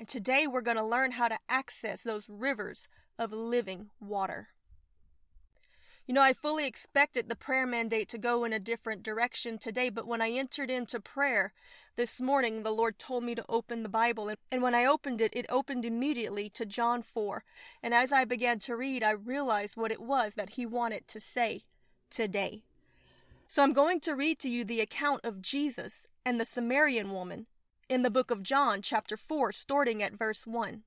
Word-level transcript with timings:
And 0.00 0.08
today 0.08 0.46
we're 0.46 0.62
going 0.62 0.78
to 0.78 0.82
learn 0.82 1.10
how 1.10 1.28
to 1.28 1.38
access 1.46 2.02
those 2.02 2.24
rivers 2.26 2.88
of 3.18 3.34
living 3.34 3.90
water. 4.00 4.48
You 6.06 6.14
know, 6.14 6.22
I 6.22 6.32
fully 6.32 6.66
expected 6.66 7.28
the 7.28 7.36
prayer 7.36 7.66
mandate 7.66 8.08
to 8.08 8.16
go 8.16 8.44
in 8.44 8.54
a 8.54 8.58
different 8.58 9.02
direction 9.02 9.58
today, 9.58 9.90
but 9.90 10.06
when 10.06 10.22
I 10.22 10.30
entered 10.30 10.70
into 10.70 11.00
prayer 11.00 11.52
this 11.96 12.18
morning, 12.18 12.62
the 12.62 12.70
Lord 12.70 12.98
told 12.98 13.24
me 13.24 13.34
to 13.34 13.44
open 13.46 13.82
the 13.82 13.90
Bible. 13.90 14.32
And 14.50 14.62
when 14.62 14.74
I 14.74 14.86
opened 14.86 15.20
it, 15.20 15.36
it 15.36 15.44
opened 15.50 15.84
immediately 15.84 16.48
to 16.48 16.64
John 16.64 17.02
4. 17.02 17.44
And 17.82 17.92
as 17.92 18.10
I 18.10 18.24
began 18.24 18.58
to 18.60 18.76
read, 18.76 19.02
I 19.02 19.10
realized 19.10 19.76
what 19.76 19.92
it 19.92 20.00
was 20.00 20.32
that 20.34 20.54
He 20.54 20.64
wanted 20.64 21.08
to 21.08 21.20
say 21.20 21.64
today. 22.08 22.62
So 23.48 23.62
I'm 23.62 23.74
going 23.74 24.00
to 24.00 24.14
read 24.14 24.38
to 24.38 24.48
you 24.48 24.64
the 24.64 24.80
account 24.80 25.20
of 25.24 25.42
Jesus 25.42 26.06
and 26.24 26.40
the 26.40 26.46
Samaritan 26.46 27.12
woman 27.12 27.48
in 27.90 28.02
the 28.02 28.10
book 28.10 28.30
of 28.30 28.44
John, 28.44 28.82
chapter 28.82 29.16
4, 29.16 29.50
starting 29.50 30.00
at 30.00 30.16
verse 30.16 30.46
1. 30.46 30.82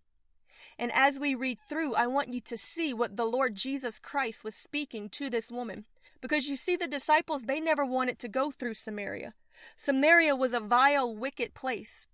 And 0.80 0.92
as 0.94 1.20
we 1.20 1.36
read 1.36 1.60
through, 1.60 1.96
I 1.96 2.08
want 2.08 2.34
you 2.34 2.40
to 2.40 2.58
see 2.58 2.94
what 2.94 3.18
the 3.18 3.26
Lord 3.26 3.56
Jesus 3.56 4.00
Christ 4.00 4.46
was 4.46 4.56
speaking 4.56 5.10
to 5.10 5.30
this 5.30 5.52
woman. 5.52 5.84
Because 6.22 6.48
you 6.48 6.56
see, 6.56 6.78
the 6.78 6.88
disciples, 6.88 7.44
they 7.44 7.60
never 7.60 7.84
wanted 7.84 8.20
to 8.20 8.30
go 8.30 8.52
through 8.52 8.76
Samaria. 8.76 9.34
Samaria 9.76 10.34
was 10.34 10.54
a 10.54 10.62
vile, 10.62 11.14
wicked 11.14 11.54
place. 11.54 12.08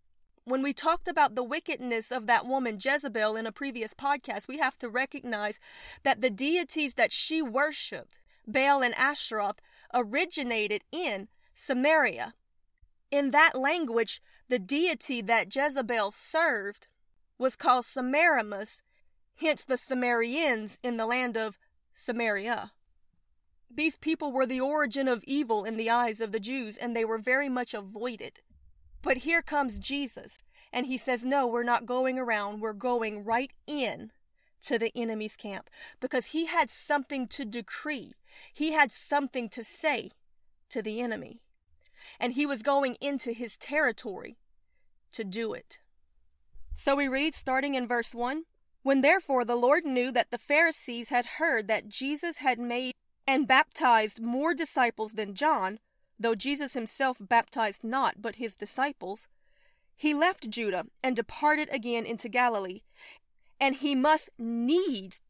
When 0.43 0.63
we 0.63 0.73
talked 0.73 1.07
about 1.07 1.35
the 1.35 1.43
wickedness 1.43 2.11
of 2.11 2.25
that 2.25 2.47
woman, 2.47 2.79
Jezebel, 2.83 3.35
in 3.35 3.45
a 3.45 3.51
previous 3.51 3.93
podcast, 3.93 4.47
we 4.47 4.57
have 4.57 4.79
to 4.79 4.89
recognize 4.89 5.59
that 6.01 6.21
the 6.21 6.31
deities 6.31 6.95
that 6.95 7.11
she 7.11 7.43
worshiped, 7.43 8.17
Baal 8.47 8.81
and 8.81 8.95
Ashtaroth, 8.95 9.61
originated 9.93 10.83
in 10.91 11.27
Samaria. 11.53 12.33
In 13.11 13.29
that 13.29 13.53
language, 13.53 14.21
the 14.49 14.59
deity 14.59 15.21
that 15.21 15.55
Jezebel 15.55 16.11
served 16.11 16.87
was 17.37 17.55
called 17.55 17.85
Semiramis, 17.85 18.81
hence 19.35 19.63
the 19.63 19.77
Sumerians 19.77 20.79
in 20.83 20.97
the 20.97 21.05
land 21.05 21.37
of 21.37 21.57
Samaria. 21.93 22.71
These 23.71 23.95
people 23.95 24.31
were 24.31 24.47
the 24.47 24.59
origin 24.59 25.07
of 25.07 25.23
evil 25.25 25.63
in 25.63 25.77
the 25.77 25.89
eyes 25.89 26.19
of 26.19 26.31
the 26.31 26.39
Jews, 26.39 26.77
and 26.77 26.95
they 26.95 27.05
were 27.05 27.19
very 27.19 27.47
much 27.47 27.75
avoided. 27.75 28.39
But 29.03 29.17
here 29.17 29.43
comes 29.43 29.77
Jesus, 29.77 30.39
and 30.73 30.87
he 30.87 30.97
says, 30.97 31.23
No, 31.23 31.45
we're 31.45 31.63
not 31.63 31.85
going 31.85 32.17
around, 32.17 32.59
we're 32.59 32.73
going 32.73 33.23
right 33.23 33.51
in 33.67 34.11
to 34.61 34.79
the 34.79 34.91
enemy's 34.95 35.37
camp 35.37 35.69
because 36.01 36.27
he 36.27 36.47
had 36.47 36.69
something 36.69 37.27
to 37.27 37.45
decree, 37.45 38.15
he 38.51 38.73
had 38.73 38.91
something 38.91 39.47
to 39.49 39.63
say 39.63 40.11
to 40.69 40.81
the 40.81 40.99
enemy 40.99 41.39
and 42.19 42.33
he 42.33 42.45
was 42.45 42.61
going 42.61 42.95
into 43.01 43.31
his 43.31 43.57
territory 43.57 44.37
to 45.11 45.23
do 45.23 45.53
it. 45.53 45.79
So 46.75 46.95
we 46.95 47.07
read 47.07 47.33
starting 47.33 47.75
in 47.75 47.87
verse 47.87 48.13
1 48.13 48.43
When 48.83 49.01
therefore 49.01 49.43
the 49.45 49.55
Lord 49.55 49.85
knew 49.85 50.11
that 50.11 50.31
the 50.31 50.37
Pharisees 50.37 51.09
had 51.09 51.25
heard 51.37 51.67
that 51.67 51.89
Jesus 51.89 52.37
had 52.37 52.59
made 52.59 52.93
and 53.27 53.47
baptized 53.47 54.21
more 54.21 54.53
disciples 54.53 55.13
than 55.13 55.35
John, 55.35 55.79
though 56.19 56.35
Jesus 56.35 56.73
himself 56.73 57.17
baptized 57.19 57.83
not 57.83 58.21
but 58.21 58.35
his 58.35 58.55
disciples, 58.55 59.27
he 59.95 60.13
left 60.13 60.49
Judah 60.49 60.85
and 61.03 61.15
departed 61.15 61.69
again 61.71 62.05
into 62.05 62.29
Galilee. 62.29 62.81
And 63.59 63.75
he 63.75 63.93
must 63.93 64.29
needs 64.37 65.21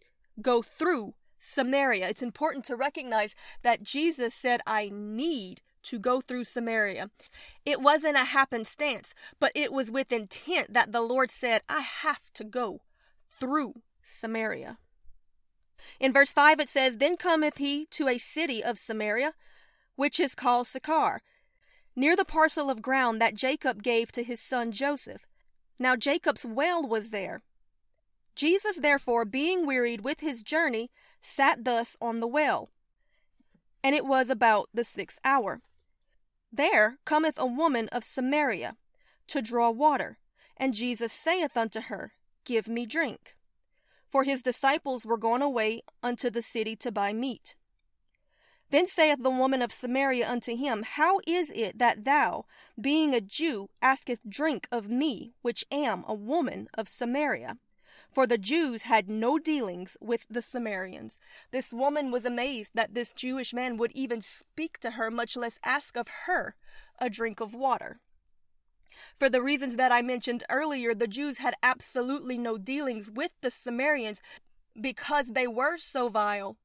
go 0.41 0.61
through 0.61 1.15
Samaria. 1.39 2.07
It's 2.07 2.21
important 2.21 2.65
to 2.65 2.75
recognize 2.75 3.33
that 3.63 3.81
Jesus 3.81 4.33
said, 4.33 4.61
I 4.67 4.91
need 4.93 5.61
to 5.83 5.99
go 5.99 6.21
through 6.21 6.43
Samaria. 6.43 7.09
It 7.65 7.81
wasn't 7.81 8.17
a 8.17 8.25
happenstance, 8.25 9.13
but 9.39 9.51
it 9.55 9.71
was 9.71 9.91
with 9.91 10.11
intent 10.11 10.73
that 10.73 10.91
the 10.91 11.01
Lord 11.01 11.31
said, 11.31 11.61
I 11.69 11.79
have 11.79 12.31
to 12.35 12.43
go 12.43 12.81
through 13.39 13.81
Samaria. 14.03 14.77
In 15.99 16.11
verse 16.13 16.31
5 16.31 16.59
it 16.59 16.69
says, 16.69 16.97
Then 16.97 17.17
cometh 17.17 17.57
he 17.57 17.85
to 17.91 18.07
a 18.07 18.17
city 18.17 18.63
of 18.63 18.77
Samaria, 18.77 19.33
which 19.95 20.19
is 20.19 20.35
called 20.35 20.67
Sychar, 20.67 21.21
near 21.95 22.15
the 22.15 22.25
parcel 22.25 22.69
of 22.69 22.81
ground 22.81 23.21
that 23.21 23.35
Jacob 23.35 23.83
gave 23.83 24.11
to 24.13 24.23
his 24.23 24.39
son 24.41 24.71
Joseph. 24.71 25.25
Now 25.77 25.95
Jacob's 25.95 26.45
well 26.45 26.85
was 26.85 27.11
there. 27.11 27.41
Jesus, 28.35 28.79
therefore, 28.79 29.25
being 29.25 29.65
wearied 29.65 30.03
with 30.03 30.21
his 30.21 30.43
journey, 30.43 30.91
sat 31.21 31.65
thus 31.65 31.97
on 31.99 32.19
the 32.19 32.27
well. 32.27 32.69
And 33.83 33.95
it 33.95 34.05
was 34.05 34.29
about 34.29 34.69
the 34.73 34.83
sixth 34.83 35.19
hour. 35.25 35.61
There 36.51 36.97
cometh 37.05 37.37
a 37.37 37.45
woman 37.45 37.87
of 37.89 38.03
Samaria 38.03 38.75
to 39.27 39.41
draw 39.41 39.69
water, 39.69 40.17
and 40.57 40.73
Jesus 40.73 41.13
saith 41.13 41.55
unto 41.55 41.81
her, 41.81 42.13
Give 42.43 42.67
me 42.67 42.85
drink. 42.85 43.35
For 44.09 44.23
his 44.23 44.41
disciples 44.41 45.05
were 45.05 45.17
gone 45.17 45.41
away 45.41 45.83
unto 46.01 46.29
the 46.29 46.41
city 46.41 46.75
to 46.77 46.91
buy 46.91 47.13
meat. 47.13 47.55
Then 48.71 48.87
saith 48.87 49.21
the 49.21 49.29
woman 49.29 49.61
of 49.61 49.71
Samaria 49.71 50.29
unto 50.29 50.55
him, 50.55 50.83
How 50.83 51.19
is 51.27 51.51
it 51.51 51.79
that 51.79 52.05
thou, 52.05 52.45
being 52.79 53.13
a 53.13 53.21
Jew, 53.21 53.69
askest 53.81 54.29
drink 54.29 54.67
of 54.71 54.89
me, 54.89 55.33
which 55.41 55.65
am 55.71 56.03
a 56.07 56.13
woman 56.13 56.67
of 56.75 56.87
Samaria? 56.87 57.57
For 58.13 58.25
the 58.25 58.37
Jews 58.37 58.83
had 58.83 59.09
no 59.09 59.37
dealings 59.37 59.97
with 60.01 60.25
the 60.29 60.41
Samaritans. 60.41 61.19
This 61.51 61.71
woman 61.71 62.11
was 62.11 62.25
amazed 62.25 62.73
that 62.75 62.93
this 62.93 63.13
Jewish 63.13 63.53
man 63.53 63.77
would 63.77 63.91
even 63.93 64.21
speak 64.21 64.79
to 64.79 64.91
her, 64.91 65.11
much 65.11 65.37
less 65.37 65.59
ask 65.63 65.95
of 65.95 66.07
her 66.25 66.55
a 66.99 67.09
drink 67.09 67.39
of 67.39 67.53
water. 67.53 67.99
For 69.17 69.29
the 69.29 69.41
reasons 69.41 69.75
that 69.75 69.91
I 69.91 70.01
mentioned 70.01 70.43
earlier, 70.49 70.93
the 70.93 71.07
Jews 71.07 71.37
had 71.37 71.55
absolutely 71.61 72.37
no 72.37 72.57
dealings 72.57 73.09
with 73.09 73.31
the 73.41 73.51
Samaritans 73.51 74.21
because 74.79 75.27
they 75.27 75.47
were 75.47 75.77
so 75.77 76.09
vile 76.09 76.57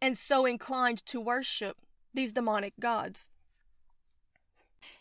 and 0.00 0.16
so 0.16 0.46
inclined 0.46 1.04
to 1.06 1.20
worship 1.20 1.76
these 2.12 2.32
demonic 2.32 2.74
gods. 2.80 3.28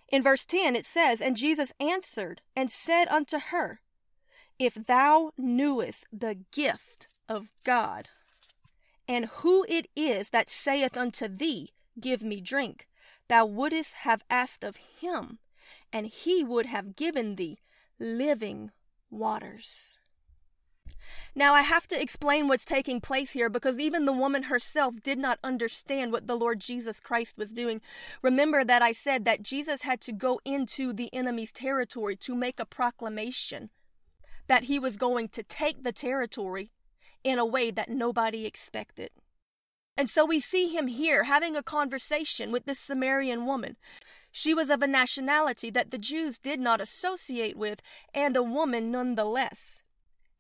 In 0.10 0.22
verse 0.22 0.46
10, 0.46 0.76
it 0.76 0.86
says, 0.86 1.20
And 1.22 1.36
Jesus 1.36 1.74
answered 1.80 2.42
and 2.56 2.70
said 2.70 3.08
unto 3.08 3.40
her, 3.40 3.82
if 4.60 4.76
thou 4.76 5.32
knewest 5.38 6.06
the 6.12 6.38
gift 6.52 7.08
of 7.28 7.50
God, 7.64 8.10
and 9.08 9.26
who 9.26 9.66
it 9.68 9.88
is 9.96 10.30
that 10.30 10.50
saith 10.50 10.98
unto 10.98 11.28
thee, 11.28 11.72
Give 12.00 12.22
me 12.22 12.42
drink, 12.42 12.88
thou 13.28 13.46
wouldest 13.46 13.94
have 13.96 14.24
asked 14.30 14.64
of 14.64 14.78
him, 15.00 15.40
and 15.94 16.08
he 16.08 16.44
would 16.44 16.66
have 16.66 16.96
given 16.96 17.36
thee 17.36 17.60
living 18.00 18.72
waters. 19.10 19.98
Now, 21.36 21.54
I 21.54 21.62
have 21.62 21.88
to 21.90 22.02
explain 22.02 22.48
what's 22.48 22.66
taking 22.66 23.00
place 23.00 23.32
here 23.32 23.50
because 23.50 23.78
even 23.78 24.06
the 24.06 24.14
woman 24.14 24.44
herself 24.44 24.96
did 25.04 25.18
not 25.18 25.40
understand 25.44 26.12
what 26.12 26.28
the 26.28 26.36
Lord 26.36 26.60
Jesus 26.60 27.00
Christ 27.00 27.38
was 27.38 27.52
doing. 27.52 27.82
Remember 28.22 28.64
that 28.64 28.82
I 28.82 28.92
said 28.92 29.26
that 29.26 29.44
Jesus 29.44 29.84
had 29.84 30.02
to 30.02 30.12
go 30.12 30.40
into 30.46 30.94
the 30.94 31.14
enemy's 31.14 31.52
territory 31.52 32.16
to 32.18 32.36
make 32.36 32.60
a 32.60 32.66
proclamation 32.66 33.70
that 34.48 34.64
he 34.64 34.80
was 34.80 34.98
going 34.98 35.30
to 35.30 35.44
take 35.44 35.84
the 35.84 35.92
territory 35.92 36.72
in 37.24 37.40
a 37.40 37.46
way 37.46 37.72
that 37.72 37.90
nobody 37.90 38.46
expected. 38.46 39.10
And 39.98 40.10
so 40.10 40.26
we 40.26 40.40
see 40.40 40.68
him 40.68 40.88
here 40.88 41.24
having 41.24 41.56
a 41.56 41.64
conversation 41.64 42.52
with 42.52 42.66
this 42.66 42.80
Samaritan 42.80 43.46
woman. 43.46 43.78
She 44.32 44.54
was 44.54 44.70
of 44.70 44.82
a 44.82 44.88
nationality 44.88 45.70
that 45.70 45.92
the 45.92 45.98
Jews 45.98 46.38
did 46.38 46.60
not 46.60 46.82
associate 46.82 47.56
with, 47.56 47.82
and 48.14 48.36
a 48.36 48.44
woman 48.44 48.92
nonetheless. 48.92 49.82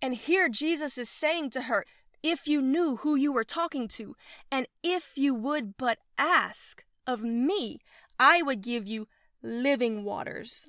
And 0.02 0.13
here 0.16 0.50
Jesus 0.50 0.98
is 0.98 1.10
saying 1.10 1.51
to 1.51 1.63
her, 1.63 1.86
If 2.22 2.48
you 2.48 2.62
knew 2.62 2.98
who 2.98 3.16
you 3.16 3.31
were 3.31 3.46
talking 3.46 3.88
to, 3.90 4.16
and 4.51 4.68
if 4.84 5.13
you 5.16 5.34
would 5.34 5.78
but 5.78 6.00
ask 6.18 6.84
of 7.08 7.24
me, 7.24 7.80
I 8.19 8.42
would 8.42 8.62
give 8.62 8.88
you 8.88 9.08
living 9.42 10.04
waters. 10.04 10.68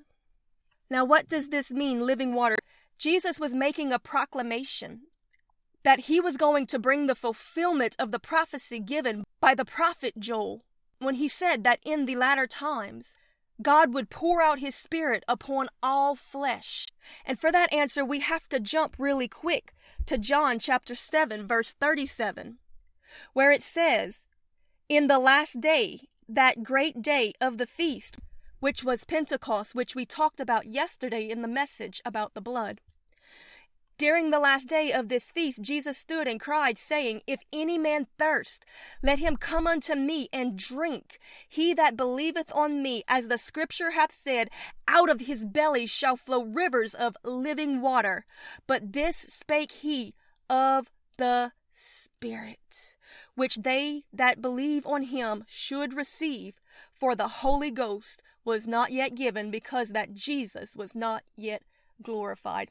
Now, 0.89 1.05
what 1.05 1.29
does 1.29 1.49
this 1.49 1.73
mean, 1.73 2.07
living 2.07 2.35
water? 2.35 2.57
Jesus 2.99 3.39
was 3.39 3.55
making 3.55 3.93
a 3.93 3.99
proclamation 3.99 5.03
that 5.83 6.01
he 6.01 6.21
was 6.21 6.37
going 6.37 6.67
to 6.67 6.79
bring 6.79 7.07
the 7.07 7.15
fulfillment 7.15 7.95
of 7.99 8.11
the 8.11 8.19
prophecy 8.19 8.81
given 8.81 9.25
by 9.41 9.55
the 9.55 9.65
prophet 9.65 10.15
Joel 10.19 10.65
when 10.99 11.17
he 11.17 11.29
said 11.29 11.63
that 11.65 11.81
in 11.85 12.07
the 12.07 12.17
latter 12.17 12.47
times 12.47 13.15
God 13.63 13.95
would 13.95 14.11
pour 14.11 14.43
out 14.43 14.59
his 14.59 14.75
spirit 14.75 15.25
upon 15.27 15.69
all 15.83 16.15
flesh. 16.15 16.87
And 17.25 17.39
for 17.39 17.51
that 17.53 17.73
answer, 17.73 18.05
we 18.05 18.21
have 18.21 18.49
to 18.51 18.61
jump 18.61 18.97
really 18.99 19.29
quick 19.29 19.73
to 20.07 20.19
John 20.19 20.59
chapter 20.59 20.95
7, 20.95 21.47
verse 21.47 21.73
37, 21.73 22.59
where 23.33 23.51
it 23.51 23.63
says, 23.63 24.27
In 24.89 25.07
the 25.07 25.19
last 25.19 25.61
day, 25.61 26.09
that 26.29 26.63
great 26.63 27.01
day 27.01 27.33
of 27.41 27.57
the 27.57 27.67
feast, 27.67 28.17
which 28.67 28.83
was 28.83 29.05
Pentecost, 29.05 29.77
which 29.77 29.95
we 29.95 30.05
talked 30.05 30.41
about 30.41 30.67
yesterday 30.67 31.31
in 31.31 31.41
the 31.41 31.47
message 31.47 32.03
about 32.05 32.35
the 32.35 32.41
blood. 32.41 32.81
During 33.97 34.31
the 34.31 34.41
last 34.41 34.69
day 34.69 34.91
of 34.91 35.09
this 35.09 35.31
feast, 35.31 35.63
Jesus 35.63 35.97
stood 35.97 36.27
and 36.27 36.41
cried, 36.41 36.77
saying, 36.77 37.21
If 37.29 37.43
any 37.53 37.79
man 37.79 38.09
thirst, 38.19 38.65
let 39.05 39.21
him 39.21 39.37
come 39.37 39.69
unto 39.69 39.95
me 39.95 40.29
and 40.33 40.59
drink. 40.59 41.21
He 41.49 41.75
that 41.75 41.97
believeth 41.97 42.51
on 42.53 42.83
me, 42.83 43.05
as 43.07 43.29
the 43.29 43.39
scripture 43.39 43.93
hath 43.93 44.13
said, 44.13 44.51
out 44.89 45.09
of 45.09 45.21
his 45.21 45.45
belly 45.45 45.87
shall 45.87 46.17
flow 46.17 46.43
rivers 46.43 46.93
of 46.93 47.17
living 47.23 47.81
water. 47.81 48.27
But 48.67 48.95
this 48.95 49.17
spake 49.17 49.71
he 49.71 50.17
of 50.51 50.91
the 51.19 51.53
Spirit, 51.71 52.97
which 53.35 53.57
they 53.57 54.05
that 54.11 54.41
believe 54.41 54.87
on 54.87 55.03
him 55.03 55.45
should 55.47 55.93
receive, 55.93 56.59
for 56.99 57.15
the 57.15 57.29
Holy 57.29 57.71
Ghost 57.71 58.23
was 58.45 58.67
not 58.67 58.93
yet 58.93 59.15
given, 59.15 59.51
because 59.51 59.91
that 59.91 60.15
Jesus 60.15 60.75
was 60.75 60.95
not 60.95 61.23
yet 61.37 61.63
glorified. 62.03 62.71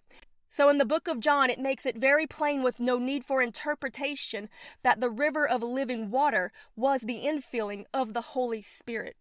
So 0.50 0.70
in 0.70 0.78
the 0.78 0.86
book 0.86 1.08
of 1.10 1.20
John, 1.20 1.50
it 1.50 1.60
makes 1.60 1.86
it 1.86 1.98
very 1.98 2.26
plain 2.26 2.64
with 2.64 2.80
no 2.80 2.98
need 2.98 3.26
for 3.26 3.42
interpretation 3.42 4.48
that 4.84 5.02
the 5.02 5.10
river 5.10 5.46
of 5.46 5.62
living 5.62 6.10
water 6.10 6.54
was 6.78 7.02
the 7.02 7.24
infilling 7.26 7.84
of 7.94 8.14
the 8.14 8.22
Holy 8.22 8.62
Spirit. 8.62 9.18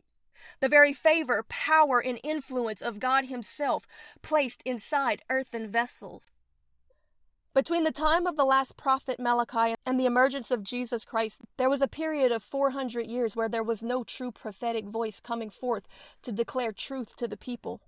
The 0.61 0.69
very 0.69 0.93
favor, 0.93 1.45
power, 1.49 2.01
and 2.01 2.21
influence 2.23 2.83
of 2.83 3.01
God 3.01 3.25
Himself 3.25 3.85
placed 4.23 4.63
inside 4.65 5.23
earthen 5.29 5.69
vessels. 5.69 6.31
Between 7.55 7.85
the 7.85 7.93
time 7.93 8.27
of 8.27 8.37
the 8.37 8.45
last 8.45 8.77
prophet 8.77 9.21
Malachi 9.21 9.77
and 9.87 9.99
the 9.99 10.07
emergence 10.07 10.51
of 10.51 10.65
Jesus 10.65 11.05
Christ, 11.05 11.43
there 11.57 11.71
was 11.71 11.81
a 11.81 11.87
period 11.87 12.33
of 12.33 12.43
400 12.43 13.07
years 13.07 13.37
where 13.37 13.49
there 13.49 13.63
was 13.63 13.81
no 13.81 14.03
true 14.03 14.33
prophetic 14.33 14.87
voice 14.87 15.21
coming 15.21 15.51
forth 15.51 15.87
to 16.23 16.33
declare 16.33 16.73
truth 16.73 17.15
to 17.15 17.29
the 17.29 17.37
people. 17.37 17.81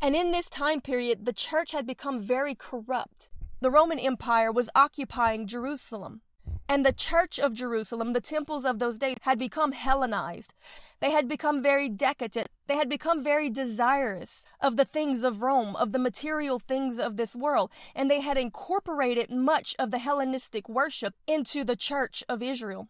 And 0.00 0.16
in 0.16 0.30
this 0.30 0.48
time 0.48 0.80
period, 0.80 1.26
the 1.26 1.34
church 1.34 1.72
had 1.72 1.86
become 1.86 2.22
very 2.22 2.54
corrupt. 2.54 3.28
The 3.60 3.70
Roman 3.70 3.98
Empire 3.98 4.50
was 4.50 4.70
occupying 4.74 5.46
Jerusalem. 5.46 6.22
And 6.70 6.84
the 6.84 6.92
church 6.92 7.40
of 7.40 7.54
Jerusalem, 7.54 8.12
the 8.12 8.20
temples 8.20 8.66
of 8.66 8.78
those 8.78 8.98
days, 8.98 9.16
had 9.22 9.38
become 9.38 9.72
Hellenized. 9.72 10.52
They 11.00 11.10
had 11.12 11.26
become 11.26 11.62
very 11.62 11.88
decadent. 11.88 12.48
They 12.66 12.76
had 12.76 12.90
become 12.90 13.24
very 13.24 13.48
desirous 13.48 14.44
of 14.60 14.76
the 14.76 14.84
things 14.84 15.24
of 15.24 15.40
Rome, 15.40 15.74
of 15.76 15.92
the 15.92 15.98
material 15.98 16.58
things 16.58 16.98
of 16.98 17.16
this 17.16 17.34
world. 17.34 17.70
And 17.94 18.10
they 18.10 18.20
had 18.20 18.36
incorporated 18.36 19.30
much 19.30 19.74
of 19.78 19.90
the 19.90 19.98
Hellenistic 19.98 20.68
worship 20.68 21.14
into 21.26 21.64
the 21.64 21.76
church 21.76 22.22
of 22.28 22.42
Israel. 22.42 22.88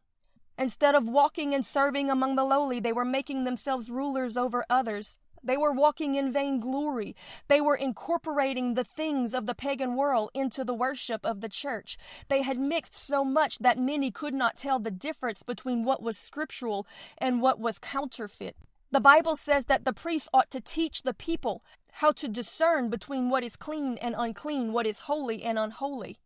Instead 0.59 0.97
of 0.97 1.09
walking 1.09 1.55
and 1.55 1.65
serving 1.65 2.11
among 2.11 2.35
the 2.35 2.45
lowly, 2.45 2.81
they 2.81 2.93
were 2.93 3.05
making 3.05 3.45
themselves 3.45 3.91
rulers 3.91 4.37
over 4.37 4.65
others. 4.69 5.19
They 5.49 5.57
were 5.57 5.73
walking 5.73 6.15
in 6.15 6.31
vainglory. 6.31 7.17
They 7.49 7.63
were 7.63 7.75
incorporating 7.75 8.75
the 8.75 8.85
things 8.85 9.33
of 9.33 9.47
the 9.47 9.55
pagan 9.55 9.97
world 9.97 10.31
into 10.35 10.63
the 10.63 10.75
worship 10.75 11.25
of 11.25 11.41
the 11.41 11.49
church. 11.49 11.97
They 12.29 12.43
had 12.43 12.59
mixed 12.59 12.95
so 12.95 13.25
much 13.25 13.59
that 13.61 13.79
many 13.79 14.11
could 14.11 14.35
not 14.35 14.59
tell 14.59 14.79
the 14.79 14.91
difference 14.91 15.43
between 15.43 15.85
what 15.85 16.03
was 16.03 16.19
scriptural 16.19 16.87
and 17.17 17.41
what 17.41 17.59
was 17.59 17.79
counterfeit. 17.79 18.57
The 18.91 19.01
Bible 19.01 19.37
says 19.37 19.65
that 19.67 19.87
the 19.87 19.95
priest 19.95 20.29
ought 20.35 20.51
to 20.51 20.61
teach 20.61 21.01
the 21.03 21.15
people 21.15 21.65
how 21.93 22.13
to 22.13 22.29
discern 22.29 22.91
between 22.91 23.31
what 23.31 23.43
is 23.43 23.57
clean 23.57 23.97
and 24.03 24.15
unclean, 24.19 24.75
what 24.75 24.87
is 24.87 25.01
holy 25.01 25.43
and 25.43 25.59
unholy. 25.59 26.19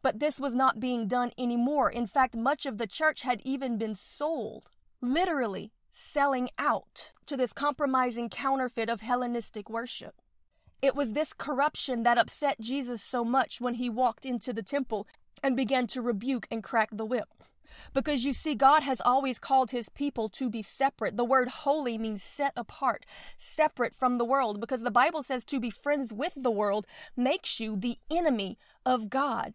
But 0.00 0.20
this 0.20 0.40
was 0.40 0.54
not 0.54 0.80
being 0.80 1.06
done 1.06 1.32
anymore. 1.36 1.90
In 1.90 2.06
fact, 2.06 2.34
much 2.34 2.64
of 2.64 2.78
the 2.78 2.86
church 2.86 3.22
had 3.22 3.42
even 3.44 3.76
been 3.76 3.94
sold. 3.94 4.70
Literally, 5.02 5.70
selling 5.98 6.48
out 6.58 7.12
to 7.26 7.36
this 7.36 7.52
compromising 7.52 8.28
counterfeit 8.28 8.88
of 8.88 9.00
Hellenistic 9.00 9.68
worship. 9.68 10.14
It 10.80 10.94
was 10.94 11.12
this 11.12 11.32
corruption 11.32 12.04
that 12.04 12.18
upset 12.18 12.60
Jesus 12.60 13.02
so 13.02 13.24
much 13.24 13.60
when 13.60 13.74
he 13.74 13.90
walked 13.90 14.24
into 14.24 14.52
the 14.52 14.62
temple 14.62 15.08
and 15.42 15.56
began 15.56 15.88
to 15.88 16.00
rebuke 16.00 16.46
and 16.52 16.62
crack 16.62 16.90
the 16.92 17.04
whip. 17.04 17.28
Because 17.92 18.24
you 18.24 18.32
see, 18.32 18.54
God 18.54 18.84
has 18.84 19.00
always 19.00 19.40
called 19.40 19.72
his 19.72 19.88
people 19.88 20.28
to 20.30 20.48
be 20.48 20.62
separate. 20.62 21.16
The 21.16 21.24
word 21.24 21.48
holy 21.48 21.98
means 21.98 22.22
set 22.22 22.52
apart, 22.56 23.04
separate 23.36 23.94
from 23.94 24.18
the 24.18 24.24
world, 24.24 24.60
because 24.60 24.82
the 24.82 24.90
Bible 24.90 25.24
says 25.24 25.44
to 25.46 25.60
be 25.60 25.70
friends 25.70 26.12
with 26.12 26.32
the 26.36 26.50
world 26.50 26.86
makes 27.16 27.58
you 27.58 27.76
the 27.76 27.98
enemy 28.10 28.56
of 28.86 29.10
God. 29.10 29.54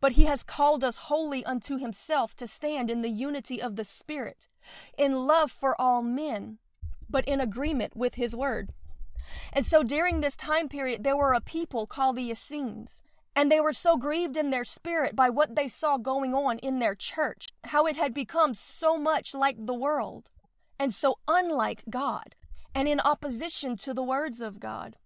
But 0.00 0.12
he 0.12 0.24
has 0.26 0.42
called 0.42 0.84
us 0.84 0.96
wholly 0.96 1.44
unto 1.44 1.78
himself 1.78 2.34
to 2.36 2.46
stand 2.46 2.90
in 2.90 3.02
the 3.02 3.10
unity 3.10 3.60
of 3.60 3.76
the 3.76 3.84
Spirit, 3.84 4.48
in 4.96 5.26
love 5.26 5.50
for 5.50 5.80
all 5.80 6.02
men, 6.02 6.58
but 7.10 7.24
in 7.24 7.40
agreement 7.40 7.96
with 7.96 8.14
his 8.14 8.36
word. 8.36 8.72
And 9.52 9.64
so 9.64 9.82
during 9.82 10.20
this 10.20 10.36
time 10.36 10.68
period, 10.68 11.04
there 11.04 11.16
were 11.16 11.34
a 11.34 11.40
people 11.40 11.86
called 11.86 12.16
the 12.16 12.30
Essenes. 12.30 13.00
And 13.34 13.52
they 13.52 13.60
were 13.60 13.72
so 13.72 13.96
grieved 13.96 14.36
in 14.36 14.50
their 14.50 14.64
spirit 14.64 15.14
by 15.14 15.30
what 15.30 15.54
they 15.54 15.68
saw 15.68 15.96
going 15.96 16.34
on 16.34 16.58
in 16.58 16.80
their 16.80 16.96
church, 16.96 17.48
how 17.64 17.86
it 17.86 17.96
had 17.96 18.12
become 18.12 18.52
so 18.52 18.98
much 18.98 19.32
like 19.32 19.64
the 19.64 19.74
world, 19.74 20.30
and 20.76 20.92
so 20.92 21.18
unlike 21.28 21.84
God, 21.88 22.34
and 22.74 22.88
in 22.88 22.98
opposition 22.98 23.76
to 23.76 23.94
the 23.94 24.02
words 24.02 24.40
of 24.40 24.58
God. 24.58 24.96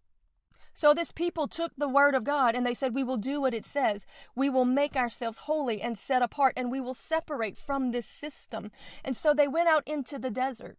So 0.74 0.94
this 0.94 1.12
people 1.12 1.48
took 1.48 1.72
the 1.76 1.88
word 1.88 2.14
of 2.14 2.24
God 2.24 2.54
and 2.54 2.64
they 2.64 2.74
said, 2.74 2.94
We 2.94 3.04
will 3.04 3.16
do 3.16 3.40
what 3.40 3.54
it 3.54 3.66
says. 3.66 4.06
We 4.34 4.48
will 4.48 4.64
make 4.64 4.96
ourselves 4.96 5.38
holy 5.38 5.80
and 5.80 5.98
set 5.98 6.22
apart, 6.22 6.54
and 6.56 6.70
we 6.70 6.80
will 6.80 6.94
separate 6.94 7.58
from 7.58 7.90
this 7.90 8.06
system. 8.06 8.70
And 9.04 9.16
so 9.16 9.34
they 9.34 9.48
went 9.48 9.68
out 9.68 9.86
into 9.86 10.18
the 10.18 10.30
desert. 10.30 10.76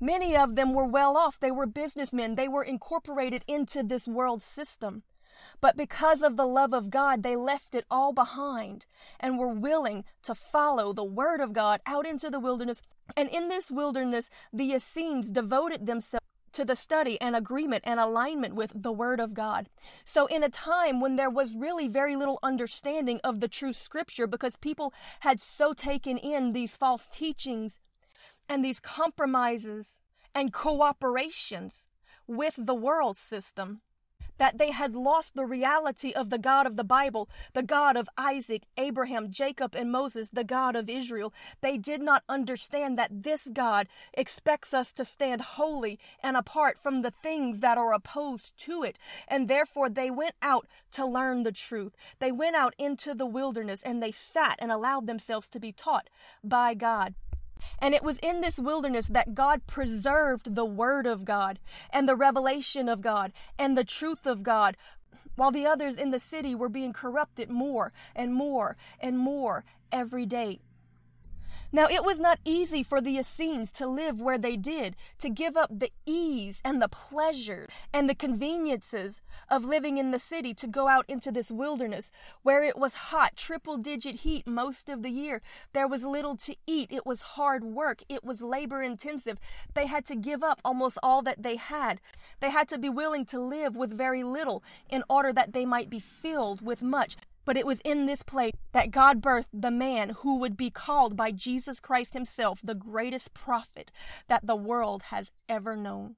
Many 0.00 0.34
of 0.34 0.56
them 0.56 0.72
were 0.72 0.86
well 0.86 1.16
off. 1.16 1.38
They 1.38 1.50
were 1.50 1.66
businessmen. 1.66 2.34
They 2.34 2.48
were 2.48 2.64
incorporated 2.64 3.44
into 3.46 3.82
this 3.82 4.08
world 4.08 4.42
system. 4.42 5.02
But 5.60 5.76
because 5.76 6.22
of 6.22 6.36
the 6.36 6.46
love 6.46 6.72
of 6.72 6.90
God, 6.90 7.22
they 7.22 7.36
left 7.36 7.74
it 7.74 7.84
all 7.90 8.12
behind 8.12 8.86
and 9.18 9.38
were 9.38 9.48
willing 9.48 10.04
to 10.22 10.34
follow 10.34 10.92
the 10.92 11.04
word 11.04 11.40
of 11.40 11.52
God 11.52 11.80
out 11.86 12.06
into 12.06 12.30
the 12.30 12.40
wilderness. 12.40 12.82
And 13.16 13.28
in 13.28 13.48
this 13.48 13.70
wilderness, 13.70 14.30
the 14.52 14.72
Essenes 14.72 15.30
devoted 15.30 15.86
themselves 15.86 16.19
to 16.52 16.64
the 16.64 16.76
study 16.76 17.20
and 17.20 17.36
agreement 17.36 17.84
and 17.86 18.00
alignment 18.00 18.54
with 18.54 18.72
the 18.74 18.92
Word 18.92 19.20
of 19.20 19.34
God. 19.34 19.68
So, 20.04 20.26
in 20.26 20.42
a 20.42 20.48
time 20.48 21.00
when 21.00 21.16
there 21.16 21.30
was 21.30 21.54
really 21.54 21.88
very 21.88 22.16
little 22.16 22.38
understanding 22.42 23.20
of 23.22 23.40
the 23.40 23.48
true 23.48 23.72
Scripture 23.72 24.26
because 24.26 24.56
people 24.56 24.92
had 25.20 25.40
so 25.40 25.72
taken 25.72 26.16
in 26.16 26.52
these 26.52 26.74
false 26.74 27.06
teachings 27.06 27.80
and 28.48 28.64
these 28.64 28.80
compromises 28.80 30.00
and 30.34 30.52
cooperations 30.52 31.86
with 32.26 32.54
the 32.58 32.74
world 32.74 33.16
system, 33.16 33.80
that 34.40 34.56
they 34.56 34.70
had 34.70 34.94
lost 34.94 35.34
the 35.34 35.44
reality 35.44 36.12
of 36.12 36.30
the 36.30 36.38
God 36.38 36.66
of 36.66 36.76
the 36.76 36.82
Bible, 36.82 37.28
the 37.52 37.62
God 37.62 37.94
of 37.94 38.08
Isaac, 38.16 38.62
Abraham, 38.78 39.30
Jacob, 39.30 39.74
and 39.74 39.92
Moses, 39.92 40.30
the 40.30 40.44
God 40.44 40.74
of 40.74 40.88
Israel. 40.88 41.34
They 41.60 41.76
did 41.76 42.00
not 42.00 42.24
understand 42.26 42.96
that 42.96 43.22
this 43.22 43.48
God 43.52 43.86
expects 44.14 44.72
us 44.72 44.94
to 44.94 45.04
stand 45.04 45.42
holy 45.42 45.98
and 46.22 46.38
apart 46.38 46.78
from 46.78 47.02
the 47.02 47.12
things 47.22 47.60
that 47.60 47.76
are 47.76 47.92
opposed 47.92 48.56
to 48.64 48.82
it. 48.82 48.98
And 49.28 49.46
therefore, 49.46 49.90
they 49.90 50.10
went 50.10 50.36
out 50.40 50.66
to 50.92 51.04
learn 51.04 51.42
the 51.42 51.52
truth. 51.52 51.94
They 52.18 52.32
went 52.32 52.56
out 52.56 52.74
into 52.78 53.12
the 53.12 53.26
wilderness 53.26 53.82
and 53.82 54.02
they 54.02 54.10
sat 54.10 54.56
and 54.58 54.72
allowed 54.72 55.06
themselves 55.06 55.50
to 55.50 55.60
be 55.60 55.70
taught 55.70 56.08
by 56.42 56.72
God. 56.72 57.14
And 57.78 57.94
it 57.94 58.02
was 58.02 58.18
in 58.18 58.40
this 58.40 58.58
wilderness 58.58 59.08
that 59.08 59.34
God 59.34 59.66
preserved 59.66 60.54
the 60.54 60.64
Word 60.64 61.06
of 61.06 61.24
God 61.24 61.58
and 61.90 62.08
the 62.08 62.16
revelation 62.16 62.88
of 62.88 63.00
God 63.00 63.32
and 63.58 63.76
the 63.76 63.84
truth 63.84 64.26
of 64.26 64.42
God, 64.42 64.76
while 65.36 65.50
the 65.50 65.66
others 65.66 65.96
in 65.96 66.10
the 66.10 66.18
city 66.18 66.54
were 66.54 66.68
being 66.68 66.92
corrupted 66.92 67.50
more 67.50 67.92
and 68.14 68.34
more 68.34 68.76
and 69.00 69.18
more 69.18 69.64
every 69.92 70.26
day. 70.26 70.60
Now, 71.72 71.86
it 71.86 72.04
was 72.04 72.18
not 72.18 72.40
easy 72.44 72.82
for 72.82 73.00
the 73.00 73.16
Essenes 73.16 73.70
to 73.72 73.86
live 73.86 74.20
where 74.20 74.38
they 74.38 74.56
did, 74.56 74.96
to 75.18 75.30
give 75.30 75.56
up 75.56 75.70
the 75.70 75.92
ease 76.04 76.60
and 76.64 76.82
the 76.82 76.88
pleasure 76.88 77.68
and 77.92 78.08
the 78.08 78.14
conveniences 78.14 79.22
of 79.48 79.64
living 79.64 79.96
in 79.96 80.10
the 80.10 80.18
city 80.18 80.52
to 80.54 80.66
go 80.66 80.88
out 80.88 81.04
into 81.08 81.30
this 81.30 81.50
wilderness 81.50 82.10
where 82.42 82.64
it 82.64 82.76
was 82.76 82.94
hot, 82.94 83.36
triple 83.36 83.76
digit 83.76 84.16
heat 84.16 84.48
most 84.48 84.88
of 84.88 85.02
the 85.02 85.10
year. 85.10 85.42
There 85.72 85.86
was 85.86 86.04
little 86.04 86.36
to 86.38 86.56
eat. 86.66 86.90
It 86.90 87.06
was 87.06 87.20
hard 87.20 87.62
work. 87.62 88.02
It 88.08 88.24
was 88.24 88.42
labor 88.42 88.82
intensive. 88.82 89.38
They 89.74 89.86
had 89.86 90.04
to 90.06 90.16
give 90.16 90.42
up 90.42 90.60
almost 90.64 90.98
all 91.04 91.22
that 91.22 91.44
they 91.44 91.56
had. 91.56 92.00
They 92.40 92.50
had 92.50 92.68
to 92.70 92.78
be 92.78 92.88
willing 92.88 93.26
to 93.26 93.38
live 93.38 93.76
with 93.76 93.96
very 93.96 94.24
little 94.24 94.64
in 94.88 95.04
order 95.08 95.32
that 95.32 95.52
they 95.52 95.66
might 95.66 95.88
be 95.88 96.00
filled 96.00 96.62
with 96.62 96.82
much. 96.82 97.16
But 97.44 97.56
it 97.56 97.66
was 97.66 97.80
in 97.80 98.06
this 98.06 98.22
place 98.22 98.52
that 98.72 98.90
God 98.90 99.20
birthed 99.20 99.48
the 99.52 99.70
man 99.70 100.10
who 100.10 100.36
would 100.38 100.56
be 100.56 100.70
called 100.70 101.16
by 101.16 101.32
Jesus 101.32 101.80
Christ 101.80 102.12
himself 102.12 102.60
the 102.62 102.74
greatest 102.74 103.34
prophet 103.34 103.90
that 104.28 104.46
the 104.46 104.56
world 104.56 105.04
has 105.04 105.32
ever 105.48 105.76
known. 105.76 106.16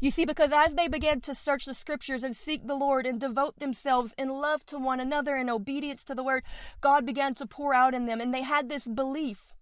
You 0.00 0.10
see, 0.10 0.24
because 0.24 0.52
as 0.52 0.74
they 0.74 0.88
began 0.88 1.20
to 1.22 1.34
search 1.34 1.64
the 1.64 1.74
scriptures 1.74 2.22
and 2.22 2.36
seek 2.36 2.66
the 2.66 2.74
Lord 2.74 3.06
and 3.06 3.20
devote 3.20 3.58
themselves 3.58 4.14
in 4.18 4.28
love 4.28 4.64
to 4.66 4.78
one 4.78 5.00
another 5.00 5.36
and 5.36 5.48
obedience 5.48 6.04
to 6.04 6.14
the 6.14 6.22
word, 6.22 6.44
God 6.80 7.06
began 7.06 7.34
to 7.36 7.46
pour 7.46 7.72
out 7.72 7.94
in 7.94 8.04
them. 8.06 8.20
And 8.20 8.34
they 8.34 8.42
had 8.42 8.68
this 8.68 8.86
belief 8.86 9.53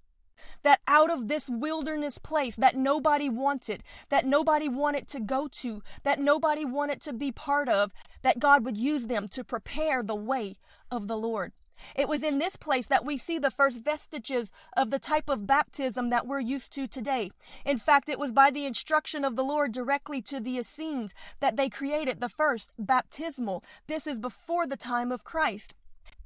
that 0.63 0.81
out 0.87 1.11
of 1.11 1.29
this 1.29 1.49
wilderness 1.49 2.19
place 2.19 2.57
that 2.57 2.77
nobody 2.77 3.29
wanted, 3.29 3.83
that 4.09 4.27
nobody 4.27 4.69
wanted 4.69 5.09
to 5.09 5.21
go 5.21 5.49
to, 5.49 5.83
that 6.03 6.21
nobody 6.21 6.65
wanted 6.65 7.01
to 7.03 7.13
be 7.13 7.33
part 7.33 7.69
of, 7.69 7.93
that 8.23 8.39
God 8.39 8.65
would 8.65 8.77
use 8.77 9.07
them 9.07 9.29
to 9.29 9.45
prepare 9.45 10.03
the 10.03 10.15
way 10.15 10.57
of 10.91 11.09
the 11.09 11.17
Lord. 11.17 11.53
It 11.97 12.09
was 12.09 12.23
in 12.23 12.39
this 12.39 12.57
place 12.57 12.87
that 12.87 13.05
we 13.05 13.19
see 13.19 13.39
the 13.39 13.51
first 13.51 13.83
vestiges 13.83 14.53
of 14.77 14.91
the 14.91 14.99
type 14.99 15.29
of 15.29 15.47
baptism 15.47 16.11
that 16.11 16.27
we're 16.27 16.41
used 16.41 16.73
to 16.75 16.87
today. 16.87 17.31
In 17.65 17.79
fact, 17.79 18.09
it 18.09 18.19
was 18.19 18.33
by 18.33 18.51
the 18.51 18.67
instruction 18.67 19.25
of 19.25 19.37
the 19.37 19.45
Lord 19.45 19.73
directly 19.73 20.23
to 20.23 20.41
the 20.41 20.59
Essenes 20.59 21.15
that 21.41 21.57
they 21.57 21.69
created 21.69 22.21
the 22.21 22.29
first 22.29 22.73
baptismal. 22.79 23.65
This 23.87 24.07
is 24.07 24.19
before 24.19 24.67
the 24.67 24.77
time 24.77 25.11
of 25.11 25.25
Christ. 25.25 25.75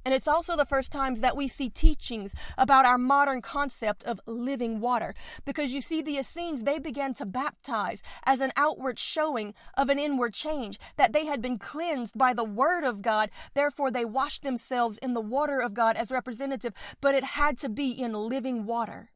And 0.07 0.13
it's 0.13 0.25
also 0.25 0.55
the 0.55 0.63
first 0.63 0.93
times 0.93 1.19
that 1.19 1.35
we 1.35 1.49
see 1.49 1.67
teachings 1.67 2.33
about 2.57 2.85
our 2.85 2.97
modern 2.97 3.41
concept 3.41 4.05
of 4.05 4.21
living 4.25 4.79
water. 4.79 5.13
Because 5.43 5.73
you 5.73 5.81
see, 5.81 6.01
the 6.01 6.17
Essenes, 6.17 6.63
they 6.63 6.79
began 6.79 7.13
to 7.15 7.25
baptize 7.25 8.01
as 8.25 8.39
an 8.39 8.53
outward 8.55 8.99
showing 8.99 9.53
of 9.73 9.89
an 9.89 9.99
inward 9.99 10.33
change, 10.33 10.79
that 10.95 11.11
they 11.11 11.25
had 11.25 11.41
been 11.41 11.59
cleansed 11.59 12.17
by 12.17 12.33
the 12.33 12.45
Word 12.45 12.85
of 12.85 13.01
God. 13.01 13.29
Therefore, 13.53 13.91
they 13.91 14.05
washed 14.05 14.43
themselves 14.43 14.97
in 14.99 15.13
the 15.13 15.19
water 15.19 15.59
of 15.59 15.73
God 15.73 15.97
as 15.97 16.09
representative, 16.09 16.73
but 17.01 17.13
it 17.13 17.25
had 17.25 17.57
to 17.57 17.67
be 17.67 17.91
in 17.91 18.13
living 18.13 18.65
water 18.65 19.09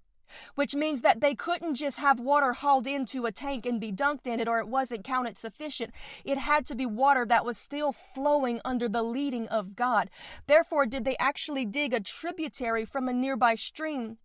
which 0.56 0.76
means 0.76 1.02
that 1.02 1.22
they 1.22 1.36
couldn't 1.36 1.76
just 1.76 2.00
have 2.00 2.20
water 2.20 2.54
hauled 2.54 2.88
into 2.88 3.26
a 3.26 3.32
tank 3.32 3.66
and 3.66 3.80
be 3.80 3.92
dunked 3.92 4.28
in 4.28 4.40
it 4.40 4.48
or 4.48 4.60
it 4.60 4.68
wasn't 4.68 5.04
counted 5.04 5.38
sufficient. 5.38 5.94
It 6.24 6.38
had 6.38 6.66
to 6.68 6.76
be 6.76 6.86
water 6.86 7.26
that 7.26 7.46
was 7.46 7.58
still 7.58 7.92
flowing 7.92 8.60
under 8.66 8.88
the 8.88 9.04
leading 9.04 9.48
of 9.48 9.76
God. 9.76 10.10
Therefore, 10.48 10.86
did 10.86 11.06
they 11.06 11.18
actually 11.18 11.66
dig 11.66 11.94
a 11.94 12.00
tributary 12.00 12.86
from 12.86 13.08
a 13.08 13.14
nearby 13.14 13.56
stream 13.56 14.18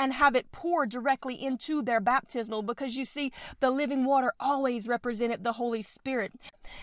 and 0.00 0.14
have 0.14 0.34
it 0.34 0.50
pour 0.50 0.86
directly 0.86 1.34
into 1.34 1.82
their 1.82 2.00
baptismal 2.00 2.62
because 2.62 2.96
you 2.96 3.04
see, 3.04 3.30
the 3.60 3.70
living 3.70 4.06
water 4.06 4.32
always 4.40 4.88
represented 4.88 5.44
the 5.44 5.52
Holy 5.52 5.82
Spirit. 5.82 6.32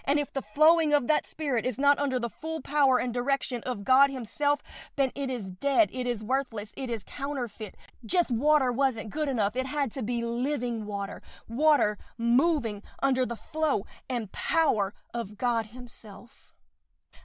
And 0.06 0.20
if 0.20 0.32
the 0.32 0.44
flowing 0.44 0.94
of 0.94 1.08
that 1.08 1.26
Spirit 1.26 1.66
is 1.66 1.80
not 1.80 1.98
under 1.98 2.20
the 2.20 2.30
full 2.30 2.62
power 2.62 3.00
and 3.00 3.12
direction 3.12 3.64
of 3.64 3.84
God 3.84 4.12
Himself, 4.12 4.62
then 4.98 5.12
it 5.16 5.32
is 5.32 5.50
dead, 5.50 5.90
it 5.92 6.06
is 6.06 6.22
worthless, 6.22 6.74
it 6.78 6.92
is 6.92 7.04
counterfeit. 7.04 7.76
Just 8.06 8.30
water 8.30 8.72
wasn't 8.72 9.10
good 9.10 9.28
enough. 9.28 9.56
It 9.56 9.66
had 9.66 9.92
to 9.94 10.04
be 10.04 10.24
living 10.24 10.86
water, 10.86 11.24
water 11.50 11.98
moving 12.20 12.84
under 13.02 13.26
the 13.26 13.36
flow 13.36 13.88
and 14.08 14.32
power 14.32 14.94
of 15.12 15.40
God 15.40 15.68
Himself. 15.68 16.54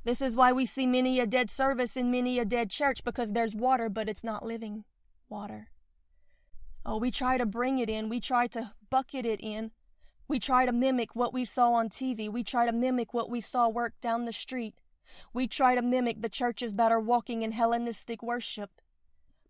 This 0.04 0.22
is 0.22 0.34
why 0.34 0.52
we 0.52 0.64
see 0.64 0.87
many 0.87 1.20
a 1.20 1.26
dead 1.26 1.50
service 1.50 1.99
in 1.99 2.11
many 2.11 2.38
a 2.38 2.46
dead 2.46 2.70
church 2.70 3.04
because 3.04 3.32
there's 3.32 3.54
water, 3.54 3.90
but 3.90 4.08
it's 4.08 4.25
not 4.25 4.42
living 4.42 4.84
water. 5.28 5.72
Oh, 6.85 6.97
we 6.97 7.11
try 7.11 7.39
to 7.39 7.47
bring 7.47 7.79
it 7.79 7.89
in. 7.89 8.09
We 8.09 8.19
try 8.19 8.49
to 8.49 8.73
bucket 8.91 9.25
it 9.25 9.41
in. 9.41 9.71
We 10.27 10.39
try 10.39 10.67
to 10.67 10.73
mimic 10.73 11.15
what 11.15 11.33
we 11.33 11.45
saw 11.45 11.73
on 11.73 11.89
TV. 11.89 12.29
We 12.29 12.43
try 12.43 12.67
to 12.67 12.73
mimic 12.73 13.15
what 13.15 13.31
we 13.31 13.41
saw 13.41 13.69
work 13.69 13.95
down 14.01 14.25
the 14.25 14.33
street. 14.33 14.75
We 15.33 15.47
try 15.47 15.75
to 15.75 15.83
mimic 15.83 16.23
the 16.23 16.29
churches 16.29 16.75
that 16.75 16.91
are 16.91 17.01
walking 17.01 17.43
in 17.43 17.53
Hellenistic 17.53 18.23
worship. 18.23 18.81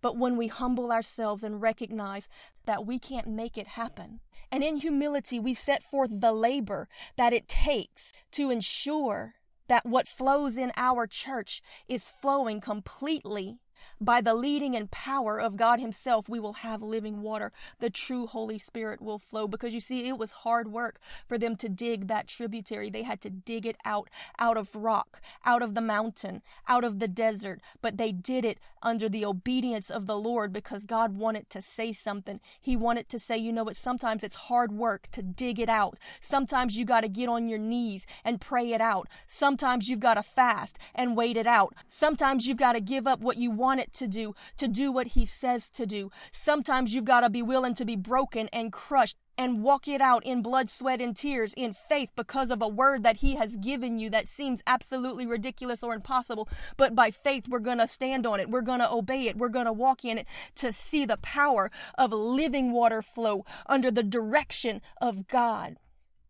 But 0.02 0.16
when 0.16 0.36
we 0.36 0.48
humble 0.48 0.90
ourselves 0.90 1.44
and 1.44 1.62
recognize 1.62 2.28
that 2.66 2.84
we 2.84 2.98
can't 2.98 3.28
make 3.28 3.56
it 3.56 3.68
happen, 3.68 4.20
and 4.50 4.64
in 4.64 4.76
humility 4.76 5.38
we 5.38 5.54
set 5.54 5.82
forth 5.82 6.10
the 6.12 6.32
labor 6.32 6.88
that 7.16 7.32
it 7.32 7.48
takes 7.48 8.12
to 8.32 8.50
ensure 8.50 9.36
that 9.68 9.86
what 9.86 10.08
flows 10.08 10.58
in 10.58 10.72
our 10.76 11.06
church 11.06 11.62
is 11.88 12.12
flowing 12.20 12.60
completely 12.60 13.60
by 14.00 14.20
the 14.20 14.34
leading 14.34 14.74
and 14.76 14.90
power 14.90 15.40
of 15.40 15.56
God 15.56 15.80
Himself, 15.80 16.28
we 16.28 16.40
will 16.40 16.54
have 16.54 16.82
living 16.82 17.22
water. 17.22 17.52
The 17.78 17.90
true 17.90 18.26
Holy 18.26 18.58
Spirit 18.58 19.00
will 19.00 19.18
flow. 19.18 19.46
Because 19.46 19.74
you 19.74 19.80
see, 19.80 20.08
it 20.08 20.18
was 20.18 20.30
hard 20.30 20.72
work 20.72 20.98
for 21.26 21.38
them 21.38 21.56
to 21.56 21.68
dig 21.68 22.08
that 22.08 22.28
tributary. 22.28 22.90
They 22.90 23.02
had 23.02 23.20
to 23.22 23.30
dig 23.30 23.66
it 23.66 23.76
out, 23.84 24.08
out 24.38 24.56
of 24.56 24.74
rock, 24.74 25.20
out 25.44 25.62
of 25.62 25.74
the 25.74 25.80
mountain, 25.80 26.42
out 26.68 26.84
of 26.84 26.98
the 26.98 27.08
desert. 27.08 27.60
But 27.80 27.96
they 27.96 28.12
did 28.12 28.44
it 28.44 28.58
under 28.82 29.08
the 29.08 29.24
obedience 29.24 29.90
of 29.90 30.06
the 30.06 30.18
Lord 30.18 30.52
because 30.52 30.84
God 30.84 31.16
wanted 31.16 31.48
to 31.50 31.62
say 31.62 31.92
something. 31.92 32.40
He 32.60 32.76
wanted 32.76 33.08
to 33.10 33.18
say, 33.18 33.36
you 33.36 33.52
know 33.52 33.64
what, 33.64 33.76
sometimes 33.76 34.22
it's 34.22 34.34
hard 34.34 34.72
work 34.72 35.08
to 35.12 35.22
dig 35.22 35.58
it 35.58 35.68
out. 35.68 35.98
Sometimes 36.20 36.76
you 36.76 36.84
got 36.84 37.02
to 37.02 37.08
get 37.08 37.28
on 37.28 37.48
your 37.48 37.58
knees 37.58 38.06
and 38.24 38.40
pray 38.40 38.72
it 38.72 38.80
out. 38.80 39.08
Sometimes 39.26 39.88
you've 39.88 40.00
got 40.00 40.14
to 40.14 40.22
fast 40.22 40.78
and 40.94 41.16
wait 41.16 41.36
it 41.36 41.46
out. 41.46 41.74
Sometimes 41.88 42.46
you've 42.46 42.56
got 42.56 42.72
to 42.72 42.80
give 42.80 43.06
up 43.06 43.20
what 43.20 43.36
you 43.36 43.50
want 43.50 43.71
want 43.72 43.80
it 43.80 43.94
to 43.94 44.06
do, 44.06 44.34
to 44.58 44.68
do 44.68 44.92
what 44.92 45.08
He 45.08 45.24
says 45.24 45.70
to 45.70 45.86
do. 45.86 46.10
Sometimes 46.30 46.94
you've 46.94 47.06
got 47.06 47.20
to 47.20 47.30
be 47.30 47.40
willing 47.40 47.72
to 47.76 47.86
be 47.86 47.96
broken 47.96 48.50
and 48.52 48.70
crushed 48.70 49.16
and 49.38 49.62
walk 49.62 49.88
it 49.88 50.02
out 50.02 50.22
in 50.26 50.42
blood, 50.42 50.68
sweat, 50.68 51.00
and 51.00 51.16
tears 51.16 51.54
in 51.56 51.72
faith 51.72 52.10
because 52.14 52.50
of 52.50 52.60
a 52.60 52.68
word 52.68 53.02
that 53.02 53.16
He 53.16 53.36
has 53.36 53.56
given 53.56 53.98
you 53.98 54.10
that 54.10 54.28
seems 54.28 54.62
absolutely 54.66 55.26
ridiculous 55.26 55.82
or 55.82 55.94
impossible. 55.94 56.50
But 56.76 56.94
by 56.94 57.10
faith, 57.10 57.48
we're 57.48 57.60
going 57.60 57.78
to 57.78 57.88
stand 57.88 58.26
on 58.26 58.40
it. 58.40 58.50
We're 58.50 58.60
going 58.60 58.80
to 58.80 58.92
obey 58.92 59.26
it. 59.26 59.38
We're 59.38 59.48
going 59.48 59.64
to 59.64 59.72
walk 59.72 60.04
in 60.04 60.18
it 60.18 60.26
to 60.56 60.70
see 60.70 61.06
the 61.06 61.16
power 61.16 61.70
of 61.96 62.12
living 62.12 62.72
water 62.72 63.00
flow 63.00 63.46
under 63.66 63.90
the 63.90 64.02
direction 64.02 64.82
of 65.00 65.28
God. 65.28 65.78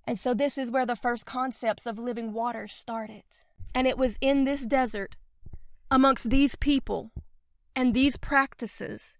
And 0.04 0.16
so, 0.16 0.32
this 0.32 0.56
is 0.56 0.70
where 0.70 0.86
the 0.86 0.94
first 0.94 1.26
concepts 1.26 1.86
of 1.86 1.98
living 1.98 2.32
water 2.32 2.68
started. 2.68 3.24
And 3.74 3.88
it 3.88 3.98
was 3.98 4.16
in 4.20 4.44
this 4.44 4.62
desert, 4.62 5.16
amongst 5.90 6.30
these 6.30 6.54
people, 6.54 7.10
and 7.74 7.94
these 7.94 8.16
practices 8.16 9.16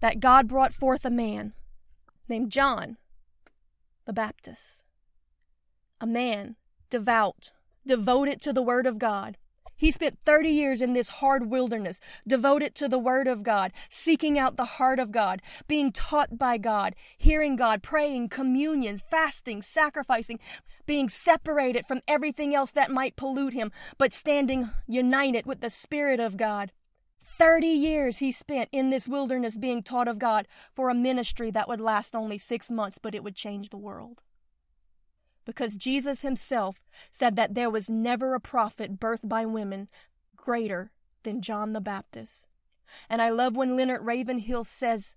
that 0.00 0.20
God 0.20 0.48
brought 0.48 0.74
forth 0.74 1.04
a 1.04 1.10
man 1.10 1.52
named 2.28 2.50
John 2.50 2.96
the 4.04 4.12
Baptist, 4.12 4.84
a 6.00 6.06
man 6.06 6.56
devout, 6.88 7.52
devoted 7.86 8.40
to 8.40 8.54
the 8.54 8.62
Word 8.62 8.86
of 8.86 8.98
God. 8.98 9.36
He 9.76 9.90
spent 9.90 10.18
30 10.24 10.48
years 10.48 10.82
in 10.82 10.94
this 10.94 11.08
hard 11.08 11.50
wilderness, 11.50 12.00
devoted 12.26 12.74
to 12.76 12.88
the 12.88 12.98
Word 12.98 13.28
of 13.28 13.42
God, 13.42 13.70
seeking 13.90 14.38
out 14.38 14.56
the 14.56 14.64
heart 14.64 14.98
of 14.98 15.12
God, 15.12 15.42
being 15.68 15.92
taught 15.92 16.38
by 16.38 16.56
God, 16.58 16.96
hearing 17.16 17.54
God, 17.54 17.82
praying, 17.82 18.30
communions, 18.30 19.02
fasting, 19.08 19.62
sacrificing, 19.62 20.40
being 20.86 21.08
separated 21.08 21.86
from 21.86 22.00
everything 22.08 22.54
else 22.54 22.70
that 22.72 22.90
might 22.90 23.14
pollute 23.14 23.52
him, 23.52 23.70
but 23.98 24.12
standing 24.12 24.70
united 24.86 25.46
with 25.46 25.60
the 25.60 25.70
Spirit 25.70 26.18
of 26.18 26.36
God. 26.36 26.72
30 27.38 27.66
years 27.68 28.18
he 28.18 28.32
spent 28.32 28.68
in 28.72 28.90
this 28.90 29.06
wilderness 29.06 29.56
being 29.56 29.82
taught 29.82 30.08
of 30.08 30.18
God 30.18 30.48
for 30.74 30.90
a 30.90 30.94
ministry 30.94 31.50
that 31.52 31.68
would 31.68 31.80
last 31.80 32.16
only 32.16 32.38
six 32.38 32.70
months, 32.70 32.98
but 32.98 33.14
it 33.14 33.22
would 33.22 33.36
change 33.36 33.70
the 33.70 33.76
world. 33.76 34.22
Because 35.44 35.76
Jesus 35.76 36.22
himself 36.22 36.80
said 37.10 37.36
that 37.36 37.54
there 37.54 37.70
was 37.70 37.88
never 37.88 38.34
a 38.34 38.40
prophet 38.40 38.98
birthed 38.98 39.28
by 39.28 39.46
women 39.46 39.88
greater 40.36 40.90
than 41.22 41.40
John 41.40 41.72
the 41.72 41.80
Baptist. 41.80 42.48
And 43.08 43.22
I 43.22 43.30
love 43.30 43.56
when 43.56 43.76
Leonard 43.76 44.04
Ravenhill 44.04 44.64
says 44.64 45.14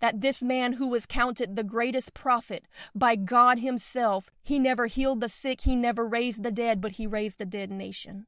that 0.00 0.20
this 0.20 0.42
man 0.42 0.74
who 0.74 0.86
was 0.86 1.06
counted 1.06 1.56
the 1.56 1.64
greatest 1.64 2.14
prophet 2.14 2.66
by 2.94 3.16
God 3.16 3.58
himself, 3.58 4.30
he 4.42 4.58
never 4.58 4.86
healed 4.86 5.20
the 5.20 5.28
sick, 5.28 5.62
he 5.62 5.74
never 5.74 6.06
raised 6.06 6.42
the 6.42 6.50
dead, 6.50 6.80
but 6.80 6.92
he 6.92 7.06
raised 7.06 7.40
a 7.40 7.46
dead 7.46 7.70
nation. 7.70 8.26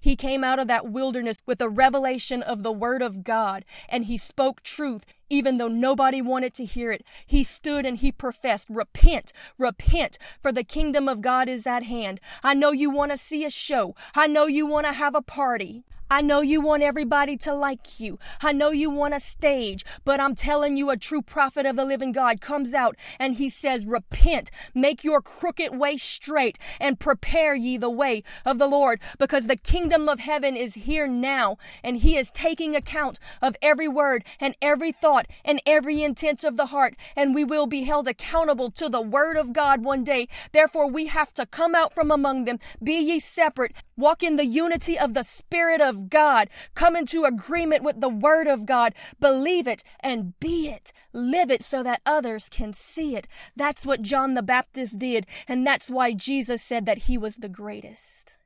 He 0.00 0.16
came 0.16 0.44
out 0.44 0.58
of 0.58 0.68
that 0.68 0.88
wilderness 0.88 1.38
with 1.46 1.60
a 1.60 1.68
revelation 1.68 2.42
of 2.42 2.62
the 2.62 2.72
Word 2.72 3.02
of 3.02 3.24
God, 3.24 3.64
and 3.88 4.04
he 4.04 4.18
spoke 4.18 4.62
truth, 4.62 5.04
even 5.28 5.56
though 5.56 5.68
nobody 5.68 6.22
wanted 6.22 6.54
to 6.54 6.64
hear 6.64 6.90
it. 6.92 7.04
He 7.26 7.44
stood 7.44 7.86
and 7.86 7.98
he 7.98 8.12
professed, 8.12 8.68
Repent, 8.70 9.32
repent, 9.58 10.18
for 10.40 10.52
the 10.52 10.64
kingdom 10.64 11.08
of 11.08 11.20
God 11.20 11.48
is 11.48 11.66
at 11.66 11.84
hand. 11.84 12.20
I 12.42 12.54
know 12.54 12.72
you 12.72 12.90
want 12.90 13.10
to 13.10 13.18
see 13.18 13.44
a 13.44 13.50
show. 13.50 13.94
I 14.14 14.26
know 14.26 14.46
you 14.46 14.66
want 14.66 14.86
to 14.86 14.92
have 14.92 15.14
a 15.14 15.22
party. 15.22 15.84
I 16.10 16.20
know 16.20 16.42
you 16.42 16.60
want 16.60 16.82
everybody 16.82 17.36
to 17.38 17.54
like 17.54 17.98
you. 17.98 18.18
I 18.42 18.52
know 18.52 18.70
you 18.70 18.90
want 18.90 19.14
a 19.14 19.20
stage, 19.20 19.84
but 20.04 20.20
I'm 20.20 20.34
telling 20.34 20.76
you, 20.76 20.90
a 20.90 20.96
true 20.96 21.22
prophet 21.22 21.64
of 21.64 21.76
the 21.76 21.84
living 21.84 22.12
God 22.12 22.40
comes 22.40 22.74
out 22.74 22.96
and 23.18 23.34
he 23.34 23.48
says, 23.48 23.86
Repent, 23.86 24.50
make 24.74 25.02
your 25.02 25.20
crooked 25.22 25.76
way 25.76 25.96
straight, 25.96 26.58
and 26.78 27.00
prepare 27.00 27.54
ye 27.54 27.76
the 27.78 27.90
way 27.90 28.22
of 28.44 28.58
the 28.58 28.66
Lord, 28.66 29.00
because 29.18 29.46
the 29.46 29.56
kingdom 29.56 30.08
of 30.08 30.20
heaven 30.20 30.56
is 30.56 30.74
here 30.74 31.06
now, 31.06 31.56
and 31.82 31.98
he 31.98 32.16
is 32.16 32.30
taking 32.30 32.76
account 32.76 33.18
of 33.40 33.56
every 33.62 33.88
word 33.88 34.24
and 34.38 34.54
every 34.60 34.92
thought 34.92 35.26
and 35.44 35.60
every 35.66 36.02
intent 36.02 36.44
of 36.44 36.56
the 36.56 36.66
heart, 36.66 36.94
and 37.16 37.34
we 37.34 37.44
will 37.44 37.66
be 37.66 37.84
held 37.84 38.06
accountable 38.06 38.70
to 38.72 38.88
the 38.88 39.00
word 39.00 39.36
of 39.36 39.52
God 39.52 39.82
one 39.84 40.04
day. 40.04 40.28
Therefore, 40.52 40.88
we 40.88 41.06
have 41.06 41.32
to 41.34 41.46
come 41.46 41.74
out 41.74 41.94
from 41.94 42.10
among 42.10 42.44
them, 42.44 42.58
be 42.82 42.98
ye 42.98 43.18
separate, 43.20 43.72
walk 43.96 44.22
in 44.22 44.36
the 44.36 44.46
unity 44.46 44.98
of 44.98 45.14
the 45.14 45.22
Spirit 45.22 45.80
of 45.80 45.93
of 45.94 46.10
God. 46.10 46.50
Come 46.74 46.96
into 46.96 47.24
agreement 47.24 47.82
with 47.82 48.00
the 48.00 48.08
Word 48.08 48.46
of 48.46 48.66
God. 48.66 48.94
Believe 49.20 49.66
it 49.66 49.84
and 50.00 50.38
be 50.40 50.68
it. 50.68 50.92
Live 51.12 51.50
it 51.50 51.62
so 51.62 51.82
that 51.82 52.02
others 52.04 52.48
can 52.48 52.74
see 52.74 53.16
it. 53.16 53.28
That's 53.54 53.86
what 53.86 54.02
John 54.02 54.34
the 54.34 54.42
Baptist 54.42 54.98
did, 54.98 55.26
and 55.46 55.66
that's 55.66 55.88
why 55.88 56.12
Jesus 56.12 56.62
said 56.62 56.86
that 56.86 57.04
he 57.06 57.16
was 57.16 57.36
the 57.36 57.48
greatest. 57.48 58.36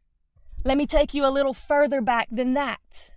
Let 0.64 0.76
me 0.76 0.86
take 0.86 1.14
you 1.14 1.24
a 1.24 1.30
little 1.30 1.54
further 1.54 2.00
back 2.00 2.28
than 2.30 2.54
that. 2.54 3.14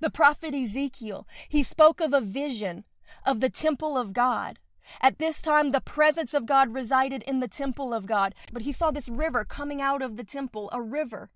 The 0.00 0.10
prophet 0.10 0.54
Ezekiel, 0.54 1.26
he 1.48 1.62
spoke 1.62 2.00
of 2.00 2.12
a 2.12 2.20
vision 2.20 2.84
of 3.26 3.40
the 3.40 3.50
temple 3.50 3.96
of 3.96 4.12
God. 4.12 4.58
At 5.00 5.18
this 5.18 5.40
time, 5.40 5.70
the 5.70 5.80
presence 5.80 6.34
of 6.34 6.46
God 6.46 6.74
resided 6.74 7.22
in 7.22 7.40
the 7.40 7.48
temple 7.48 7.94
of 7.94 8.06
God, 8.06 8.34
but 8.52 8.62
he 8.62 8.72
saw 8.72 8.90
this 8.90 9.08
river 9.08 9.44
coming 9.44 9.80
out 9.80 10.02
of 10.02 10.16
the 10.16 10.24
temple, 10.24 10.68
a 10.72 10.82
river 10.82 11.30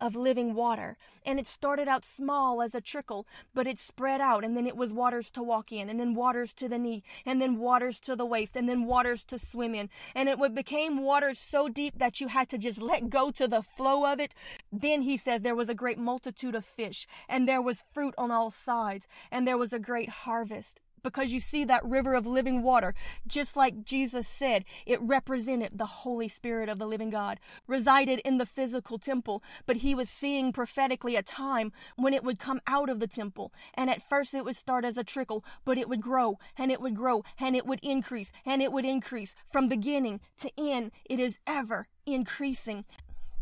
of 0.00 0.16
living 0.16 0.54
water. 0.54 0.96
And 1.24 1.38
it 1.38 1.46
started 1.46 1.88
out 1.88 2.04
small 2.04 2.62
as 2.62 2.74
a 2.74 2.80
trickle, 2.80 3.26
but 3.54 3.66
it 3.66 3.78
spread 3.78 4.20
out, 4.20 4.44
and 4.44 4.56
then 4.56 4.66
it 4.66 4.76
was 4.76 4.92
waters 4.92 5.30
to 5.32 5.42
walk 5.42 5.72
in, 5.72 5.88
and 5.88 5.98
then 5.98 6.14
waters 6.14 6.52
to 6.54 6.68
the 6.68 6.78
knee, 6.78 7.02
and 7.24 7.40
then 7.40 7.58
waters 7.58 8.00
to 8.00 8.16
the 8.16 8.26
waist, 8.26 8.56
and 8.56 8.68
then 8.68 8.84
waters 8.84 9.24
to 9.24 9.38
swim 9.38 9.74
in. 9.74 9.88
And 10.14 10.28
it 10.28 10.54
became 10.54 11.02
waters 11.02 11.38
so 11.38 11.68
deep 11.68 11.98
that 11.98 12.20
you 12.20 12.28
had 12.28 12.48
to 12.50 12.58
just 12.58 12.80
let 12.80 13.10
go 13.10 13.30
to 13.32 13.48
the 13.48 13.62
flow 13.62 14.10
of 14.10 14.20
it. 14.20 14.34
Then 14.72 15.02
he 15.02 15.16
says 15.16 15.42
there 15.42 15.54
was 15.54 15.68
a 15.68 15.74
great 15.74 15.98
multitude 15.98 16.54
of 16.54 16.64
fish, 16.64 17.06
and 17.28 17.48
there 17.48 17.62
was 17.62 17.84
fruit 17.92 18.14
on 18.18 18.30
all 18.30 18.50
sides, 18.50 19.06
and 19.30 19.46
there 19.46 19.58
was 19.58 19.72
a 19.72 19.78
great 19.78 20.08
harvest 20.08 20.80
because 21.06 21.32
you 21.32 21.38
see 21.38 21.64
that 21.64 21.84
river 21.84 22.14
of 22.14 22.26
living 22.26 22.64
water, 22.64 22.92
just 23.28 23.56
like 23.56 23.84
Jesus 23.84 24.26
said, 24.26 24.64
it 24.86 25.00
represented 25.00 25.78
the 25.78 25.86
Holy 25.86 26.26
Spirit 26.26 26.68
of 26.68 26.80
the 26.80 26.86
living 26.86 27.10
God, 27.10 27.38
resided 27.68 28.18
in 28.24 28.38
the 28.38 28.44
physical 28.44 28.98
temple, 28.98 29.40
but 29.66 29.76
he 29.76 29.94
was 29.94 30.10
seeing 30.10 30.52
prophetically 30.52 31.14
a 31.14 31.22
time 31.22 31.70
when 31.94 32.12
it 32.12 32.24
would 32.24 32.40
come 32.40 32.60
out 32.66 32.90
of 32.90 32.98
the 32.98 33.06
temple. 33.06 33.52
And 33.74 33.88
at 33.88 34.02
first 34.02 34.34
it 34.34 34.44
would 34.44 34.56
start 34.56 34.84
as 34.84 34.98
a 34.98 35.04
trickle, 35.04 35.44
but 35.64 35.78
it 35.78 35.88
would 35.88 36.00
grow 36.00 36.40
and 36.58 36.72
it 36.72 36.80
would 36.80 36.96
grow 36.96 37.22
and 37.38 37.54
it 37.54 37.66
would 37.66 37.80
increase 37.84 38.32
and 38.44 38.60
it 38.60 38.72
would 38.72 38.84
increase 38.84 39.36
from 39.48 39.68
beginning 39.68 40.20
to 40.38 40.50
end. 40.58 40.90
It 41.08 41.20
is 41.20 41.38
ever 41.46 41.86
increasing. 42.04 42.84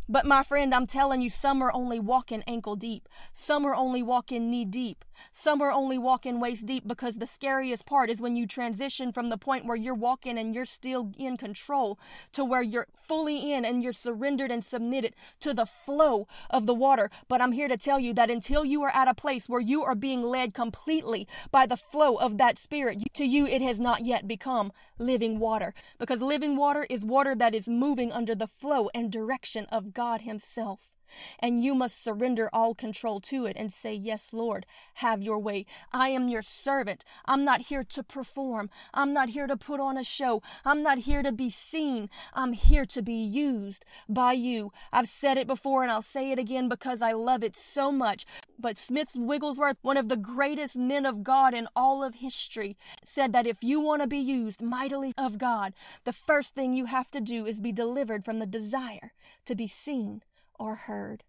But 0.07 0.27
my 0.27 0.43
friend, 0.43 0.75
I'm 0.75 0.87
telling 0.87 1.23
you, 1.23 1.31
some 1.31 1.63
are 1.63 1.73
only 1.73 1.99
walking 1.99 2.45
ankle 2.47 2.77
deep. 2.77 3.09
Some 3.33 3.65
are 3.65 3.75
only 3.75 4.03
walking 4.03 4.51
knee 4.51 4.67
deep. 4.67 5.03
Some 5.33 5.63
are 5.63 5.73
only 5.73 5.97
walking 5.97 6.41
waist 6.41 6.67
deep 6.67 6.87
because 6.87 7.17
the 7.17 7.27
scariest 7.27 7.87
part 7.87 8.11
is 8.11 8.21
when 8.21 8.37
you 8.37 8.47
transition 8.47 9.13
from 9.13 9.31
the 9.31 9.39
point 9.39 9.65
where 9.65 9.77
you're 9.77 9.95
walking 9.95 10.37
and 10.37 10.55
you're 10.55 10.67
still 10.67 11.13
in 11.17 11.37
control 11.37 11.99
to 12.33 12.45
where 12.45 12.63
you're 12.63 12.89
fully 12.93 13.53
in 13.53 13.65
and 13.65 13.83
you're 13.83 13.93
surrendered 13.93 14.51
and 14.51 14.65
submitted 14.65 15.15
to 15.41 15.55
the 15.55 15.65
flow 15.65 16.27
of 16.51 16.67
the 16.67 16.75
water. 16.75 17.11
But 17.29 17.41
I'm 17.41 17.53
here 17.53 17.69
to 17.69 17.77
tell 17.79 17.99
you 17.99 18.13
that 18.15 18.31
until 18.31 18.65
you 18.65 18.83
are 18.83 18.95
at 18.95 19.09
a 19.09 19.15
place 19.15 19.49
where 19.49 19.61
you 19.61 19.83
are 19.83 19.95
being 19.95 20.23
led 20.23 20.53
completely 20.53 21.27
by 21.51 21.65
the 21.65 21.77
flow 21.77 22.17
of 22.17 22.37
that 22.39 22.59
spirit, 22.59 22.99
to 23.15 23.25
you 23.25 23.47
it 23.47 23.63
has 23.63 23.81
not 23.81 24.05
yet 24.05 24.29
become 24.29 24.73
living 24.99 25.39
water 25.39 25.73
because 25.99 26.21
living 26.21 26.57
water 26.57 26.87
is 26.91 27.05
water 27.05 27.35
that 27.35 27.55
is 27.55 27.69
moving 27.69 28.13
under 28.13 28.35
the 28.35 28.47
flow 28.47 28.91
and 28.95 29.11
direction 29.11 29.67
of 29.71 29.94
God 29.95 30.23
Himself. 30.23 30.94
And 31.39 31.63
you 31.63 31.75
must 31.75 32.03
surrender 32.03 32.49
all 32.53 32.75
control 32.75 33.21
to 33.21 33.47
it 33.47 33.57
and 33.59 33.73
say, 33.73 33.95
Yes, 33.95 34.33
Lord, 34.33 34.67
have 34.95 35.23
your 35.23 35.39
way. 35.39 35.67
I 35.93 36.09
am 36.09 36.29
your 36.29 36.43
servant. 36.43 37.05
I'm 37.27 37.45
not 37.45 37.63
here 37.63 37.85
to 37.85 38.03
perform. 38.03 38.71
I'm 38.93 39.13
not 39.13 39.31
here 39.31 39.47
to 39.47 39.57
put 39.57 39.81
on 39.81 39.97
a 39.97 40.05
show. 40.05 40.43
I'm 40.65 40.83
not 40.83 40.99
here 40.99 41.23
to 41.23 41.33
be 41.33 41.51
seen. 41.51 42.09
I'm 42.33 42.53
here 42.53 42.87
to 42.87 43.03
be 43.03 43.15
used 43.15 43.85
by 44.09 44.33
you. 44.33 44.73
I've 44.93 45.09
said 45.09 45.39
it 45.39 45.47
before 45.47 45.83
and 45.83 45.91
I'll 45.91 46.03
say 46.03 46.31
it 46.31 46.39
again 46.39 46.69
because 46.69 47.03
I 47.03 47.13
love 47.13 47.43
it 47.43 47.57
so 47.57 47.91
much. 47.91 48.27
But 48.59 48.79
Smith 48.79 49.13
Wigglesworth, 49.17 49.79
one 49.83 49.97
of 49.97 50.09
the 50.09 50.17
greatest 50.17 50.77
men 50.77 51.07
of 51.07 51.23
God 51.23 51.55
in 51.55 51.69
all 51.75 52.03
of 52.03 52.17
history, 52.17 52.77
said 53.05 53.33
that 53.33 53.47
if 53.47 53.63
you 53.63 53.81
want 53.81 54.03
to 54.03 54.09
be 54.09 54.19
used 54.19 54.63
mightily 54.63 55.13
of 55.19 55.39
God, 55.39 55.75
the 56.05 56.13
first 56.13 56.55
thing 56.55 56.75
you 56.75 56.87
have 56.87 57.11
to 57.11 57.21
do 57.21 57.47
is 57.47 57.61
be 57.61 57.73
delivered 57.73 58.25
from 58.25 58.39
the 58.39 58.47
desire 58.47 59.13
to 59.45 59.55
be 59.55 59.67
seen 59.67 60.23
or 60.59 60.75
heard. 60.75 61.25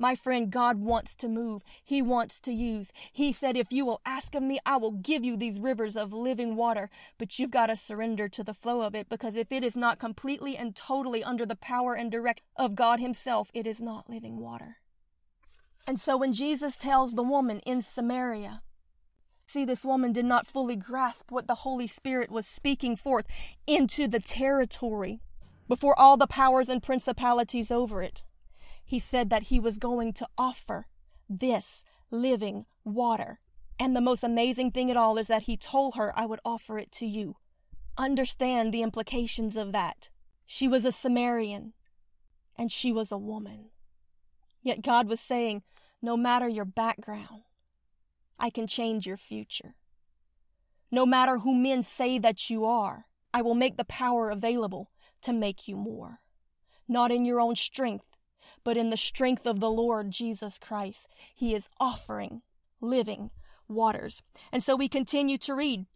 My 0.00 0.14
friend, 0.14 0.50
God 0.50 0.78
wants 0.78 1.14
to 1.16 1.28
move. 1.28 1.62
He 1.84 2.00
wants 2.00 2.40
to 2.40 2.52
use. 2.52 2.90
He 3.12 3.34
said, 3.34 3.54
If 3.54 3.70
you 3.70 3.84
will 3.84 4.00
ask 4.06 4.34
of 4.34 4.42
me, 4.42 4.58
I 4.64 4.78
will 4.78 4.92
give 4.92 5.22
you 5.22 5.36
these 5.36 5.60
rivers 5.60 5.94
of 5.94 6.14
living 6.14 6.56
water. 6.56 6.88
But 7.18 7.38
you've 7.38 7.50
got 7.50 7.66
to 7.66 7.76
surrender 7.76 8.26
to 8.30 8.42
the 8.42 8.54
flow 8.54 8.80
of 8.80 8.94
it 8.94 9.10
because 9.10 9.36
if 9.36 9.52
it 9.52 9.62
is 9.62 9.76
not 9.76 9.98
completely 9.98 10.56
and 10.56 10.74
totally 10.74 11.22
under 11.22 11.44
the 11.44 11.54
power 11.54 11.92
and 11.92 12.10
direct 12.10 12.40
of 12.56 12.74
God 12.74 12.98
Himself, 12.98 13.50
it 13.52 13.66
is 13.66 13.82
not 13.82 14.08
living 14.08 14.38
water. 14.38 14.78
And 15.86 16.00
so 16.00 16.16
when 16.16 16.32
Jesus 16.32 16.76
tells 16.76 17.12
the 17.12 17.22
woman 17.22 17.60
in 17.60 17.82
Samaria, 17.82 18.62
See, 19.46 19.64
this 19.64 19.84
woman 19.84 20.12
did 20.12 20.26
not 20.26 20.46
fully 20.46 20.76
grasp 20.76 21.32
what 21.32 21.48
the 21.48 21.56
Holy 21.56 21.88
Spirit 21.88 22.30
was 22.30 22.46
speaking 22.46 22.94
forth 22.94 23.26
into 23.66 24.06
the 24.06 24.20
territory 24.20 25.20
before 25.68 25.98
all 25.98 26.16
the 26.16 26.28
powers 26.28 26.68
and 26.68 26.80
principalities 26.80 27.72
over 27.72 28.00
it 28.00 28.22
he 28.90 28.98
said 28.98 29.30
that 29.30 29.44
he 29.44 29.60
was 29.60 29.78
going 29.78 30.12
to 30.12 30.26
offer 30.36 30.88
this 31.28 31.84
living 32.10 32.66
water. 32.82 33.38
And 33.78 33.94
the 33.94 34.00
most 34.00 34.24
amazing 34.24 34.72
thing 34.72 34.90
at 34.90 34.96
all 34.96 35.16
is 35.16 35.28
that 35.28 35.44
he 35.44 35.56
told 35.56 35.94
her, 35.94 36.12
I 36.18 36.26
would 36.26 36.40
offer 36.44 36.76
it 36.76 36.90
to 36.94 37.06
you. 37.06 37.36
Understand 37.96 38.74
the 38.74 38.82
implications 38.82 39.54
of 39.54 39.70
that. 39.70 40.10
She 40.44 40.66
was 40.66 40.84
a 40.84 40.90
Samaritan 40.90 41.74
and 42.58 42.72
she 42.72 42.90
was 42.90 43.12
a 43.12 43.16
woman. 43.16 43.66
Yet 44.60 44.82
God 44.82 45.06
was 45.06 45.20
saying, 45.20 45.62
no 46.02 46.16
matter 46.16 46.48
your 46.48 46.64
background, 46.64 47.42
I 48.40 48.50
can 48.50 48.66
change 48.66 49.06
your 49.06 49.16
future. 49.16 49.76
No 50.90 51.06
matter 51.06 51.38
who 51.38 51.54
men 51.54 51.84
say 51.84 52.18
that 52.18 52.50
you 52.50 52.64
are, 52.64 53.06
I 53.32 53.40
will 53.42 53.54
make 53.54 53.76
the 53.76 53.84
power 53.84 54.30
available 54.30 54.90
to 55.22 55.32
make 55.32 55.68
you 55.68 55.76
more. 55.76 56.18
Not 56.88 57.12
in 57.12 57.24
your 57.24 57.40
own 57.40 57.54
strength, 57.54 58.09
but 58.64 58.76
in 58.76 58.90
the 58.90 58.96
strength 58.96 59.46
of 59.46 59.60
the 59.60 59.70
Lord 59.70 60.10
Jesus 60.10 60.58
Christ. 60.58 61.08
He 61.34 61.54
is 61.54 61.68
offering 61.78 62.42
living 62.80 63.30
waters. 63.68 64.22
And 64.52 64.62
so 64.62 64.76
we 64.76 64.88
continue 64.88 65.38
to 65.38 65.54
read. 65.54 65.86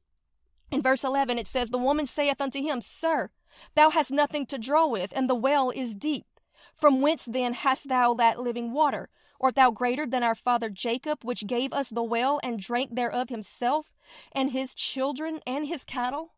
In 0.71 0.83
verse 0.83 1.05
11, 1.05 1.39
it 1.39 1.47
says, 1.47 1.71
The 1.71 1.79
woman 1.79 2.07
saith 2.07 2.41
unto 2.41 2.61
him, 2.61 2.81
Sir, 2.81 3.31
thou 3.75 3.91
hast 3.91 4.11
nothing 4.11 4.47
to 4.47 4.59
draw 4.59 4.87
with, 4.87 5.13
and 5.15 5.29
the 5.29 5.35
well 5.35 5.71
is 5.71 5.95
deep. 5.95 6.27
From 6.75 7.01
whence 7.01 7.27
then 7.27 7.53
hast 7.53 7.89
thou 7.89 8.15
that 8.15 8.41
living 8.41 8.73
water? 8.73 9.09
Art 9.41 9.57
thou 9.57 9.71
greater 9.71 10.07
than 10.07 10.23
our 10.23 10.35
father 10.35 10.71
Jacob, 10.71 11.23
which 11.23 11.47
gave 11.47 11.73
us 11.73 11.91
the 11.91 12.03
well 12.03 12.41
and 12.43 12.59
drank 12.59 12.95
thereof 12.95 13.29
himself, 13.29 13.93
and 14.33 14.51
his 14.51 14.75
children, 14.75 15.41
and 15.47 15.67
his 15.67 15.85
cattle? 15.85 16.33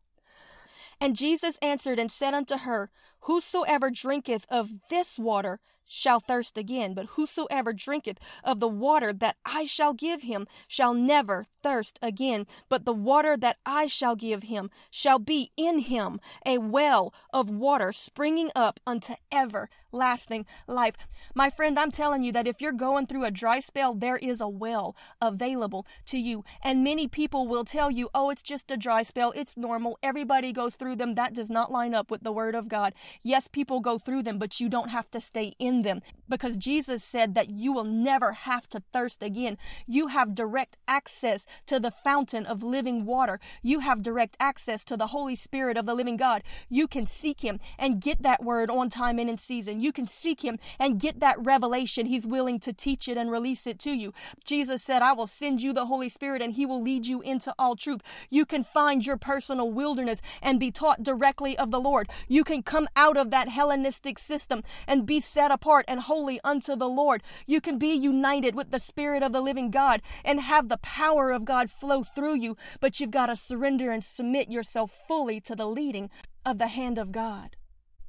And 0.99 1.15
Jesus 1.15 1.57
answered 1.61 1.99
and 1.99 2.11
said 2.11 2.33
unto 2.33 2.57
her, 2.57 2.89
Whosoever 3.21 3.91
drinketh 3.91 4.45
of 4.49 4.71
this 4.89 5.17
water 5.17 5.59
shall 5.87 6.19
thirst 6.19 6.57
again, 6.57 6.93
but 6.93 7.07
whosoever 7.11 7.73
drinketh 7.73 8.17
of 8.43 8.59
the 8.59 8.67
water 8.67 9.13
that 9.13 9.37
I 9.45 9.63
shall 9.63 9.93
give 9.93 10.21
him 10.21 10.47
shall 10.67 10.93
never 10.93 11.45
thirst 11.63 11.97
again. 12.01 12.45
But 12.69 12.85
the 12.85 12.93
water 12.93 13.37
that 13.37 13.57
I 13.65 13.87
shall 13.87 14.15
give 14.15 14.43
him 14.43 14.69
shall 14.91 15.19
be 15.19 15.51
in 15.57 15.79
him 15.79 16.19
a 16.45 16.57
well 16.57 17.13
of 17.33 17.49
water 17.49 17.91
springing 17.91 18.51
up 18.55 18.79
unto 18.85 19.15
everlasting 19.31 19.69
life. 19.91 20.95
My 21.35 21.49
friend, 21.49 21.77
I'm 21.77 21.91
telling 21.91 22.23
you 22.23 22.31
that 22.33 22.47
if 22.47 22.61
you're 22.61 22.71
going 22.71 23.07
through 23.07 23.25
a 23.25 23.31
dry 23.31 23.59
spell, 23.59 23.93
there 23.93 24.17
is 24.17 24.41
a 24.41 24.47
well 24.47 24.95
available 25.21 25.85
to 26.05 26.17
you. 26.17 26.43
And 26.61 26.83
many 26.83 27.07
people 27.07 27.47
will 27.47 27.65
tell 27.65 27.89
you, 27.89 28.09
oh, 28.13 28.29
it's 28.29 28.41
just 28.41 28.71
a 28.71 28.77
dry 28.77 29.03
spell, 29.03 29.33
it's 29.35 29.57
normal, 29.57 29.97
everybody 30.03 30.51
goes 30.51 30.75
through 30.75 30.95
them. 30.97 31.15
That 31.15 31.33
does 31.33 31.49
not 31.49 31.71
line 31.71 31.93
up 31.93 32.11
with 32.11 32.23
the 32.23 32.31
word 32.31 32.55
of 32.55 32.67
God. 32.67 32.93
Yes, 33.23 33.47
people 33.47 33.79
go 33.79 33.97
through 33.97 34.23
them, 34.23 34.37
but 34.37 34.59
you 34.59 34.69
don't 34.69 34.89
have 34.89 35.09
to 35.11 35.19
stay 35.19 35.53
in 35.59 35.81
them 35.81 36.01
because 36.27 36.57
Jesus 36.57 37.03
said 37.03 37.35
that 37.35 37.49
you 37.49 37.73
will 37.73 37.83
never 37.83 38.33
have 38.33 38.67
to 38.69 38.83
thirst 38.91 39.23
again. 39.23 39.57
You 39.85 40.07
have 40.07 40.35
direct 40.35 40.77
access 40.87 41.45
to 41.67 41.79
the 41.79 41.91
fountain 41.91 42.45
of 42.45 42.63
living 42.63 43.05
water. 43.05 43.39
You 43.61 43.79
have 43.79 44.01
direct 44.01 44.37
access 44.39 44.83
to 44.85 44.97
the 44.97 45.07
Holy 45.07 45.35
Spirit 45.35 45.77
of 45.77 45.85
the 45.85 45.95
living 45.95 46.17
God. 46.17 46.43
You 46.69 46.87
can 46.87 47.05
seek 47.05 47.41
Him 47.41 47.59
and 47.77 48.01
get 48.01 48.21
that 48.23 48.43
word 48.43 48.69
on 48.69 48.89
time 48.89 49.19
and 49.19 49.29
in 49.29 49.37
season. 49.37 49.76
You 49.81 49.91
can 49.91 50.07
seek 50.07 50.43
him 50.43 50.59
and 50.79 50.99
get 50.99 51.19
that 51.19 51.43
revelation. 51.43 52.05
He's 52.05 52.25
willing 52.25 52.59
to 52.61 52.73
teach 52.73 53.07
it 53.07 53.17
and 53.17 53.31
release 53.31 53.67
it 53.67 53.79
to 53.79 53.91
you. 53.91 54.13
Jesus 54.43 54.83
said, 54.83 55.01
I 55.01 55.13
will 55.13 55.27
send 55.27 55.61
you 55.61 55.73
the 55.73 55.85
Holy 55.85 56.09
Spirit 56.09 56.41
and 56.41 56.53
he 56.53 56.65
will 56.65 56.81
lead 56.81 57.05
you 57.05 57.21
into 57.21 57.53
all 57.57 57.75
truth. 57.75 58.01
You 58.29 58.45
can 58.45 58.63
find 58.63 59.05
your 59.05 59.17
personal 59.17 59.71
wilderness 59.71 60.21
and 60.41 60.59
be 60.59 60.71
taught 60.71 61.03
directly 61.03 61.57
of 61.57 61.71
the 61.71 61.79
Lord. 61.79 62.09
You 62.27 62.43
can 62.43 62.63
come 62.63 62.87
out 62.95 63.17
of 63.17 63.31
that 63.31 63.49
Hellenistic 63.49 64.19
system 64.19 64.63
and 64.87 65.05
be 65.05 65.19
set 65.19 65.51
apart 65.51 65.85
and 65.87 66.01
holy 66.01 66.39
unto 66.43 66.75
the 66.75 66.89
Lord. 66.89 67.23
You 67.45 67.61
can 67.61 67.77
be 67.77 67.93
united 67.93 68.55
with 68.55 68.71
the 68.71 68.79
Spirit 68.79 69.23
of 69.23 69.31
the 69.31 69.41
living 69.41 69.71
God 69.71 70.01
and 70.23 70.39
have 70.41 70.69
the 70.69 70.77
power 70.77 71.31
of 71.31 71.45
God 71.45 71.69
flow 71.69 72.03
through 72.03 72.35
you, 72.35 72.57
but 72.79 72.99
you've 72.99 73.11
got 73.11 73.27
to 73.27 73.35
surrender 73.35 73.91
and 73.91 74.03
submit 74.03 74.49
yourself 74.49 74.95
fully 75.07 75.39
to 75.41 75.55
the 75.55 75.67
leading 75.67 76.09
of 76.45 76.57
the 76.57 76.67
hand 76.67 76.97
of 76.97 77.11
God. 77.11 77.55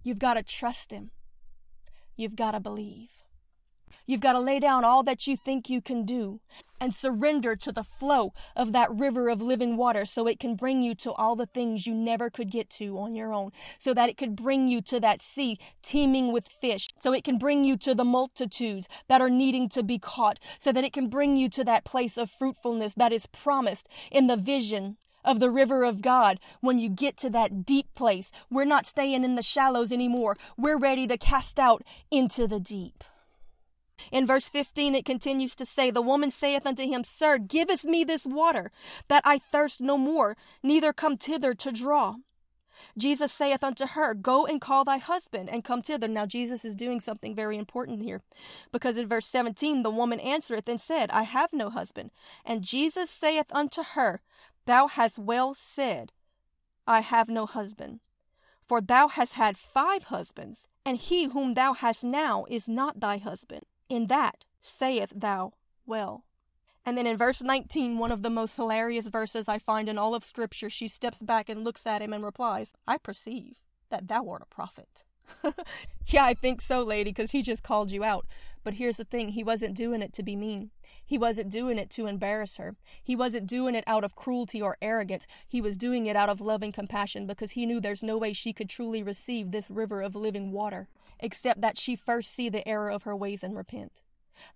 You've 0.03 0.19
got 0.19 0.35
to 0.35 0.43
trust 0.43 0.93
Him. 0.93 1.11
You've 2.19 2.35
got 2.35 2.51
to 2.51 2.59
believe. 2.61 3.11
You've 4.05 4.21
got 4.21 4.33
to 4.33 4.41
lay 4.41 4.59
down 4.59 4.85
all 4.85 5.05
that 5.05 5.29
you 5.29 5.37
think 5.37 5.71
you 5.71 5.81
can 5.81 6.05
do 6.05 6.41
and 6.81 6.93
surrender 6.93 7.55
to 7.55 7.71
the 7.71 7.85
flow 7.85 8.33
of 8.57 8.73
that 8.73 8.93
river 8.93 9.29
of 9.29 9.41
living 9.41 9.77
water 9.77 10.05
so 10.05 10.27
it 10.27 10.41
can 10.41 10.57
bring 10.57 10.83
you 10.83 10.97
to 10.97 11.13
all 11.13 11.37
the 11.37 11.47
things 11.47 11.87
you 11.87 11.95
never 11.95 12.29
could 12.29 12.51
get 12.51 12.71
to 12.71 12.99
on 12.99 13.15
your 13.15 13.33
own. 13.33 13.53
So 13.79 13.95
that 13.95 14.09
it 14.09 14.17
could 14.17 14.35
bring 14.35 14.67
you 14.67 14.83
to 14.83 14.99
that 14.99 15.23
sea 15.23 15.61
teeming 15.81 16.33
with 16.33 16.49
fish. 16.49 16.89
So 17.01 17.13
it 17.13 17.23
can 17.23 17.39
bring 17.39 17.63
you 17.63 17.77
to 17.77 17.95
the 17.95 18.05
multitudes 18.05 18.89
that 19.07 19.21
are 19.21 19.31
needing 19.31 19.69
to 19.69 19.85
be 19.85 20.01
caught. 20.01 20.41
So 20.59 20.73
that 20.73 20.83
it 20.83 20.93
can 20.93 21.09
bring 21.09 21.37
you 21.37 21.49
to 21.51 21.63
that 21.65 21.85
place 21.85 22.19
of 22.19 22.33
fruitfulness 22.33 22.95
that 22.95 23.13
is 23.13 23.27
promised 23.27 23.89
in 24.11 24.27
the 24.27 24.37
vision 24.37 24.97
of 25.25 25.41
the 25.41 25.51
river 25.51 25.85
of 25.85 26.03
God 26.03 26.39
when 26.61 26.79
you 26.79 26.89
get 26.89 27.17
to 27.19 27.31
that 27.31 27.65
deep 27.65 27.95
place. 27.95 28.31
We're 28.51 28.65
not 28.65 28.87
staying 28.87 29.25
in 29.25 29.35
the 29.35 29.43
shallows 29.43 29.93
anymore. 29.93 30.37
We're 30.57 30.79
ready 30.79 31.07
to 31.07 31.19
cast 31.19 31.59
out 31.59 31.83
into 32.11 32.47
the 32.47 32.61
deep. 32.61 33.05
In 34.13 34.27
verse 34.27 34.49
15, 34.49 34.95
it 34.95 35.05
continues 35.05 35.55
to 35.57 35.67
say, 35.67 35.91
The 35.91 36.03
woman 36.03 36.31
saith 36.31 36.67
unto 36.67 36.85
him, 36.85 37.05
Sir, 37.05 37.39
givest 37.39 37.85
me 37.85 38.05
this 38.05 38.25
water, 38.25 38.71
that 39.09 39.23
I 39.25 39.39
thirst 39.39 39.81
no 39.81 39.99
more, 39.99 40.37
neither 40.63 40.93
come 40.93 41.17
thither 41.17 41.55
to 41.55 41.73
draw. 41.73 42.17
Jesus 42.97 43.33
saith 43.33 43.65
unto 43.65 43.87
her, 43.87 44.15
Go 44.15 44.47
and 44.47 44.61
call 44.61 44.85
thy 44.85 44.99
husband, 44.99 45.51
and 45.51 45.65
come 45.65 45.83
thither. 45.83 46.07
Now, 46.07 46.27
Jesus 46.27 46.65
is 46.65 46.77
doing 46.77 47.01
something 47.01 47.35
very 47.35 47.59
important 47.59 48.03
here, 48.03 48.23
because 48.73 48.97
in 48.97 49.09
verse 49.09 49.27
17, 49.27 49.83
the 49.83 49.91
woman 49.91 50.21
answereth 50.21 50.69
and 50.69 50.81
said, 50.81 51.11
I 51.11 51.25
have 51.25 51.53
no 51.53 51.71
husband. 51.71 52.11
And 52.45 52.63
Jesus 52.63 53.11
saith 53.11 53.53
unto 53.53 53.83
her, 53.83 54.21
Thou 54.69 54.87
hast 54.87 55.19
well 55.19 55.55
said, 55.55 56.13
I 56.87 57.01
have 57.01 57.31
no 57.31 57.47
husband. 57.47 58.01
For 58.67 58.83
thou 58.83 59.09
hast 59.09 59.33
had 59.33 59.57
five 59.57 60.05
husbands, 60.05 60.69
and 60.85 60.99
he 60.99 61.25
whom 61.25 61.55
thou 61.55 61.73
hast 61.73 62.05
now 62.05 62.45
is 62.51 62.69
not 62.69 63.01
thy 63.01 63.17
husband. 63.17 63.63
In 63.89 64.09
that 64.09 64.45
sayest 64.61 65.19
thou 65.19 65.55
well. 65.87 66.27
And 66.85 66.99
then 66.99 67.07
in 67.07 67.17
verse 67.17 67.41
19, 67.41 67.97
one 67.97 68.13
of 68.13 68.23
the 68.23 68.29
most 68.29 68.57
hilarious 68.57 69.07
verses 69.07 69.49
I 69.49 69.59
find 69.59 69.89
in 69.89 69.97
all 69.97 70.15
of 70.15 70.23
Scripture, 70.23 70.69
she 70.69 70.87
steps 70.87 71.23
back 71.23 71.49
and 71.49 71.65
looks 71.65 71.87
at 71.87 72.03
him 72.03 72.13
and 72.13 72.23
replies, 72.23 72.75
I 72.87 72.99
perceive 72.99 73.63
that 73.89 74.07
thou 74.07 74.29
art 74.29 74.43
a 74.43 74.55
prophet. 74.55 75.07
yeah, 76.07 76.25
I 76.25 76.35
think 76.35 76.61
so, 76.61 76.83
lady, 76.83 77.11
because 77.11 77.31
he 77.31 77.43
just 77.43 77.63
called 77.63 77.91
you 77.91 78.05
out. 78.05 78.27
But 78.65 78.75
here's 78.75 78.97
the 78.97 79.05
thing 79.05 79.31
he 79.31 79.45
wasn't 79.45 79.77
doing 79.77 80.03
it 80.03 80.13
to 80.15 80.23
be 80.23 80.37
mean. 80.37 80.71
He 81.05 81.17
wasn't 81.17 81.51
doing 81.51 81.79
it 81.79 81.91
to 81.91 82.07
embarrass 82.07 82.57
her. 82.57 82.77
He 83.03 83.17
wasn't 83.17 83.47
doing 83.47 83.75
it 83.75 83.85
out 83.87 84.05
of 84.05 84.17
cruelty 84.17 84.61
or 84.61 84.77
arrogance. 84.83 85.27
He 85.47 85.61
was 85.61 85.77
doing 85.77 86.07
it 86.07 86.17
out 86.17 86.29
of 86.29 86.41
love 86.41 86.63
and 86.63 86.75
compassion 86.75 87.27
because 87.27 87.53
he 87.53 87.67
knew 87.67 87.81
there's 87.81 88.03
no 88.03 88.19
way 88.19 88.33
she 88.33 88.53
could 88.53 88.69
truly 88.69 89.03
receive 89.03 89.51
this 89.51 89.71
river 89.71 90.03
of 90.03 90.15
living 90.15 90.53
water 90.53 90.89
except 91.21 91.61
that 91.61 91.79
she 91.79 91.97
first 91.97 92.33
see 92.33 92.49
the 92.49 92.67
error 92.67 92.91
of 92.91 93.03
her 93.03 93.17
ways 93.17 93.43
and 93.43 93.57
repent. 93.57 94.03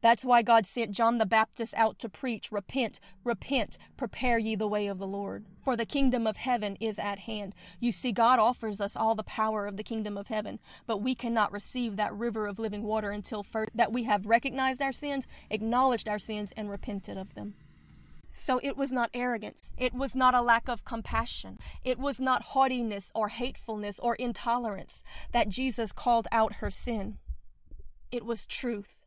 That's 0.01 0.25
why 0.25 0.43
God 0.43 0.67
sent 0.67 0.93
John 0.93 1.19
the 1.19 1.27
Baptist 1.27 1.75
out 1.75 1.99
to 2.01 2.09
preach, 2.09 2.51
Repent, 2.53 3.01
repent, 3.25 3.79
prepare 3.97 4.39
ye 4.39 4.55
the 4.55 4.69
way 4.69 4.87
of 4.87 4.99
the 4.99 5.07
Lord. 5.07 5.45
For 5.65 5.77
the 5.77 5.87
kingdom 5.87 6.27
of 6.27 6.37
heaven 6.37 6.77
is 6.81 6.99
at 6.99 7.21
hand. 7.21 7.55
You 7.79 7.93
see, 7.93 8.13
God 8.13 8.39
offers 8.39 8.81
us 8.81 8.97
all 8.97 9.15
the 9.15 9.23
power 9.23 9.67
of 9.67 9.77
the 9.77 9.85
kingdom 9.85 10.19
of 10.19 10.29
heaven, 10.29 10.59
but 10.87 11.03
we 11.03 11.15
cannot 11.15 11.53
receive 11.53 11.97
that 11.97 12.15
river 12.15 12.47
of 12.47 12.59
living 12.59 12.83
water 12.83 13.11
until 13.11 13.43
first 13.43 13.71
that 13.75 13.93
we 13.93 14.05
have 14.05 14.27
recognized 14.27 14.83
our 14.83 14.93
sins, 14.93 15.27
acknowledged 15.51 16.09
our 16.09 16.19
sins, 16.19 16.53
and 16.57 16.69
repented 16.69 17.17
of 17.17 17.35
them. 17.35 17.55
So 18.35 18.61
it 18.63 18.77
was 18.77 18.91
not 18.91 19.11
arrogance. 19.13 19.63
It 19.77 19.95
was 19.95 20.15
not 20.15 20.35
a 20.35 20.41
lack 20.41 20.69
of 20.69 20.85
compassion. 20.85 21.59
It 21.85 21.99
was 21.99 22.19
not 22.19 22.43
haughtiness 22.43 23.13
or 23.15 23.29
hatefulness 23.29 23.99
or 23.99 24.15
intolerance 24.15 25.03
that 25.33 25.49
Jesus 25.49 25.93
called 25.93 26.27
out 26.33 26.55
her 26.55 26.71
sin. 26.71 27.19
It 28.11 28.25
was 28.25 28.47
truth 28.47 29.02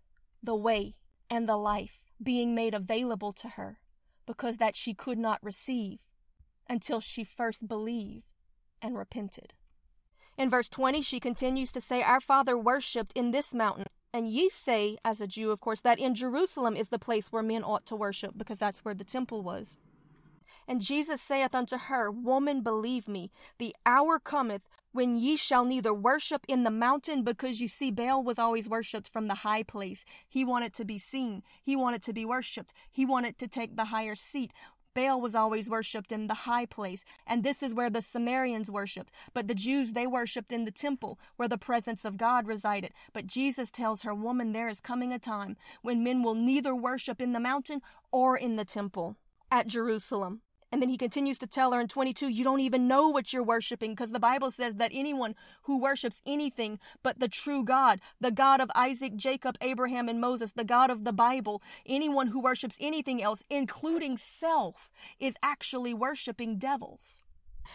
the 0.45 0.55
way, 0.55 0.95
and 1.29 1.47
the 1.47 1.57
life 1.57 2.05
being 2.21 2.55
made 2.55 2.73
available 2.73 3.31
to 3.33 3.49
her 3.49 3.79
because 4.25 4.57
that 4.57 4.75
she 4.75 4.93
could 4.93 5.17
not 5.17 5.43
receive 5.43 5.99
until 6.69 6.99
she 6.99 7.23
first 7.23 7.67
believed 7.67 8.23
and 8.81 8.97
repented. 8.97 9.53
In 10.37 10.49
verse 10.49 10.69
20, 10.69 11.01
she 11.01 11.19
continues 11.19 11.71
to 11.71 11.81
say, 11.81 12.01
Our 12.01 12.19
father 12.19 12.57
worshipped 12.57 13.13
in 13.15 13.31
this 13.31 13.53
mountain. 13.53 13.85
And 14.13 14.29
ye 14.29 14.49
say, 14.49 14.97
as 15.03 15.19
a 15.19 15.27
Jew, 15.27 15.51
of 15.51 15.59
course, 15.59 15.81
that 15.81 15.99
in 15.99 16.15
Jerusalem 16.15 16.77
is 16.77 16.89
the 16.89 16.99
place 16.99 17.31
where 17.31 17.43
men 17.43 17.63
ought 17.63 17.85
to 17.87 17.97
worship, 17.97 18.37
because 18.37 18.59
that's 18.59 18.85
where 18.85 18.93
the 18.93 19.03
temple 19.03 19.43
was. 19.43 19.75
And 20.67 20.81
Jesus 20.81 21.21
saith 21.21 21.53
unto 21.53 21.77
her, 21.77 22.09
Woman, 22.09 22.61
believe 22.61 23.07
me, 23.07 23.29
the 23.59 23.75
hour 23.85 24.19
cometh 24.19 24.69
when 24.95 25.17
ye 25.17 25.35
shall 25.35 25.65
neither 25.65 25.93
worship 25.93 26.45
in 26.47 26.63
the 26.63 26.71
mountain, 26.71 27.21
because 27.21 27.59
you 27.59 27.67
see, 27.67 27.91
Baal 27.91 28.23
was 28.23 28.39
always 28.39 28.69
worshipped 28.69 29.09
from 29.09 29.27
the 29.27 29.35
high 29.35 29.61
place. 29.61 30.05
He 30.25 30.45
wanted 30.45 30.73
to 30.75 30.85
be 30.85 30.97
seen, 30.97 31.43
he 31.61 31.75
wanted 31.75 32.01
to 32.03 32.13
be 32.13 32.23
worshipped, 32.23 32.73
he 32.89 33.05
wanted 33.05 33.37
to 33.39 33.47
take 33.49 33.75
the 33.75 33.85
higher 33.85 34.15
seat. 34.15 34.53
Baal 34.93 35.19
was 35.19 35.35
always 35.35 35.69
worshipped 35.69 36.13
in 36.13 36.27
the 36.27 36.45
high 36.47 36.65
place, 36.65 37.03
and 37.27 37.43
this 37.43 37.61
is 37.61 37.73
where 37.73 37.89
the 37.89 38.01
Sumerians 38.01 38.71
worshipped. 38.71 39.11
But 39.33 39.49
the 39.49 39.53
Jews, 39.53 39.91
they 39.91 40.07
worshipped 40.07 40.53
in 40.53 40.63
the 40.63 40.71
temple, 40.71 41.19
where 41.35 41.49
the 41.49 41.57
presence 41.57 42.05
of 42.05 42.15
God 42.15 42.47
resided. 42.47 42.93
But 43.11 43.27
Jesus 43.27 43.71
tells 43.71 44.03
her, 44.03 44.15
Woman, 44.15 44.53
there 44.53 44.69
is 44.69 44.79
coming 44.79 45.11
a 45.11 45.19
time 45.19 45.57
when 45.81 46.05
men 46.05 46.23
will 46.23 46.35
neither 46.35 46.73
worship 46.73 47.19
in 47.19 47.33
the 47.33 47.41
mountain 47.41 47.81
or 48.13 48.37
in 48.37 48.55
the 48.55 48.63
temple 48.63 49.17
at 49.51 49.67
Jerusalem. 49.67 50.39
And 50.75 50.81
then 50.81 50.89
he 50.89 50.97
continues 50.97 51.39
to 51.39 51.47
tell 51.47 51.71
her 51.71 51.79
in 51.79 51.87
22, 51.87 52.27
you 52.27 52.43
don't 52.43 52.59
even 52.59 52.85
know 52.85 53.07
what 53.07 53.31
you're 53.31 53.41
worshiping 53.41 53.91
because 53.91 54.11
the 54.11 54.19
Bible 54.19 54.51
says 54.51 54.75
that 54.75 54.91
anyone 54.93 55.33
who 55.61 55.79
worships 55.79 56.21
anything 56.25 56.79
but 57.01 57.17
the 57.17 57.29
true 57.29 57.63
God, 57.63 58.01
the 58.19 58.29
God 58.29 58.59
of 58.59 58.69
Isaac, 58.75 59.15
Jacob, 59.15 59.55
Abraham, 59.61 60.09
and 60.09 60.19
Moses, 60.19 60.51
the 60.51 60.65
God 60.65 60.89
of 60.89 61.05
the 61.05 61.13
Bible, 61.13 61.61
anyone 61.85 62.27
who 62.27 62.41
worships 62.41 62.75
anything 62.81 63.23
else, 63.23 63.41
including 63.49 64.17
self, 64.17 64.91
is 65.17 65.37
actually 65.41 65.93
worshiping 65.93 66.57
devils. 66.57 67.21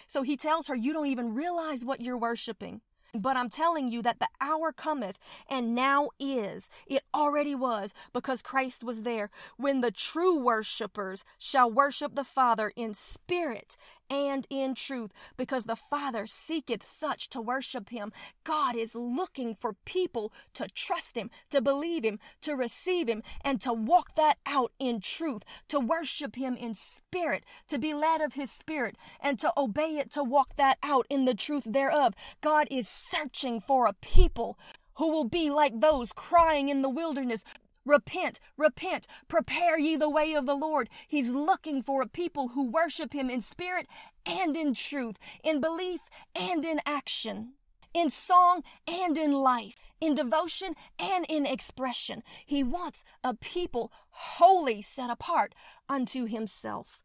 So 0.06 0.20
he 0.20 0.36
tells 0.36 0.68
her, 0.68 0.76
you 0.76 0.92
don't 0.92 1.06
even 1.06 1.34
realize 1.34 1.86
what 1.86 2.02
you're 2.02 2.18
worshiping. 2.18 2.82
But 3.14 3.36
I'm 3.36 3.50
telling 3.50 3.90
you 3.90 4.02
that 4.02 4.20
the 4.20 4.28
hour 4.40 4.72
cometh, 4.72 5.18
and 5.48 5.74
now 5.74 6.10
is. 6.18 6.68
It 6.86 7.02
already 7.14 7.54
was, 7.54 7.92
because 8.12 8.42
Christ 8.42 8.84
was 8.84 9.02
there, 9.02 9.30
when 9.56 9.80
the 9.80 9.90
true 9.90 10.36
worshippers 10.36 11.24
shall 11.38 11.70
worship 11.70 12.14
the 12.14 12.24
Father 12.24 12.72
in 12.76 12.94
spirit 12.94 13.76
and 14.10 14.46
in 14.50 14.74
truth, 14.74 15.12
because 15.36 15.64
the 15.64 15.76
Father 15.76 16.26
seeketh 16.26 16.82
such 16.82 17.28
to 17.30 17.40
worship 17.40 17.90
him. 17.90 18.12
God 18.44 18.74
is 18.74 18.94
looking 18.94 19.54
for 19.54 19.74
people 19.84 20.32
to 20.54 20.66
trust 20.74 21.16
him, 21.16 21.30
to 21.50 21.60
believe 21.60 22.04
him, 22.04 22.18
to 22.42 22.54
receive 22.54 23.08
him, 23.08 23.22
and 23.42 23.60
to 23.60 23.72
walk 23.72 24.16
that 24.16 24.38
out 24.44 24.72
in 24.78 25.00
truth, 25.00 25.42
to 25.68 25.78
worship 25.78 26.34
him 26.34 26.56
in 26.56 26.74
spirit, 26.74 27.44
to 27.68 27.78
be 27.78 27.94
led 27.94 28.20
of 28.20 28.34
his 28.34 28.50
spirit, 28.50 28.96
and 29.20 29.38
to 29.38 29.52
obey 29.56 29.96
it, 29.96 30.10
to 30.10 30.24
walk 30.24 30.56
that 30.56 30.78
out 30.82 31.06
in 31.08 31.24
the 31.24 31.34
truth 31.34 31.64
thereof. 31.64 32.14
God 32.40 32.66
is 32.70 32.88
searching 32.88 33.60
for 33.60 33.86
a 33.86 33.92
people 33.92 34.58
who 34.94 35.10
will 35.10 35.24
be 35.24 35.48
like 35.48 35.80
those 35.80 36.12
crying 36.12 36.68
in 36.68 36.82
the 36.82 36.88
wilderness, 36.88 37.44
Repent, 37.86 38.40
repent, 38.56 39.06
prepare 39.28 39.78
ye 39.78 39.96
the 39.96 40.10
way 40.10 40.34
of 40.34 40.46
the 40.46 40.54
Lord. 40.54 40.88
He's 41.08 41.30
looking 41.30 41.82
for 41.82 42.02
a 42.02 42.08
people 42.08 42.48
who 42.48 42.70
worship 42.70 43.12
him 43.12 43.30
in 43.30 43.40
spirit 43.40 43.86
and 44.26 44.56
in 44.56 44.74
truth, 44.74 45.16
in 45.42 45.60
belief 45.60 46.00
and 46.34 46.64
in 46.64 46.80
action, 46.84 47.54
in 47.94 48.10
song 48.10 48.62
and 48.86 49.16
in 49.16 49.32
life, 49.32 49.76
in 50.00 50.14
devotion 50.14 50.74
and 50.98 51.24
in 51.28 51.46
expression. 51.46 52.22
He 52.44 52.62
wants 52.62 53.02
a 53.24 53.34
people 53.34 53.90
wholly 54.10 54.82
set 54.82 55.10
apart 55.10 55.54
unto 55.88 56.26
himself. 56.26 57.02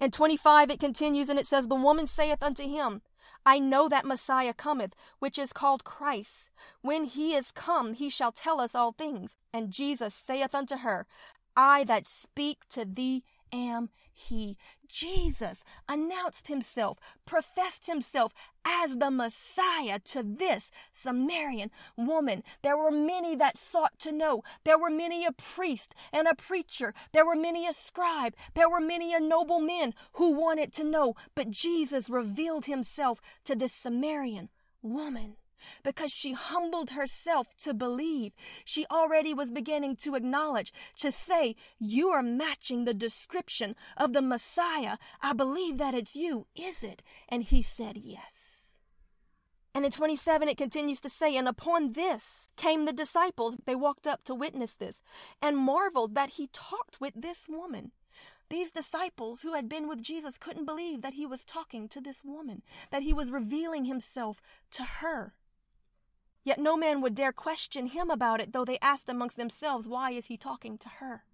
In 0.00 0.10
25, 0.10 0.70
it 0.70 0.80
continues 0.80 1.28
and 1.28 1.38
it 1.38 1.46
says, 1.46 1.68
The 1.68 1.74
woman 1.74 2.06
saith 2.06 2.42
unto 2.42 2.64
him, 2.64 3.02
I 3.44 3.58
know 3.58 3.88
that 3.88 4.04
Messiah 4.04 4.54
cometh, 4.54 4.94
which 5.18 5.38
is 5.38 5.52
called 5.52 5.84
Christ. 5.84 6.50
When 6.80 7.04
he 7.04 7.34
is 7.34 7.52
come, 7.52 7.94
he 7.94 8.08
shall 8.08 8.32
tell 8.32 8.60
us 8.60 8.74
all 8.74 8.92
things. 8.92 9.36
And 9.52 9.70
Jesus 9.70 10.14
saith 10.14 10.54
unto 10.54 10.78
her, 10.78 11.06
I 11.56 11.84
that 11.84 12.08
speak 12.08 12.68
to 12.70 12.84
thee 12.84 13.24
am 13.52 13.90
he. 14.12 14.56
Jesus 14.88 15.64
announced 15.88 16.48
himself, 16.48 16.98
professed 17.24 17.86
himself 17.86 18.32
as 18.64 18.96
the 18.96 19.10
Messiah 19.10 19.98
to 20.00 20.22
this 20.22 20.70
Samaritan 20.92 21.70
woman. 21.96 22.42
There 22.62 22.76
were 22.76 22.90
many 22.90 23.34
that 23.36 23.56
sought 23.56 23.98
to 24.00 24.12
know. 24.12 24.42
There 24.64 24.78
were 24.78 24.90
many 24.90 25.24
a 25.24 25.32
priest 25.32 25.94
and 26.12 26.28
a 26.28 26.34
preacher. 26.34 26.94
There 27.12 27.26
were 27.26 27.36
many 27.36 27.66
a 27.66 27.72
scribe. 27.72 28.34
There 28.54 28.68
were 28.68 28.80
many 28.80 29.14
a 29.14 29.20
noble 29.20 29.60
men 29.60 29.94
who 30.14 30.32
wanted 30.32 30.72
to 30.74 30.84
know. 30.84 31.14
But 31.34 31.50
Jesus 31.50 32.10
revealed 32.10 32.66
himself 32.66 33.20
to 33.44 33.54
this 33.54 33.72
Samaritan 33.72 34.50
woman 34.82 35.36
because 35.82 36.10
she 36.10 36.32
humbled 36.32 36.90
herself 36.90 37.54
to 37.58 37.74
believe. 37.74 38.32
She 38.64 38.86
already 38.90 39.34
was 39.34 39.50
beginning 39.50 39.96
to 39.96 40.14
acknowledge, 40.14 40.72
to 40.98 41.12
say, 41.12 41.56
You 41.78 42.08
are 42.10 42.22
matching 42.22 42.84
the 42.84 42.94
description 42.94 43.74
of 43.96 44.12
the 44.12 44.22
Messiah. 44.22 44.96
I 45.20 45.32
believe 45.32 45.78
that 45.78 45.94
it's 45.94 46.16
you, 46.16 46.46
is 46.54 46.82
it? 46.82 47.02
And 47.28 47.42
he 47.44 47.62
said, 47.62 47.96
Yes. 47.96 48.78
And 49.74 49.86
in 49.86 49.90
27, 49.90 50.48
it 50.48 50.58
continues 50.58 51.00
to 51.00 51.08
say, 51.08 51.34
And 51.34 51.48
upon 51.48 51.92
this 51.92 52.48
came 52.56 52.84
the 52.84 52.92
disciples. 52.92 53.56
They 53.64 53.74
walked 53.74 54.06
up 54.06 54.22
to 54.24 54.34
witness 54.34 54.76
this 54.76 55.02
and 55.40 55.56
marveled 55.56 56.14
that 56.14 56.30
he 56.30 56.48
talked 56.52 57.00
with 57.00 57.14
this 57.16 57.48
woman. 57.48 57.92
These 58.50 58.72
disciples 58.72 59.40
who 59.40 59.54
had 59.54 59.66
been 59.66 59.88
with 59.88 60.02
Jesus 60.02 60.36
couldn't 60.36 60.66
believe 60.66 61.00
that 61.00 61.14
he 61.14 61.24
was 61.24 61.42
talking 61.42 61.88
to 61.88 62.02
this 62.02 62.22
woman, 62.22 62.62
that 62.90 63.02
he 63.02 63.14
was 63.14 63.30
revealing 63.30 63.86
himself 63.86 64.42
to 64.72 64.82
her. 64.82 65.32
Yet 66.44 66.58
no 66.58 66.76
man 66.76 67.00
would 67.00 67.14
dare 67.14 67.32
question 67.32 67.86
him 67.86 68.10
about 68.10 68.40
it, 68.40 68.52
though 68.52 68.64
they 68.64 68.78
asked 68.80 69.08
amongst 69.08 69.36
themselves, 69.36 69.86
Why 69.86 70.10
is 70.10 70.26
he 70.26 70.36
talking 70.36 70.76
to 70.78 70.88
her? 70.88 71.24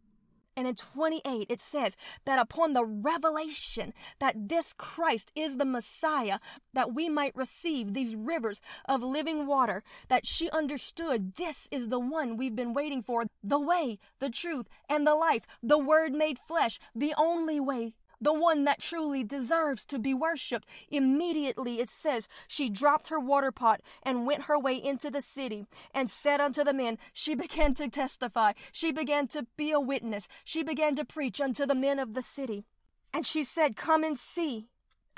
And 0.58 0.66
in 0.66 0.74
28, 0.74 1.46
it 1.48 1.60
says 1.60 1.96
that 2.24 2.40
upon 2.40 2.72
the 2.72 2.84
revelation 2.84 3.94
that 4.18 4.48
this 4.48 4.72
Christ 4.72 5.30
is 5.36 5.56
the 5.56 5.64
Messiah, 5.64 6.40
that 6.72 6.92
we 6.92 7.08
might 7.08 7.36
receive 7.36 7.94
these 7.94 8.16
rivers 8.16 8.60
of 8.88 9.00
living 9.00 9.46
water, 9.46 9.84
that 10.08 10.26
she 10.26 10.50
understood 10.50 11.36
this 11.36 11.68
is 11.70 11.90
the 11.90 12.00
one 12.00 12.36
we've 12.36 12.56
been 12.56 12.74
waiting 12.74 13.02
for 13.02 13.26
the 13.40 13.60
way, 13.60 14.00
the 14.18 14.30
truth, 14.30 14.66
and 14.88 15.06
the 15.06 15.14
life, 15.14 15.46
the 15.62 15.78
Word 15.78 16.12
made 16.12 16.40
flesh, 16.40 16.80
the 16.92 17.14
only 17.16 17.60
way 17.60 17.94
the 18.20 18.32
one 18.32 18.64
that 18.64 18.80
truly 18.80 19.24
deserves 19.24 19.84
to 19.86 19.98
be 19.98 20.14
worshiped. 20.14 20.68
Immediately 20.90 21.80
it 21.80 21.88
says, 21.88 22.28
she 22.46 22.68
dropped 22.68 23.08
her 23.08 23.20
water 23.20 23.52
pot 23.52 23.80
and 24.02 24.26
went 24.26 24.42
her 24.44 24.58
way 24.58 24.74
into 24.74 25.10
the 25.10 25.22
city 25.22 25.66
and 25.94 26.10
said 26.10 26.40
unto 26.40 26.64
the 26.64 26.72
men, 26.72 26.98
She 27.12 27.34
began 27.34 27.74
to 27.74 27.88
testify. 27.88 28.52
She 28.72 28.92
began 28.92 29.26
to 29.28 29.46
be 29.56 29.70
a 29.70 29.80
witness. 29.80 30.28
She 30.44 30.62
began 30.62 30.94
to 30.96 31.04
preach 31.04 31.40
unto 31.40 31.66
the 31.66 31.74
men 31.74 31.98
of 31.98 32.14
the 32.14 32.22
city. 32.22 32.64
And 33.12 33.24
she 33.24 33.44
said, 33.44 33.76
Come 33.76 34.04
and 34.04 34.18
see 34.18 34.68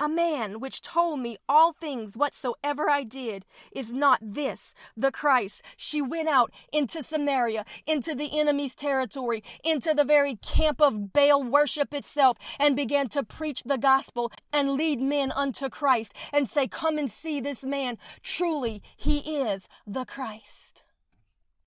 a 0.01 0.09
man 0.09 0.59
which 0.59 0.81
told 0.81 1.19
me 1.19 1.37
all 1.47 1.73
things 1.73 2.17
whatsoever 2.17 2.89
I 2.89 3.03
did 3.03 3.45
is 3.71 3.93
not 3.93 4.19
this 4.19 4.73
the 4.97 5.11
Christ. 5.11 5.61
She 5.77 6.01
went 6.01 6.27
out 6.27 6.51
into 6.73 7.03
Samaria, 7.03 7.65
into 7.85 8.15
the 8.15 8.39
enemy's 8.39 8.73
territory, 8.73 9.43
into 9.63 9.93
the 9.93 10.03
very 10.03 10.37
camp 10.37 10.81
of 10.81 11.13
Baal 11.13 11.43
worship 11.43 11.93
itself, 11.93 12.37
and 12.59 12.75
began 12.75 13.09
to 13.09 13.21
preach 13.23 13.61
the 13.63 13.77
gospel 13.77 14.31
and 14.51 14.71
lead 14.71 14.99
men 14.99 15.31
unto 15.31 15.69
Christ 15.69 16.13
and 16.33 16.49
say, 16.49 16.67
Come 16.67 16.97
and 16.97 17.09
see 17.09 17.39
this 17.39 17.63
man. 17.63 17.99
Truly, 18.23 18.81
he 18.97 19.19
is 19.19 19.69
the 19.85 20.05
Christ. 20.05 20.83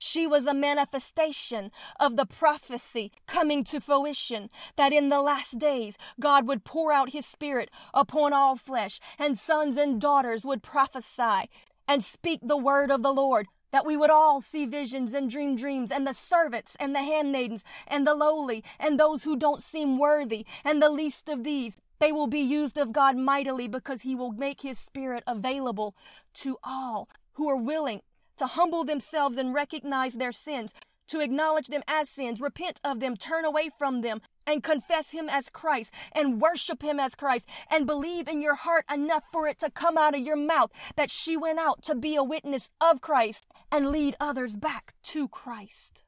She 0.04 0.26
was 0.26 0.46
a 0.46 0.52
manifestation 0.52 1.72
of 1.98 2.16
the 2.16 2.26
prophecy 2.26 3.10
coming 3.26 3.64
to 3.64 3.80
fruition 3.80 4.50
that 4.76 4.92
in 4.92 5.08
the 5.08 5.22
last 5.22 5.58
days 5.58 5.96
God 6.20 6.46
would 6.46 6.62
pour 6.62 6.92
out 6.92 7.14
his 7.14 7.24
spirit 7.24 7.70
upon 7.94 8.34
all 8.34 8.54
flesh, 8.54 9.00
and 9.18 9.38
sons 9.38 9.78
and 9.78 9.98
daughters 9.98 10.44
would 10.44 10.62
prophesy 10.62 11.48
and 11.88 12.04
speak 12.04 12.40
the 12.42 12.56
word 12.58 12.90
of 12.90 13.02
the 13.02 13.14
Lord. 13.14 13.46
That 13.72 13.86
we 13.86 13.96
would 13.96 14.10
all 14.10 14.42
see 14.42 14.66
visions 14.66 15.14
and 15.14 15.30
dream 15.30 15.56
dreams, 15.56 15.90
and 15.90 16.06
the 16.06 16.12
servants 16.12 16.76
and 16.78 16.94
the 16.94 17.02
handmaidens, 17.02 17.64
and 17.88 18.06
the 18.06 18.14
lowly, 18.14 18.62
and 18.78 19.00
those 19.00 19.24
who 19.24 19.36
don't 19.36 19.62
seem 19.62 19.98
worthy, 19.98 20.44
and 20.64 20.82
the 20.82 20.90
least 20.90 21.30
of 21.30 21.44
these, 21.44 21.78
they 21.98 22.12
will 22.12 22.26
be 22.26 22.40
used 22.40 22.76
of 22.76 22.92
God 22.92 23.16
mightily 23.16 23.68
because 23.68 24.02
He 24.02 24.14
will 24.14 24.32
make 24.32 24.60
His 24.60 24.78
Spirit 24.78 25.24
available 25.26 25.96
to 26.34 26.58
all 26.62 27.08
who 27.32 27.48
are 27.48 27.56
willing 27.56 28.02
to 28.36 28.46
humble 28.46 28.84
themselves 28.84 29.36
and 29.36 29.54
recognize 29.54 30.14
their 30.14 30.32
sins, 30.32 30.72
to 31.08 31.20
acknowledge 31.20 31.68
them 31.68 31.82
as 31.86 32.08
sins, 32.08 32.40
repent 32.40 32.80
of 32.82 33.00
them, 33.00 33.16
turn 33.16 33.44
away 33.44 33.70
from 33.78 34.00
them, 34.00 34.20
and 34.46 34.62
confess 34.62 35.10
Him 35.10 35.28
as 35.28 35.48
Christ, 35.48 35.92
and 36.12 36.40
worship 36.40 36.82
Him 36.82 36.98
as 36.98 37.14
Christ, 37.14 37.48
and 37.70 37.86
believe 37.86 38.28
in 38.28 38.42
your 38.42 38.54
heart 38.54 38.84
enough 38.92 39.24
for 39.32 39.46
it 39.46 39.58
to 39.58 39.70
come 39.70 39.96
out 39.98 40.14
of 40.14 40.20
your 40.20 40.36
mouth 40.36 40.70
that 40.96 41.10
she 41.10 41.36
went 41.36 41.58
out 41.58 41.82
to 41.82 41.94
be 41.94 42.16
a 42.16 42.24
witness 42.24 42.70
of 42.80 43.00
Christ 43.00 43.46
and 43.70 43.90
lead 43.90 44.16
others 44.20 44.56
back 44.56 44.94
to 45.04 45.28
Christ. 45.28 46.02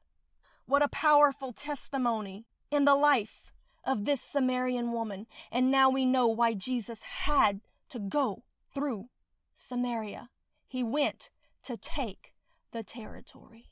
What 0.65 0.83
a 0.83 0.89
powerful 0.89 1.53
testimony 1.53 2.45
in 2.71 2.85
the 2.85 2.95
life 2.95 3.51
of 3.85 4.05
this 4.05 4.21
Samaritan 4.21 4.91
woman. 4.91 5.27
And 5.51 5.71
now 5.71 5.89
we 5.89 6.05
know 6.05 6.27
why 6.27 6.53
Jesus 6.53 7.01
had 7.01 7.61
to 7.89 7.99
go 7.99 8.43
through 8.75 9.07
Samaria. 9.55 10.29
He 10.67 10.83
went 10.83 11.29
to 11.67 11.75
take 11.75 12.33
the 12.71 12.81
territory. 12.81 13.71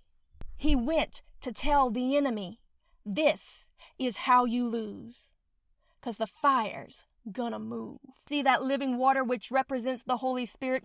He 0.57 0.75
went 0.75 1.21
to 1.39 1.53
tell 1.53 1.89
the 1.89 2.17
enemy, 2.17 2.59
This 3.05 3.69
is 3.97 4.17
how 4.17 4.43
you 4.43 4.67
lose. 4.67 5.29
Because 5.95 6.17
the 6.17 6.27
fire's 6.27 7.05
gonna 7.31 7.57
move. 7.57 7.99
See 8.27 8.41
that 8.41 8.61
living 8.61 8.97
water, 8.97 9.23
which 9.23 9.49
represents 9.49 10.03
the 10.03 10.17
Holy 10.17 10.45
Spirit? 10.45 10.83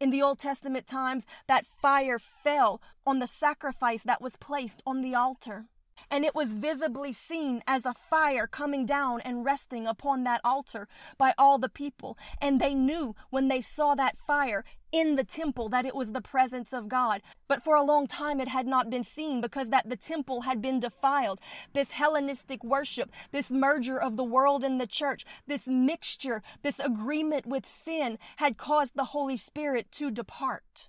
In 0.00 0.08
the 0.08 0.22
Old 0.22 0.38
Testament 0.38 0.86
times, 0.86 1.26
that 1.46 1.66
fire 1.66 2.18
fell 2.18 2.80
on 3.06 3.18
the 3.18 3.26
sacrifice 3.26 4.02
that 4.04 4.22
was 4.22 4.36
placed 4.36 4.82
on 4.86 5.02
the 5.02 5.14
altar 5.14 5.66
and 6.10 6.24
it 6.24 6.34
was 6.34 6.52
visibly 6.52 7.12
seen 7.12 7.62
as 7.66 7.84
a 7.84 7.94
fire 7.94 8.46
coming 8.46 8.86
down 8.86 9.20
and 9.20 9.44
resting 9.44 9.86
upon 9.86 10.24
that 10.24 10.40
altar 10.44 10.88
by 11.18 11.34
all 11.38 11.58
the 11.58 11.68
people. 11.68 12.16
And 12.40 12.60
they 12.60 12.74
knew 12.74 13.14
when 13.30 13.48
they 13.48 13.60
saw 13.60 13.94
that 13.94 14.16
fire 14.16 14.64
in 14.92 15.16
the 15.16 15.24
temple 15.24 15.68
that 15.68 15.84
it 15.84 15.94
was 15.94 16.12
the 16.12 16.20
presence 16.20 16.72
of 16.72 16.88
God. 16.88 17.20
But 17.48 17.62
for 17.62 17.76
a 17.76 17.82
long 17.82 18.06
time 18.06 18.40
it 18.40 18.48
had 18.48 18.66
not 18.66 18.88
been 18.88 19.04
seen 19.04 19.40
because 19.40 19.70
that 19.70 19.88
the 19.88 19.96
temple 19.96 20.42
had 20.42 20.62
been 20.62 20.80
defiled. 20.80 21.40
This 21.72 21.92
Hellenistic 21.92 22.62
worship, 22.64 23.10
this 23.32 23.50
merger 23.50 24.00
of 24.00 24.16
the 24.16 24.24
world 24.24 24.64
and 24.64 24.80
the 24.80 24.86
church, 24.86 25.24
this 25.46 25.68
mixture, 25.68 26.42
this 26.62 26.78
agreement 26.78 27.46
with 27.46 27.66
sin 27.66 28.18
had 28.36 28.56
caused 28.56 28.94
the 28.94 29.06
Holy 29.06 29.36
Spirit 29.36 29.90
to 29.92 30.10
depart. 30.10 30.88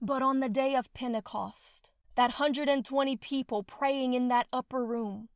But 0.00 0.20
on 0.22 0.40
the 0.40 0.48
day 0.48 0.74
of 0.74 0.92
Pentecost, 0.94 1.91
that 2.14 2.38
120 2.38 3.16
people 3.16 3.62
praying 3.62 4.14
in 4.14 4.28
that 4.28 4.46
upper 4.52 4.84
room, 4.84 5.28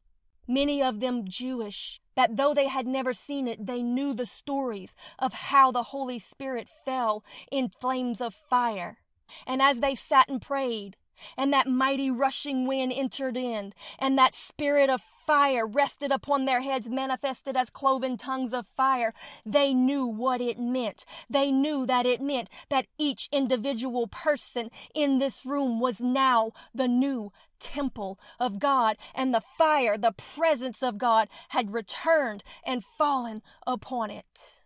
many 0.47 0.83
of 0.83 1.01
them 1.01 1.27
Jewish, 1.27 2.01
that 2.15 2.37
though 2.37 2.55
they 2.55 2.69
had 2.69 2.87
never 2.87 3.13
seen 3.13 3.49
it, 3.49 3.67
they 3.67 3.83
knew 3.83 4.15
the 4.15 4.27
stories 4.27 4.95
of 5.19 5.33
how 5.33 5.71
the 5.71 5.85
Holy 5.85 6.19
Spirit 6.19 6.69
fell 6.85 7.25
in 7.51 7.69
flames 7.69 8.21
of 8.21 8.35
fire. 8.35 8.99
And 9.47 9.61
as 9.61 9.81
they 9.81 9.95
sat 9.95 10.29
and 10.29 10.41
prayed, 10.41 10.97
and 11.37 11.53
that 11.53 11.67
mighty 11.67 12.11
rushing 12.11 12.67
wind 12.67 12.93
entered 12.95 13.37
in, 13.37 13.73
and 13.99 14.19
that 14.19 14.35
spirit 14.35 14.91
of 14.91 15.03
fire 15.27 15.67
rested 15.67 16.13
upon 16.13 16.45
their 16.45 16.63
heads, 16.63 16.89
manifested 16.89 17.57
as 17.57 17.71
cloven 17.71 18.17
tongues 18.17 18.53
of 18.53 18.67
fire. 18.67 19.13
They 19.45 19.75
knew 19.75 20.07
what 20.07 20.41
it 20.41 20.59
meant. 20.59 21.05
They 21.29 21.51
knew 21.51 21.87
that 21.87 22.07
it 22.07 22.21
meant 22.21 22.49
that 22.69 22.87
each 22.99 23.29
individual 23.33 24.07
person 24.07 24.71
in 24.95 25.19
this 25.19 25.45
room 25.45 25.81
was 25.81 26.01
now 26.01 26.53
the 26.75 26.89
new 26.89 27.33
temple 27.59 28.19
of 28.39 28.59
God, 28.59 28.97
and 29.15 29.35
the 29.35 29.41
fire, 29.41 29.97
the 29.97 30.13
presence 30.13 30.83
of 30.83 30.99
God, 30.99 31.29
had 31.51 31.73
returned 31.73 32.45
and 32.65 32.85
fallen 32.85 33.43
upon 33.67 34.11
it. 34.11 34.61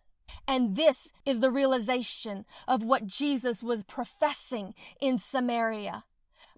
And 0.47 0.77
this 0.77 1.13
is 1.25 1.41
the 1.41 1.51
realization 1.51 2.45
of 2.67 2.83
what 2.83 3.07
Jesus 3.07 3.63
was 3.63 3.85
professing 3.85 4.75
in 5.01 5.19
Samaria 5.19 6.05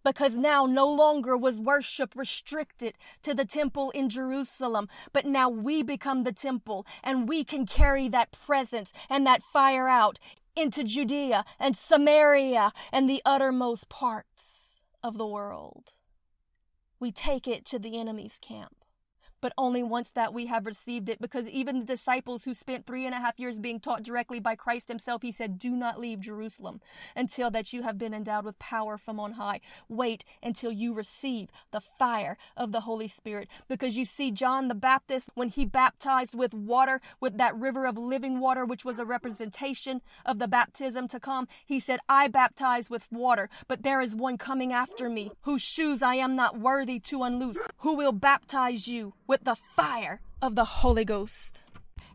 because 0.04 0.36
now 0.36 0.66
no 0.66 0.88
longer 0.88 1.36
was 1.36 1.58
worship 1.58 2.14
restricted 2.16 2.96
to 3.22 3.34
the 3.34 3.44
temple 3.44 3.90
in 3.90 4.08
Jerusalem, 4.08 4.88
but 5.12 5.26
now 5.26 5.48
we 5.48 5.82
become 5.82 6.24
the 6.24 6.32
temple 6.32 6.86
and 7.02 7.28
we 7.28 7.44
can 7.44 7.66
carry 7.66 8.08
that 8.08 8.32
presence 8.32 8.92
and 9.08 9.26
that 9.26 9.42
fire 9.42 9.88
out 9.88 10.18
into 10.54 10.84
Judea 10.84 11.44
and 11.58 11.76
Samaria 11.76 12.72
and 12.92 13.08
the 13.08 13.22
uttermost 13.24 13.88
parts 13.88 14.80
of 15.02 15.18
the 15.18 15.26
world. 15.26 15.92
We 17.00 17.10
take 17.10 17.48
it 17.48 17.64
to 17.66 17.78
the 17.78 17.98
enemy's 17.98 18.38
camp 18.40 18.76
but 19.42 19.52
only 19.58 19.82
once 19.82 20.10
that 20.12 20.32
we 20.32 20.46
have 20.46 20.64
received 20.64 21.10
it. 21.10 21.20
Because 21.20 21.46
even 21.48 21.80
the 21.80 21.84
disciples 21.84 22.44
who 22.44 22.54
spent 22.54 22.86
three 22.86 23.04
and 23.04 23.14
a 23.14 23.18
half 23.18 23.38
years 23.38 23.58
being 23.58 23.80
taught 23.80 24.02
directly 24.02 24.40
by 24.40 24.54
Christ 24.54 24.88
Himself, 24.88 25.20
He 25.20 25.32
said, 25.32 25.58
Do 25.58 25.72
not 25.72 26.00
leave 26.00 26.20
Jerusalem 26.20 26.80
until 27.14 27.50
that 27.50 27.74
you 27.74 27.82
have 27.82 27.98
been 27.98 28.14
endowed 28.14 28.46
with 28.46 28.58
power 28.58 28.96
from 28.96 29.20
on 29.20 29.32
high. 29.32 29.60
Wait 29.88 30.24
until 30.42 30.72
you 30.72 30.94
receive 30.94 31.50
the 31.72 31.80
fire 31.80 32.38
of 32.56 32.72
the 32.72 32.82
Holy 32.82 33.08
Spirit. 33.08 33.48
Because 33.68 33.98
you 33.98 34.04
see, 34.04 34.30
John 34.30 34.68
the 34.68 34.74
Baptist, 34.74 35.28
when 35.34 35.48
he 35.48 35.64
baptized 35.64 36.34
with 36.34 36.54
water, 36.54 37.00
with 37.20 37.36
that 37.38 37.56
river 37.56 37.84
of 37.84 37.98
living 37.98 38.38
water, 38.38 38.64
which 38.64 38.84
was 38.84 39.00
a 39.00 39.04
representation 39.04 40.00
of 40.24 40.38
the 40.38 40.48
baptism 40.48 41.08
to 41.08 41.18
come, 41.18 41.48
he 41.66 41.80
said, 41.80 41.98
I 42.08 42.28
baptize 42.28 42.88
with 42.88 43.10
water, 43.10 43.48
but 43.66 43.82
there 43.82 44.00
is 44.00 44.14
one 44.14 44.38
coming 44.38 44.72
after 44.72 45.10
me, 45.10 45.32
whose 45.42 45.62
shoes 45.62 46.00
I 46.00 46.14
am 46.14 46.36
not 46.36 46.58
worthy 46.58 47.00
to 47.00 47.24
unloose, 47.24 47.58
who 47.78 47.96
will 47.96 48.12
baptize 48.12 48.86
you 48.86 49.14
with 49.32 49.44
the 49.44 49.56
fire 49.74 50.20
of 50.42 50.56
the 50.56 50.82
Holy 50.82 51.06
Ghost. 51.06 51.64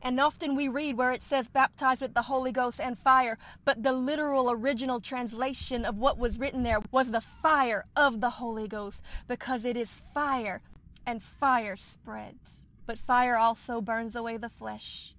And 0.04 0.20
often 0.20 0.56
we 0.56 0.68
read 0.68 0.98
where 0.98 1.12
it 1.12 1.24
says 1.24 1.48
baptized 1.48 2.00
with 2.00 2.14
the 2.14 2.22
Holy 2.22 2.52
Ghost 2.52 2.80
and 2.80 2.96
fire, 2.96 3.40
but 3.66 3.82
the 3.82 3.92
literal 3.92 4.52
original 4.52 5.02
translation 5.02 5.84
of 5.84 5.98
what 5.98 6.20
was 6.20 6.38
written 6.38 6.62
there 6.62 6.80
was 6.92 7.10
the 7.10 7.20
fire 7.20 7.86
of 7.96 8.22
the 8.22 8.30
Holy 8.30 8.68
Ghost 8.68 9.02
because 9.28 9.66
it 9.66 9.76
is 9.76 10.04
fire 10.14 10.62
and 11.08 11.24
fire 11.24 11.76
spreads. 11.76 12.62
But 12.86 13.00
fire 13.00 13.36
also 13.36 13.82
burns 13.82 14.16
away 14.16 14.38
the 14.38 14.48
flesh. 14.48 15.16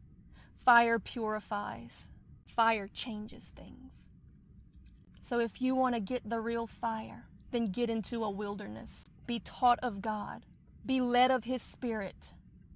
Fire 0.64 1.00
purifies. 1.00 2.10
Fire 2.46 2.86
changes 2.86 3.52
things. 3.56 4.06
So 5.24 5.40
if 5.40 5.60
you 5.60 5.74
want 5.74 5.96
to 5.96 6.00
get 6.00 6.30
the 6.30 6.38
real 6.38 6.68
fire, 6.68 7.24
then 7.50 7.72
get 7.72 7.90
into 7.90 8.22
a 8.22 8.30
wilderness. 8.30 9.06
Be 9.26 9.40
taught 9.40 9.80
of 9.82 10.00
God. 10.00 10.44
Be 10.84 11.00
led 11.00 11.30
of 11.30 11.44
His 11.44 11.62
Spirit. 11.62 12.34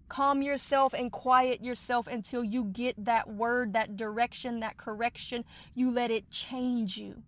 Calm 0.09 0.43
yourself 0.43 0.93
and 0.93 1.11
quiet 1.11 1.65
yourself 1.65 2.07
until 2.07 2.45
you 2.45 2.65
get 2.65 3.03
that 3.05 3.31
word, 3.31 3.73
that 3.73 3.97
direction, 3.97 4.61
that 4.61 4.77
correction. 4.77 5.45
You 5.75 5.91
let 5.91 6.11
it 6.11 6.31
change 6.31 6.99
you. 6.99 7.23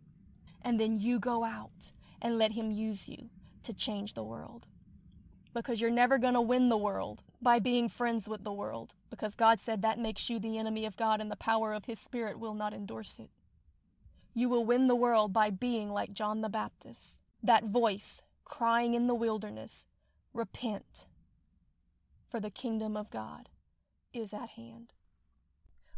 And 0.61 0.79
then 0.79 0.99
you 0.99 1.19
go 1.19 1.45
out 1.45 1.93
and 2.21 2.39
let 2.39 2.53
Him 2.53 2.71
use 2.71 3.09
you 3.09 3.31
to 3.63 3.73
change 3.73 4.13
the 4.13 4.23
world. 4.23 4.67
Because 5.55 5.81
you're 5.81 5.91
never 5.91 6.19
going 6.19 6.35
to 6.35 6.41
win 6.41 6.69
the 6.69 6.77
world 6.77 7.23
by 7.41 7.59
being 7.59 7.89
friends 7.89 8.29
with 8.29 8.45
the 8.45 8.53
world. 8.53 8.95
Because 9.09 9.35
God 9.35 9.61
said 9.61 9.81
that 9.83 9.99
makes 9.99 10.29
you 10.29 10.39
the 10.39 10.59
enemy 10.59 10.85
of 10.85 10.97
God 10.97 11.21
and 11.21 11.31
the 11.31 11.37
power 11.37 11.73
of 11.73 11.85
His 11.85 11.99
Spirit 11.99 12.39
will 12.39 12.55
not 12.55 12.75
endorse 12.75 13.19
it. 13.19 13.31
You 14.35 14.49
will 14.49 14.65
win 14.65 14.89
the 14.89 14.97
world 14.97 15.33
by 15.33 15.51
being 15.51 15.91
like 15.91 16.13
John 16.13 16.41
the 16.41 16.49
Baptist, 16.49 17.21
that 17.43 17.65
voice 17.65 18.21
crying 18.45 18.95
in 18.95 19.07
the 19.07 19.15
wilderness, 19.15 19.87
Repent 20.35 21.07
for 22.29 22.41
the 22.41 22.51
kingdom 22.51 22.97
of 22.97 23.11
God 23.11 23.49
is 24.13 24.35
at 24.35 24.51
hand. 24.51 24.93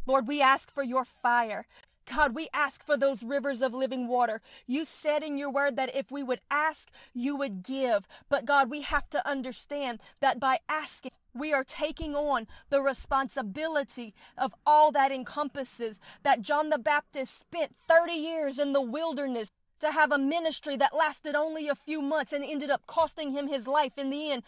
Lord, 0.05 0.27
we 0.27 0.41
ask 0.41 0.71
for 0.71 0.83
your 0.83 1.03
fire. 1.03 1.65
God, 2.05 2.35
we 2.35 2.47
ask 2.53 2.85
for 2.85 2.95
those 2.95 3.23
rivers 3.23 3.61
of 3.61 3.73
living 3.73 4.07
water. 4.07 4.41
You 4.65 4.85
said 4.85 5.23
in 5.23 5.37
your 5.37 5.51
word 5.51 5.75
that 5.75 5.93
if 5.95 6.11
we 6.11 6.23
would 6.23 6.39
ask, 6.49 6.89
you 7.13 7.35
would 7.35 7.63
give. 7.63 8.07
But 8.29 8.45
God, 8.45 8.69
we 8.69 8.81
have 8.81 9.09
to 9.09 9.27
understand 9.27 9.99
that 10.21 10.39
by 10.39 10.59
asking, 10.69 11.11
we 11.33 11.53
are 11.53 11.63
taking 11.63 12.15
on 12.15 12.47
the 12.69 12.81
responsibility 12.81 14.13
of 14.37 14.53
all 14.65 14.91
that 14.91 15.11
encompasses 15.11 15.99
that 16.23 16.41
John 16.41 16.69
the 16.69 16.77
Baptist 16.77 17.37
spent 17.37 17.75
30 17.87 18.13
years 18.13 18.57
in 18.57 18.73
the 18.73 18.81
wilderness 18.81 19.51
to 19.79 19.91
have 19.91 20.11
a 20.11 20.17
ministry 20.17 20.75
that 20.77 20.95
lasted 20.95 21.35
only 21.35 21.67
a 21.67 21.75
few 21.75 22.01
months 22.01 22.33
and 22.33 22.43
ended 22.43 22.69
up 22.69 22.85
costing 22.87 23.31
him 23.31 23.47
his 23.47 23.67
life 23.67 23.97
in 23.97 24.09
the 24.09 24.31
end 24.31 24.43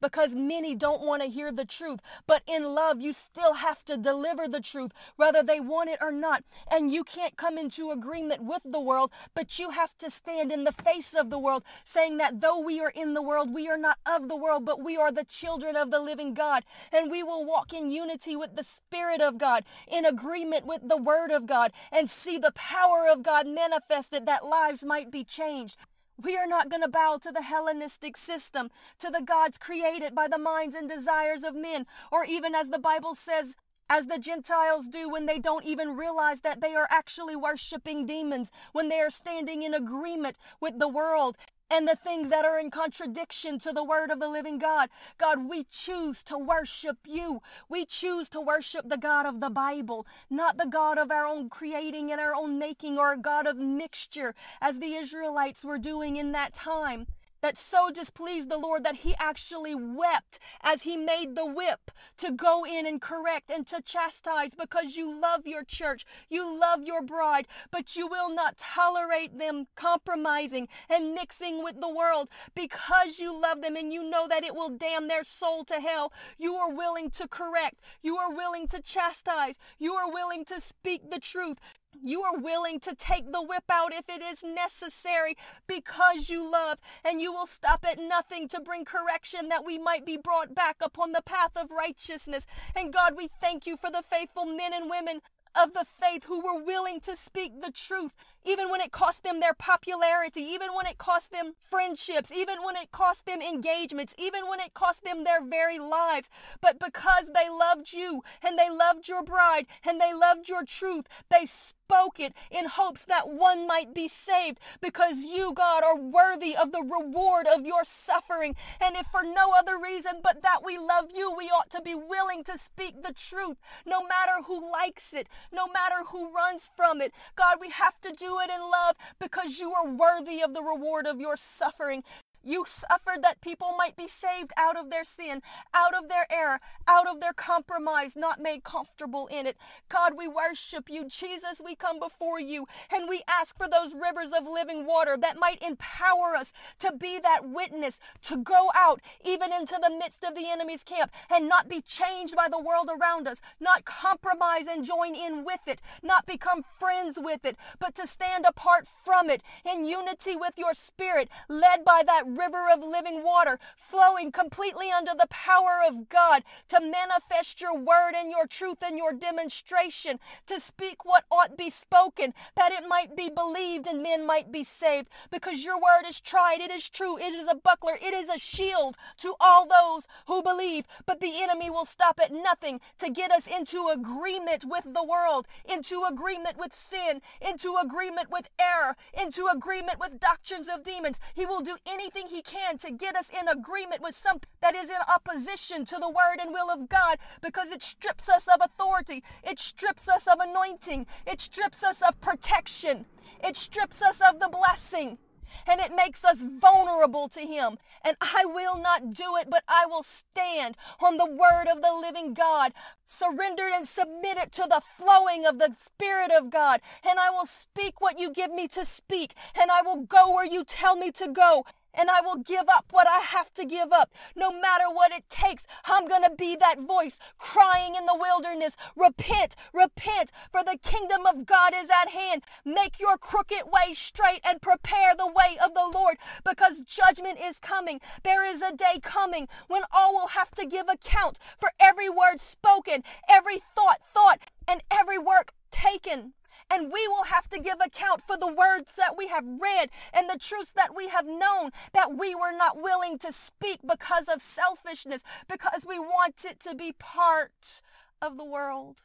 because 0.00 0.34
many 0.34 0.74
don't 0.74 1.02
want 1.02 1.22
to 1.22 1.28
hear 1.28 1.52
the 1.52 1.64
truth. 1.64 2.00
But 2.26 2.42
in 2.46 2.74
love, 2.74 3.00
you 3.00 3.12
still 3.12 3.54
have 3.54 3.84
to 3.86 3.96
deliver 3.96 4.48
the 4.48 4.60
truth, 4.60 4.92
whether 5.16 5.42
they 5.42 5.60
want 5.60 5.90
it 5.90 5.98
or 6.00 6.12
not. 6.12 6.44
And 6.70 6.90
you 6.90 7.04
can't 7.04 7.36
come 7.36 7.58
into 7.58 7.90
agreement 7.90 8.42
with 8.42 8.62
the 8.64 8.80
world, 8.80 9.10
but 9.34 9.58
you 9.58 9.70
have 9.70 9.96
to 9.98 10.10
stand 10.10 10.52
in 10.52 10.64
the 10.64 10.72
face 10.72 11.14
of 11.14 11.30
the 11.30 11.38
world, 11.38 11.64
saying 11.84 12.18
that 12.18 12.40
though 12.40 12.58
we 12.58 12.80
are 12.80 12.90
in 12.90 13.14
the 13.14 13.22
world, 13.22 13.52
we 13.52 13.68
are 13.68 13.78
not 13.78 13.98
of 14.06 14.28
the 14.28 14.36
world, 14.36 14.64
but 14.64 14.82
we 14.82 14.96
are 14.96 15.12
the 15.12 15.24
children 15.24 15.76
of 15.76 15.90
the 15.90 16.00
living 16.00 16.34
God. 16.34 16.64
And 16.92 17.10
we 17.10 17.22
will 17.22 17.44
walk 17.44 17.72
in 17.72 17.90
unity 17.90 18.36
with 18.36 18.56
the 18.56 18.64
Spirit 18.64 19.20
of 19.20 19.38
God, 19.38 19.64
in 19.86 20.04
agreement 20.04 20.66
with 20.66 20.88
the 20.88 20.96
Word 20.96 21.30
of 21.30 21.46
God, 21.46 21.72
and 21.90 22.10
see 22.10 22.38
the 22.38 22.52
power 22.52 23.06
of 23.10 23.22
God 23.22 23.46
manifested 23.46 24.26
that 24.26 24.44
lives 24.44 24.84
might 24.84 25.10
be 25.10 25.24
changed. 25.24 25.76
We 26.22 26.36
are 26.36 26.46
not 26.46 26.70
going 26.70 26.82
to 26.82 26.88
bow 26.88 27.18
to 27.22 27.30
the 27.30 27.42
Hellenistic 27.42 28.16
system, 28.16 28.70
to 28.98 29.10
the 29.10 29.20
gods 29.20 29.58
created 29.58 30.14
by 30.14 30.28
the 30.28 30.38
minds 30.38 30.74
and 30.74 30.88
desires 30.88 31.44
of 31.44 31.54
men, 31.54 31.86
or 32.10 32.24
even 32.24 32.54
as 32.54 32.70
the 32.70 32.78
Bible 32.78 33.14
says, 33.14 33.54
as 33.90 34.06
the 34.06 34.18
Gentiles 34.18 34.88
do 34.88 35.08
when 35.08 35.26
they 35.26 35.38
don't 35.38 35.64
even 35.64 35.94
realize 35.94 36.40
that 36.40 36.60
they 36.60 36.74
are 36.74 36.88
actually 36.90 37.36
worshiping 37.36 38.06
demons, 38.06 38.50
when 38.72 38.88
they 38.88 38.98
are 39.00 39.10
standing 39.10 39.62
in 39.62 39.74
agreement 39.74 40.38
with 40.58 40.78
the 40.78 40.88
world 40.88 41.36
and 41.70 41.86
the 41.86 41.96
things 41.96 42.30
that 42.30 42.44
are 42.44 42.58
in 42.58 42.70
contradiction 42.70 43.58
to 43.58 43.72
the 43.72 43.84
word 43.84 44.10
of 44.10 44.20
the 44.20 44.28
living 44.28 44.58
God. 44.58 44.88
God, 45.18 45.48
we 45.48 45.64
choose 45.64 46.22
to 46.24 46.38
worship 46.38 46.98
you. 47.06 47.42
We 47.68 47.84
choose 47.84 48.28
to 48.30 48.40
worship 48.40 48.88
the 48.88 48.96
God 48.96 49.26
of 49.26 49.40
the 49.40 49.50
Bible, 49.50 50.06
not 50.30 50.58
the 50.58 50.66
God 50.66 50.98
of 50.98 51.10
our 51.10 51.26
own 51.26 51.48
creating 51.48 52.12
and 52.12 52.20
our 52.20 52.34
own 52.34 52.58
making 52.58 52.98
or 52.98 53.12
a 53.12 53.18
God 53.18 53.46
of 53.46 53.56
mixture 53.56 54.34
as 54.60 54.78
the 54.78 54.94
Israelites 54.94 55.64
were 55.64 55.78
doing 55.78 56.16
in 56.16 56.32
that 56.32 56.52
time 56.52 57.06
that 57.40 57.56
so 57.56 57.90
displeased 57.90 58.48
the 58.48 58.58
Lord 58.58 58.84
that 58.84 58.96
he 58.96 59.14
actually 59.18 59.74
wept 59.74 60.38
as 60.62 60.82
he 60.82 60.96
made 60.96 61.34
the 61.34 61.46
whip 61.46 61.90
to 62.18 62.32
go 62.32 62.64
in 62.64 62.86
and 62.86 63.00
correct 63.00 63.50
and 63.50 63.66
to 63.68 63.80
chastise 63.82 64.54
because 64.54 64.96
you 64.96 65.20
love 65.20 65.46
your 65.46 65.64
church, 65.64 66.04
you 66.28 66.58
love 66.58 66.82
your 66.82 67.02
bride, 67.02 67.46
but 67.70 67.96
you 67.96 68.06
will 68.06 68.34
not 68.34 68.58
tolerate 68.58 69.38
them 69.38 69.66
compromising 69.74 70.68
and 70.88 71.14
mixing 71.14 71.62
with 71.62 71.80
the 71.80 71.88
world 71.88 72.28
because 72.54 73.18
you 73.18 73.40
love 73.40 73.62
them 73.62 73.76
and 73.76 73.92
you 73.92 74.08
know 74.08 74.26
that 74.28 74.44
it 74.44 74.54
will 74.54 74.70
damn 74.70 75.08
their 75.08 75.24
soul 75.24 75.64
to 75.64 75.80
hell. 75.80 76.12
You 76.38 76.54
are 76.54 76.70
willing 76.70 77.10
to 77.10 77.28
correct, 77.28 77.80
you 78.02 78.16
are 78.16 78.32
willing 78.32 78.68
to 78.68 78.80
chastise, 78.80 79.58
you 79.78 79.94
are 79.94 80.10
willing 80.10 80.44
to 80.46 80.60
speak 80.60 81.10
the 81.10 81.20
truth. 81.20 81.58
You 82.02 82.22
are 82.22 82.36
willing 82.38 82.80
to 82.80 82.94
take 82.94 83.32
the 83.32 83.42
whip 83.42 83.64
out 83.70 83.92
if 83.92 84.08
it 84.08 84.22
is 84.22 84.42
necessary 84.42 85.36
because 85.66 86.28
you 86.28 86.50
love, 86.50 86.78
and 87.04 87.20
you 87.20 87.32
will 87.32 87.46
stop 87.46 87.84
at 87.84 87.98
nothing 87.98 88.48
to 88.48 88.60
bring 88.60 88.84
correction 88.84 89.48
that 89.48 89.64
we 89.64 89.78
might 89.78 90.06
be 90.06 90.16
brought 90.16 90.54
back 90.54 90.76
upon 90.80 91.12
the 91.12 91.22
path 91.22 91.56
of 91.56 91.70
righteousness. 91.70 92.46
And 92.74 92.92
God, 92.92 93.14
we 93.16 93.28
thank 93.40 93.66
you 93.66 93.76
for 93.76 93.90
the 93.90 94.02
faithful 94.02 94.44
men 94.44 94.72
and 94.72 94.90
women 94.90 95.20
of 95.58 95.72
the 95.72 95.86
faith 96.00 96.24
who 96.24 96.40
were 96.40 96.62
willing 96.62 97.00
to 97.00 97.16
speak 97.16 97.62
the 97.62 97.70
truth, 97.70 98.14
even 98.44 98.70
when 98.70 98.80
it 98.80 98.92
cost 98.92 99.24
them 99.24 99.40
their 99.40 99.54
popularity, 99.54 100.42
even 100.42 100.74
when 100.74 100.86
it 100.86 100.98
cost 100.98 101.32
them 101.32 101.54
friendships, 101.62 102.30
even 102.30 102.58
when 102.62 102.76
it 102.76 102.92
cost 102.92 103.24
them 103.26 103.40
engagements, 103.40 104.14
even 104.18 104.46
when 104.46 104.60
it 104.60 104.74
cost 104.74 105.02
them 105.02 105.24
their 105.24 105.42
very 105.42 105.78
lives. 105.78 106.28
But 106.60 106.78
because 106.78 107.30
they 107.34 107.48
loved 107.48 107.92
you 107.92 108.22
and 108.42 108.58
they 108.58 108.70
loved 108.70 109.08
your 109.08 109.22
bride 109.22 109.66
and 109.84 110.00
they 110.00 110.12
loved 110.12 110.48
your 110.48 110.64
truth, 110.64 111.06
they 111.30 111.46
spoke 111.46 111.75
it 112.18 112.34
in 112.50 112.66
hopes 112.66 113.04
that 113.04 113.28
one 113.28 113.66
might 113.66 113.94
be 113.94 114.08
saved 114.08 114.58
because 114.80 115.18
you, 115.18 115.52
God, 115.54 115.82
are 115.82 115.98
worthy 115.98 116.56
of 116.56 116.72
the 116.72 116.82
reward 116.82 117.46
of 117.46 117.64
your 117.64 117.84
suffering. 117.84 118.54
And 118.80 118.96
if 118.96 119.06
for 119.06 119.22
no 119.22 119.52
other 119.56 119.78
reason 119.78 120.20
but 120.22 120.42
that 120.42 120.60
we 120.64 120.78
love 120.78 121.10
you, 121.14 121.34
we 121.36 121.46
ought 121.46 121.70
to 121.70 121.82
be 121.82 121.94
willing 121.94 122.44
to 122.44 122.58
speak 122.58 123.02
the 123.02 123.12
truth, 123.12 123.56
no 123.84 124.02
matter 124.02 124.42
who 124.46 124.70
likes 124.70 125.12
it, 125.12 125.28
no 125.52 125.66
matter 125.66 125.96
who 126.10 126.32
runs 126.32 126.70
from 126.76 127.00
it. 127.00 127.12
God, 127.36 127.58
we 127.60 127.70
have 127.70 128.00
to 128.02 128.12
do 128.12 128.38
it 128.40 128.50
in 128.50 128.60
love 128.60 128.96
because 129.18 129.58
you 129.58 129.72
are 129.72 129.88
worthy 129.88 130.40
of 130.40 130.54
the 130.54 130.62
reward 130.62 131.06
of 131.06 131.20
your 131.20 131.36
suffering. 131.36 132.02
You 132.46 132.64
suffered 132.64 133.22
that 133.22 133.40
people 133.40 133.74
might 133.76 133.96
be 133.96 134.06
saved 134.06 134.52
out 134.56 134.76
of 134.76 134.88
their 134.88 135.04
sin, 135.04 135.42
out 135.74 135.94
of 135.94 136.08
their 136.08 136.26
error, 136.30 136.60
out 136.86 137.08
of 137.08 137.20
their 137.20 137.32
compromise, 137.32 138.14
not 138.14 138.40
made 138.40 138.62
comfortable 138.62 139.26
in 139.26 139.46
it. 139.46 139.56
God, 139.88 140.12
we 140.16 140.28
worship 140.28 140.88
you. 140.88 141.06
Jesus, 141.08 141.60
we 141.62 141.74
come 141.74 141.98
before 141.98 142.38
you 142.38 142.66
and 142.94 143.08
we 143.08 143.22
ask 143.26 143.56
for 143.56 143.68
those 143.68 143.94
rivers 143.94 144.30
of 144.30 144.46
living 144.46 144.86
water 144.86 145.16
that 145.20 145.40
might 145.40 145.60
empower 145.60 146.36
us 146.36 146.52
to 146.78 146.92
be 146.92 147.18
that 147.18 147.40
witness, 147.48 147.98
to 148.22 148.36
go 148.36 148.70
out 148.76 149.00
even 149.24 149.52
into 149.52 149.76
the 149.82 149.90
midst 149.90 150.22
of 150.22 150.36
the 150.36 150.48
enemy's 150.48 150.84
camp 150.84 151.10
and 151.28 151.48
not 151.48 151.68
be 151.68 151.80
changed 151.80 152.36
by 152.36 152.46
the 152.48 152.60
world 152.60 152.88
around 152.88 153.26
us, 153.26 153.40
not 153.58 153.84
compromise 153.84 154.68
and 154.68 154.84
join 154.84 155.16
in 155.16 155.44
with 155.44 155.66
it, 155.66 155.82
not 156.00 156.26
become 156.26 156.62
friends 156.78 157.18
with 157.20 157.44
it, 157.44 157.56
but 157.80 157.96
to 157.96 158.06
stand 158.06 158.44
apart 158.46 158.86
from 159.04 159.28
it 159.28 159.42
in 159.68 159.84
unity 159.84 160.36
with 160.36 160.54
your 160.56 160.74
spirit, 160.74 161.28
led 161.48 161.84
by 161.84 162.02
that 162.06 162.35
river 162.36 162.66
of 162.72 162.82
living 162.82 163.22
water 163.24 163.58
flowing 163.76 164.32
completely 164.32 164.90
under 164.90 165.12
the 165.18 165.26
power 165.28 165.80
of 165.86 166.08
God 166.08 166.42
to 166.68 166.80
manifest 166.80 167.60
your 167.60 167.76
word 167.76 168.12
and 168.14 168.30
your 168.30 168.46
truth 168.46 168.78
and 168.82 168.98
your 168.98 169.12
demonstration, 169.12 170.18
to 170.46 170.60
speak 170.60 171.04
what 171.04 171.24
ought 171.30 171.56
be 171.56 171.70
spoken, 171.70 172.34
that 172.56 172.72
it 172.72 172.88
might 172.88 173.16
be 173.16 173.28
believed 173.28 173.86
and 173.86 174.02
men 174.02 174.26
might 174.26 174.50
be 174.52 174.64
saved. 174.64 175.08
Because 175.30 175.64
your 175.64 175.76
word 175.76 176.06
is 176.06 176.20
tried, 176.20 176.60
it 176.60 176.70
is 176.70 176.88
true, 176.88 177.18
it 177.18 177.32
is 177.34 177.48
a 177.48 177.54
buckler, 177.54 177.98
it 178.00 178.14
is 178.14 178.28
a 178.28 178.38
shield 178.38 178.96
to 179.18 179.34
all 179.40 179.66
those 179.66 180.06
who 180.26 180.42
believe. 180.42 180.84
But 181.04 181.20
the 181.20 181.42
enemy 181.42 181.70
will 181.70 181.86
stop 181.86 182.20
at 182.22 182.32
nothing 182.32 182.80
to 182.98 183.10
get 183.10 183.30
us 183.30 183.46
into 183.46 183.88
agreement 183.88 184.64
with 184.64 184.92
the 184.92 185.04
world, 185.04 185.46
into 185.70 186.04
agreement 186.04 186.56
with 186.58 186.74
sin, 186.74 187.20
into 187.40 187.76
agreement 187.76 188.30
with 188.30 188.48
error, 188.58 188.96
into 189.20 189.46
agreement 189.46 189.98
with 190.00 190.20
doctrines 190.20 190.68
of 190.68 190.82
demons. 190.82 191.18
He 191.34 191.46
will 191.46 191.60
do 191.60 191.76
anything 191.86 192.25
he 192.28 192.42
can 192.42 192.78
to 192.78 192.90
get 192.90 193.16
us 193.16 193.28
in 193.28 193.48
agreement 193.48 194.02
with 194.02 194.14
something 194.14 194.48
that 194.60 194.74
is 194.74 194.88
in 194.88 194.96
opposition 195.08 195.84
to 195.86 195.96
the 195.96 196.08
word 196.08 196.38
and 196.40 196.52
will 196.52 196.70
of 196.70 196.88
God 196.88 197.18
because 197.40 197.70
it 197.70 197.82
strips 197.82 198.28
us 198.28 198.46
of 198.48 198.60
authority, 198.60 199.22
it 199.42 199.58
strips 199.58 200.08
us 200.08 200.26
of 200.26 200.38
anointing, 200.40 201.06
it 201.26 201.40
strips 201.40 201.82
us 201.82 202.02
of 202.02 202.20
protection, 202.20 203.06
it 203.42 203.56
strips 203.56 204.02
us 204.02 204.20
of 204.20 204.40
the 204.40 204.48
blessing. 204.48 205.18
And 205.66 205.80
it 205.80 205.94
makes 205.94 206.24
us 206.24 206.42
vulnerable 206.42 207.28
to 207.28 207.40
Him. 207.40 207.78
And 208.04 208.16
I 208.20 208.44
will 208.44 208.76
not 208.76 209.12
do 209.12 209.36
it, 209.36 209.48
but 209.48 209.62
I 209.68 209.86
will 209.86 210.02
stand 210.02 210.76
on 211.00 211.16
the 211.16 211.26
word 211.26 211.68
of 211.70 211.82
the 211.82 211.92
living 211.92 212.34
God, 212.34 212.72
surrendered 213.06 213.72
and 213.72 213.86
submitted 213.86 214.52
to 214.52 214.66
the 214.68 214.82
flowing 214.96 215.46
of 215.46 215.58
the 215.58 215.74
Spirit 215.78 216.30
of 216.32 216.50
God. 216.50 216.80
And 217.08 217.18
I 217.18 217.30
will 217.30 217.46
speak 217.46 218.00
what 218.00 218.18
you 218.18 218.32
give 218.32 218.52
me 218.52 218.68
to 218.68 218.84
speak, 218.84 219.34
and 219.58 219.70
I 219.70 219.82
will 219.82 220.02
go 220.02 220.32
where 220.34 220.46
you 220.46 220.64
tell 220.64 220.96
me 220.96 221.10
to 221.12 221.28
go 221.28 221.64
and 221.96 222.10
I 222.10 222.20
will 222.20 222.36
give 222.36 222.68
up 222.68 222.86
what 222.90 223.06
I 223.06 223.20
have 223.20 223.52
to 223.54 223.64
give 223.64 223.92
up. 223.92 224.12
No 224.34 224.50
matter 224.50 224.84
what 224.90 225.12
it 225.12 225.28
takes, 225.28 225.66
I'm 225.84 226.08
going 226.08 226.22
to 226.22 226.34
be 226.36 226.56
that 226.56 226.80
voice 226.80 227.18
crying 227.38 227.94
in 227.94 228.06
the 228.06 228.16
wilderness 228.16 228.76
Repent, 228.96 229.56
repent, 229.72 230.30
for 230.50 230.62
the 230.62 230.78
kingdom 230.82 231.26
of 231.26 231.46
God 231.46 231.72
is 231.74 231.88
at 231.90 232.10
hand. 232.10 232.42
Make 232.64 232.98
your 233.00 233.18
crooked 233.18 233.64
way 233.66 233.92
straight 233.92 234.40
and 234.44 234.60
prepare 234.62 235.14
the 235.14 235.26
way 235.26 235.58
of 235.62 235.74
the 235.74 235.90
Lord 235.92 236.16
because 236.44 236.82
judgment 236.82 237.38
is 237.40 237.58
coming. 237.58 238.00
There 238.22 238.44
is 238.44 238.62
a 238.62 238.74
day 238.74 239.00
coming 239.02 239.48
when 239.68 239.82
all 239.92 240.14
will 240.14 240.28
have 240.28 240.50
to 240.52 240.66
give 240.66 240.86
account 240.88 241.38
for 241.58 241.70
every 241.80 242.08
word 242.08 242.40
spoken, 242.40 243.02
every 243.28 243.58
thought 243.58 244.00
thought, 244.02 244.40
and 244.68 244.82
every 244.90 245.18
work 245.18 245.52
taken. 245.70 246.32
And 246.68 246.92
we 246.92 247.06
will 247.08 247.24
have 247.24 247.48
to 247.50 247.60
give 247.60 247.78
account 247.84 248.22
for 248.26 248.36
the 248.36 248.52
words 248.52 248.90
that 248.96 249.16
we 249.16 249.28
have 249.28 249.44
read 249.46 249.88
and 250.12 250.28
the 250.28 250.38
truths 250.38 250.72
that 250.72 250.96
we 250.96 251.08
have 251.08 251.26
known 251.26 251.70
that 251.92 252.16
we 252.16 252.34
were 252.34 252.56
not 252.56 252.82
willing 252.82 253.18
to 253.18 253.32
speak 253.32 253.80
because 253.86 254.28
of 254.28 254.42
selfishness, 254.42 255.22
because 255.48 255.84
we 255.86 255.98
want 255.98 256.44
it 256.44 256.58
to 256.60 256.74
be 256.74 256.92
part 256.92 257.80
of 258.20 258.36
the 258.36 258.44
world 258.44 259.02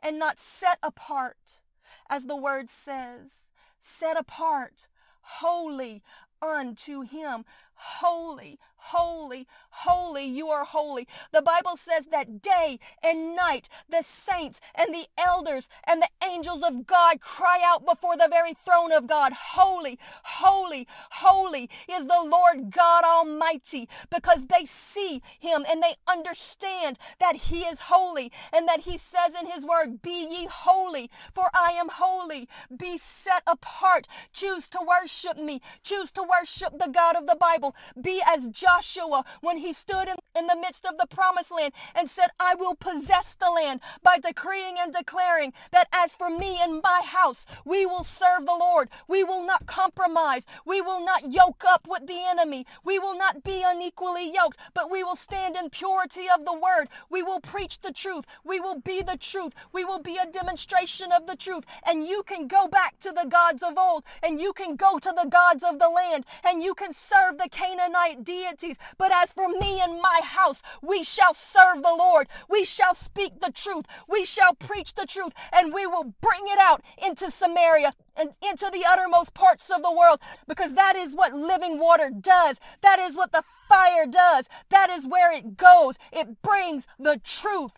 and 0.00 0.18
not 0.18 0.38
set 0.38 0.78
apart, 0.82 1.60
as 2.08 2.26
the 2.26 2.36
word 2.36 2.70
says, 2.70 3.50
set 3.80 4.16
apart, 4.16 4.88
holy 5.22 6.02
unto 6.40 7.02
him. 7.02 7.44
Holy, 7.78 8.58
holy, 8.76 9.46
holy, 9.70 10.24
you 10.24 10.48
are 10.48 10.64
holy. 10.64 11.06
The 11.32 11.42
Bible 11.42 11.76
says 11.76 12.06
that 12.06 12.42
day 12.42 12.80
and 13.02 13.36
night 13.36 13.68
the 13.88 14.02
saints 14.02 14.60
and 14.74 14.92
the 14.92 15.06
elders 15.16 15.68
and 15.86 16.02
the 16.02 16.08
angels 16.26 16.62
of 16.62 16.86
God 16.86 17.20
cry 17.20 17.60
out 17.64 17.86
before 17.86 18.16
the 18.16 18.28
very 18.28 18.54
throne 18.54 18.92
of 18.92 19.06
God, 19.06 19.32
Holy, 19.32 19.98
holy, 20.24 20.86
holy 21.10 21.70
is 21.88 22.06
the 22.06 22.22
Lord 22.24 22.70
God 22.70 23.04
Almighty, 23.04 23.88
because 24.10 24.46
they 24.46 24.64
see 24.64 25.22
Him 25.38 25.64
and 25.68 25.82
they 25.82 25.94
understand 26.06 26.98
that 27.20 27.36
He 27.36 27.60
is 27.60 27.80
holy 27.82 28.32
and 28.52 28.66
that 28.68 28.80
He 28.80 28.98
says 28.98 29.34
in 29.38 29.46
His 29.46 29.64
word, 29.64 30.02
Be 30.02 30.26
ye 30.30 30.46
holy, 30.50 31.10
for 31.32 31.48
I 31.54 31.72
am 31.72 31.88
holy. 31.88 32.48
Be 32.76 32.98
set 32.98 33.42
apart. 33.46 34.06
Choose 34.32 34.68
to 34.68 34.78
worship 34.86 35.36
me. 35.36 35.60
Choose 35.82 36.10
to 36.12 36.22
worship 36.22 36.78
the 36.78 36.90
God 36.90 37.16
of 37.16 37.26
the 37.26 37.36
Bible. 37.36 37.67
Be 38.00 38.22
as 38.26 38.48
Joshua 38.48 39.24
when 39.40 39.58
he 39.58 39.72
stood 39.72 40.08
in, 40.08 40.16
in 40.36 40.46
the 40.46 40.56
midst 40.56 40.84
of 40.84 40.98
the 40.98 41.06
promised 41.06 41.52
land 41.52 41.72
and 41.94 42.08
said, 42.08 42.28
I 42.38 42.54
will 42.54 42.74
possess 42.74 43.34
the 43.34 43.50
land 43.50 43.80
by 44.02 44.18
decreeing 44.18 44.76
and 44.78 44.92
declaring 44.92 45.52
that 45.72 45.88
as 45.92 46.16
for 46.16 46.30
me 46.30 46.58
and 46.60 46.80
my 46.82 47.02
house, 47.04 47.46
we 47.64 47.86
will 47.86 48.04
serve 48.04 48.46
the 48.46 48.56
Lord. 48.58 48.88
We 49.08 49.24
will 49.24 49.44
not 49.44 49.66
compromise. 49.66 50.46
We 50.64 50.80
will 50.80 51.04
not 51.04 51.30
yoke 51.30 51.64
up 51.66 51.86
with 51.88 52.06
the 52.06 52.24
enemy. 52.26 52.66
We 52.84 52.98
will 52.98 53.16
not 53.16 53.42
be 53.42 53.62
unequally 53.64 54.32
yoked, 54.32 54.58
but 54.74 54.90
we 54.90 55.02
will 55.04 55.16
stand 55.16 55.56
in 55.56 55.70
purity 55.70 56.26
of 56.32 56.44
the 56.44 56.52
word. 56.52 56.88
We 57.10 57.22
will 57.22 57.40
preach 57.40 57.80
the 57.80 57.92
truth. 57.92 58.24
We 58.44 58.60
will 58.60 58.80
be 58.80 59.02
the 59.02 59.16
truth. 59.16 59.52
We 59.72 59.84
will 59.84 60.00
be 60.00 60.16
a 60.16 60.30
demonstration 60.30 61.12
of 61.12 61.26
the 61.26 61.36
truth. 61.36 61.64
And 61.86 62.04
you 62.04 62.22
can 62.22 62.46
go 62.46 62.68
back 62.68 62.98
to 63.00 63.12
the 63.12 63.26
gods 63.28 63.62
of 63.62 63.76
old 63.78 64.04
and 64.22 64.40
you 64.40 64.52
can 64.52 64.76
go 64.76 64.98
to 64.98 65.12
the 65.14 65.28
gods 65.28 65.62
of 65.62 65.78
the 65.78 65.88
land 65.88 66.24
and 66.44 66.62
you 66.62 66.74
can 66.74 66.92
serve 66.92 67.38
the 67.38 67.48
Canaanite 67.58 68.24
deities. 68.24 68.78
But 68.98 69.12
as 69.12 69.32
for 69.32 69.48
me 69.48 69.80
and 69.80 70.00
my 70.00 70.20
house, 70.22 70.62
we 70.80 71.02
shall 71.02 71.34
serve 71.34 71.82
the 71.82 71.94
Lord. 71.96 72.28
We 72.48 72.64
shall 72.64 72.94
speak 72.94 73.40
the 73.40 73.50
truth. 73.50 73.86
We 74.08 74.24
shall 74.24 74.54
preach 74.54 74.94
the 74.94 75.06
truth 75.06 75.32
and 75.52 75.74
we 75.74 75.86
will 75.86 76.14
bring 76.20 76.42
it 76.46 76.58
out 76.58 76.82
into 77.04 77.30
Samaria 77.30 77.92
and 78.16 78.30
into 78.40 78.70
the 78.72 78.84
uttermost 78.86 79.34
parts 79.34 79.70
of 79.70 79.82
the 79.82 79.92
world 79.92 80.20
because 80.46 80.74
that 80.74 80.94
is 80.94 81.14
what 81.14 81.34
living 81.34 81.78
water 81.80 82.10
does. 82.10 82.60
That 82.82 83.00
is 83.00 83.16
what 83.16 83.32
the 83.32 83.42
fire 83.68 84.06
does. 84.06 84.48
That 84.68 84.90
is 84.90 85.06
where 85.06 85.32
it 85.32 85.56
goes. 85.56 85.96
It 86.12 86.40
brings 86.42 86.86
the 86.98 87.20
truth 87.24 87.72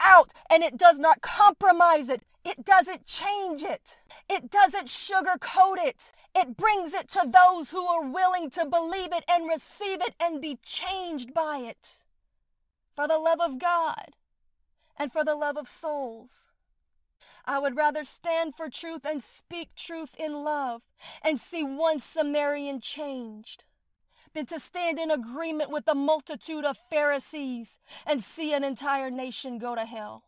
out 0.00 0.32
and 0.48 0.62
it 0.62 0.76
does 0.76 0.98
not 0.98 1.22
compromise 1.22 2.08
it. 2.08 2.22
It 2.44 2.64
doesn't 2.64 3.06
change 3.06 3.62
it. 3.62 3.98
It 4.28 4.50
doesn't 4.50 4.86
sugarcoat 4.86 5.78
it. 5.78 6.12
It 6.34 6.56
brings 6.56 6.92
it 6.92 7.08
to 7.10 7.26
those 7.26 7.70
who 7.70 7.86
are 7.86 8.06
willing 8.06 8.50
to 8.50 8.66
believe 8.66 9.12
it 9.12 9.24
and 9.28 9.48
receive 9.48 10.02
it 10.02 10.14
and 10.20 10.42
be 10.42 10.58
changed 10.62 11.32
by 11.32 11.58
it. 11.58 11.96
For 12.94 13.08
the 13.08 13.18
love 13.18 13.40
of 13.40 13.58
God 13.58 14.14
and 14.96 15.10
for 15.10 15.24
the 15.24 15.34
love 15.34 15.56
of 15.56 15.68
souls. 15.68 16.48
I 17.46 17.58
would 17.58 17.76
rather 17.76 18.04
stand 18.04 18.54
for 18.54 18.68
truth 18.68 19.04
and 19.04 19.22
speak 19.22 19.74
truth 19.74 20.14
in 20.18 20.44
love 20.44 20.82
and 21.22 21.38
see 21.38 21.62
one 21.64 21.98
Samaritan 21.98 22.80
changed 22.80 23.64
than 24.34 24.46
to 24.46 24.60
stand 24.60 24.98
in 24.98 25.10
agreement 25.10 25.70
with 25.70 25.88
a 25.88 25.94
multitude 25.94 26.64
of 26.64 26.76
Pharisees 26.90 27.78
and 28.06 28.22
see 28.22 28.52
an 28.52 28.64
entire 28.64 29.10
nation 29.10 29.58
go 29.58 29.74
to 29.74 29.84
hell. 29.84 30.24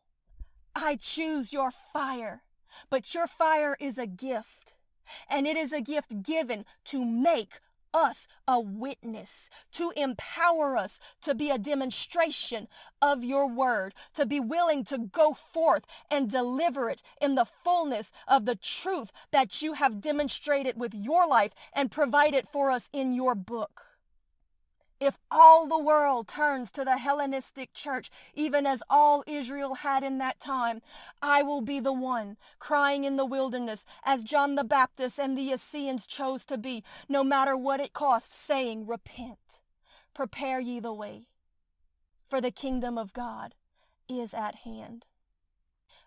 I 0.79 0.97
choose 0.97 1.55
your 1.55 1.71
fire, 1.71 2.43
but 2.91 3.15
your 3.15 3.27
fire 3.27 3.79
is 3.81 3.97
a 3.97 4.07
gift, 4.07 4.75
and 5.27 5.47
it 5.47 5.57
is 5.57 5.73
a 5.73 5.81
gift 5.81 6.23
given 6.23 6.67
to 6.85 7.03
make 7.03 7.61
us 7.95 8.29
a 8.47 8.61
witness, 8.61 9.49
to 9.73 9.91
empower 9.97 10.77
us 10.77 11.01
to 11.23 11.35
be 11.35 11.49
a 11.51 11.57
demonstration 11.57 12.69
of 13.01 13.25
your 13.25 13.49
word, 13.49 13.95
to 14.13 14.27
be 14.27 14.39
willing 14.39 14.85
to 14.85 14.99
go 14.99 15.33
forth 15.33 15.87
and 16.11 16.29
deliver 16.29 16.91
it 16.91 17.03
in 17.23 17.37
the 17.37 17.47
fullness 17.47 18.13
of 18.29 18.45
the 18.45 18.57
truth 18.57 19.11
that 19.33 19.63
you 19.63 19.73
have 19.73 20.03
demonstrated 20.03 20.79
with 20.79 20.93
your 20.95 21.27
life 21.27 21.55
and 21.73 21.91
provided 21.91 22.47
for 22.47 22.71
us 22.71 22.91
in 22.93 23.15
your 23.15 23.35
book. 23.35 23.96
If 24.99 25.19
all 25.31 25.67
the 25.67 25.79
world 25.79 26.27
turns 26.27 26.71
to 26.73 26.85
the 26.85 26.97
Hellenistic 26.97 27.75
church, 27.75 28.11
even 28.35 28.67
as 28.67 28.83
all 28.89 29.23
Israel 29.27 29.77
had 29.77 30.03
in 30.03 30.17
that 30.19 30.41
time, 30.41 30.81
I 31.21 31.43
will 31.43 31.61
be 31.61 31.81
the 31.81 31.93
one 31.93 32.39
crying 32.59 33.05
in 33.05 33.17
the 33.17 33.27
wilderness, 33.27 33.85
as 34.05 34.25
John 34.25 34.55
the 34.55 34.65
Baptist 34.65 35.19
and 35.19 35.37
the 35.37 35.51
Essenes 35.51 36.07
chose 36.07 36.47
to 36.47 36.57
be, 36.57 36.83
no 37.09 37.23
matter 37.23 37.57
what 37.57 37.81
it 37.81 37.93
costs, 37.93 38.35
saying, 38.35 38.87
Repent, 38.87 39.61
prepare 40.15 40.61
ye 40.61 40.81
the 40.81 40.95
way, 40.95 41.27
for 42.29 42.41
the 42.41 42.51
kingdom 42.51 42.97
of 42.97 43.13
God 43.13 43.55
is 44.09 44.33
at 44.33 44.57
hand. 44.57 45.05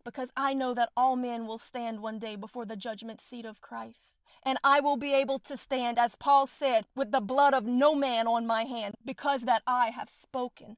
Because 0.09 0.31
I 0.35 0.55
know 0.55 0.73
that 0.73 0.89
all 0.97 1.15
men 1.15 1.45
will 1.45 1.59
stand 1.59 1.99
one 1.99 2.17
day 2.17 2.35
before 2.35 2.65
the 2.65 2.75
judgment 2.75 3.21
seat 3.21 3.45
of 3.45 3.61
Christ 3.61 4.15
and 4.41 4.57
I 4.63 4.79
will 4.79 4.97
be 4.97 5.13
able 5.13 5.37
to 5.39 5.55
stand, 5.55 5.99
as 5.99 6.15
Paul 6.15 6.47
said, 6.47 6.85
with 6.95 7.11
the 7.11 7.21
blood 7.21 7.53
of 7.53 7.65
no 7.65 7.93
man 7.93 8.25
on 8.25 8.47
my 8.47 8.63
hand, 8.63 8.95
because 9.05 9.43
that 9.43 9.61
I 9.67 9.89
have 9.89 10.09
spoken 10.09 10.77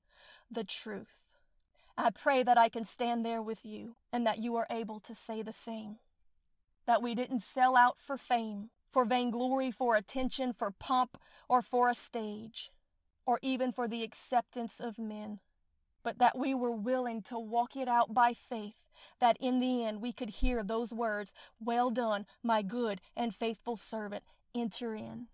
the 0.50 0.66
truth. 0.66 1.20
I 1.98 2.10
pray 2.10 2.44
that 2.44 2.58
I 2.58 2.68
can 2.68 2.84
stand 2.84 3.24
there 3.24 3.42
with 3.42 3.66
you 3.66 3.96
and 4.12 4.26
that 4.26 4.40
you 4.40 4.56
are 4.56 4.68
able 4.70 5.00
to 5.00 5.16
say 5.16 5.42
the 5.42 5.54
same. 5.54 5.98
That 6.88 7.02
we 7.02 7.16
didn't 7.16 7.44
sell 7.44 7.78
out 7.78 7.98
for 8.00 8.18
fame, 8.18 8.72
for 8.92 9.06
vainglory, 9.06 9.72
for 9.72 9.96
attention, 9.96 10.52
for 10.52 10.72
pomp, 10.72 11.18
or 11.48 11.62
for 11.62 11.90
a 11.90 11.94
stage, 11.94 12.72
or 13.26 13.40
even 13.42 13.72
for 13.72 13.88
the 13.88 14.04
acceptance 14.04 14.82
of 14.82 15.00
men, 15.00 15.40
but 16.04 16.20
that 16.20 16.38
we 16.38 16.54
were 16.54 16.72
willing 16.72 17.22
to 17.24 17.38
walk 17.38 17.76
it 17.76 17.88
out 17.88 18.14
by 18.14 18.34
faith 18.34 18.82
that 19.20 19.38
in 19.40 19.60
the 19.60 19.84
end 19.84 20.02
we 20.02 20.12
could 20.12 20.30
hear 20.30 20.64
those 20.64 20.94
words, 20.94 21.34
Well 21.60 21.90
done, 21.90 22.26
my 22.44 22.62
good 22.62 23.02
and 23.16 23.34
faithful 23.34 23.78
servant, 23.78 24.24
enter 24.56 24.96
in. 24.96 25.28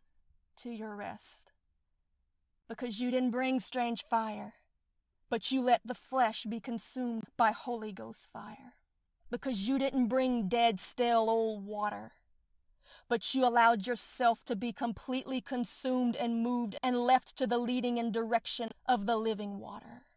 to 0.58 0.72
your 0.72 0.96
rest. 0.96 1.52
Because 2.68 3.00
you 3.00 3.12
didn't 3.12 3.30
bring 3.30 3.60
strange 3.60 4.04
fire, 4.04 4.56
but 5.30 5.52
you 5.52 5.62
let 5.62 5.82
the 5.86 5.94
flesh 5.94 6.46
be 6.46 6.60
consumed 6.60 7.26
by 7.38 7.52
Holy 7.52 7.92
Ghost 7.92 8.28
fire. 8.34 8.74
Because 9.30 9.68
you 9.68 9.78
didn't 9.78 10.08
bring 10.08 10.48
dead, 10.50 10.80
stale 10.80 11.30
old 11.30 11.66
water, 11.66 12.14
but 13.08 13.36
you 13.36 13.46
allowed 13.46 13.86
yourself 13.86 14.44
to 14.46 14.56
be 14.56 14.72
completely 14.72 15.42
consumed 15.42 16.16
and 16.16 16.42
moved 16.42 16.76
and 16.82 16.98
left 16.98 17.36
to 17.38 17.46
the 17.46 17.58
leading 17.58 18.00
and 18.00 18.12
direction 18.12 18.70
of 18.88 19.06
the 19.06 19.18
living 19.18 19.60
water. 19.60 20.08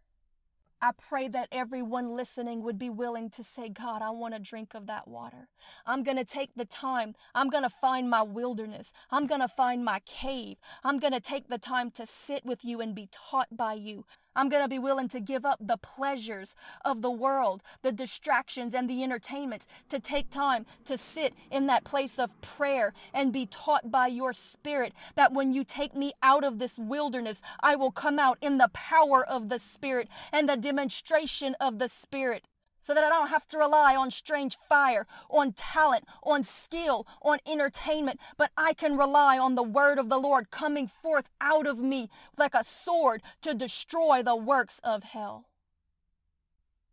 I 0.83 0.93
pray 0.93 1.29
that 1.29 1.49
everyone 1.53 2.17
listening 2.17 2.63
would 2.63 2.79
be 2.79 2.89
willing 2.89 3.29
to 3.31 3.45
say, 3.45 3.69
God, 3.69 4.01
I 4.01 4.11
want 4.11 4.35
a 4.35 4.39
drink 4.39 4.75
of 4.75 4.87
that 4.87 5.07
water. 5.07 5.49
I'm 5.85 6.03
going 6.03 6.17
to 6.17 6.25
take 6.25 6.55
the 6.57 6.65
time. 6.65 7.15
I'm 7.35 7.51
going 7.51 7.65
to 7.65 7.71
find 7.71 8.09
my 8.09 8.23
wilderness. 8.23 8.93
I'm 9.11 9.27
going 9.27 9.43
to 9.43 9.49
find 9.49 9.85
my 9.85 10.01
cave. 10.07 10.57
I'm 10.83 10.99
going 10.99 11.13
to 11.13 11.21
take 11.21 11.49
the 11.49 11.59
time 11.59 11.91
to 11.93 12.07
sit 12.07 12.47
with 12.47 12.65
you 12.65 12.81
and 12.81 12.95
be 12.95 13.09
taught 13.13 13.57
by 13.57 13.75
you. 13.75 14.07
I'm 14.37 14.49
going 14.49 14.63
to 14.63 14.69
be 14.69 14.79
willing 14.79 15.09
to 15.09 15.21
give 15.21 15.45
up 15.45 15.59
the 15.61 15.77
pleasures 15.77 16.55
of 16.85 17.03
the 17.03 17.11
world, 17.11 17.63
the 17.83 17.93
distractions 17.93 18.75
and 18.75 18.89
the 18.89 19.03
entertainments, 19.03 19.67
to 19.89 19.99
take 19.99 20.31
time 20.31 20.67
to 20.85 20.97
sit 20.97 21.35
in 21.51 21.67
that 21.67 21.85
place 21.85 22.19
of 22.19 22.41
prayer 22.41 22.93
and 23.13 23.33
be 23.33 23.47
taught 23.47 23.91
by 23.91 24.07
your 24.07 24.33
spirit 24.33 24.93
that 25.17 25.33
when 25.33 25.53
you 25.53 25.65
take 25.65 25.95
me 25.95 26.13
out 26.23 26.45
of 26.45 26.59
this 26.59 26.79
wilderness, 26.79 27.41
I 27.61 27.77
will 27.77 27.91
come 27.91 28.19
out 28.19 28.39
in 28.41 28.59
the 28.59 28.71
power 28.73 29.27
of 29.27 29.49
the 29.49 29.59
spirit 29.59 30.09
and 30.33 30.49
the 30.49 30.57
demonstration 30.57 31.57
of 31.61 31.79
the 31.79 31.89
spirit 31.89 32.45
so 32.83 32.95
that 32.95 33.05
I 33.05 33.09
don't 33.09 33.29
have 33.29 33.47
to 33.49 33.59
rely 33.59 33.95
on 33.95 34.11
strange 34.11 34.57
fire, 34.69 35.07
on 35.29 35.53
talent, 35.53 36.05
on 36.23 36.43
skill, 36.43 37.07
on 37.23 37.39
entertainment, 37.47 38.21
but 38.37 38.51
I 38.57 38.73
can 38.73 38.97
rely 38.97 39.39
on 39.39 39.55
the 39.55 39.63
word 39.63 39.99
of 39.99 40.09
the 40.09 40.19
Lord 40.19 40.51
coming 40.51 40.89
forth 40.89 41.29
out 41.41 41.67
of 41.67 41.79
me 41.79 42.09
like 42.37 42.55
a 42.55 42.65
sword 42.65 43.23
to 43.43 43.55
destroy 43.55 44.23
the 44.23 44.37
works 44.37 44.81
of 44.83 45.05
hell. 45.05 45.47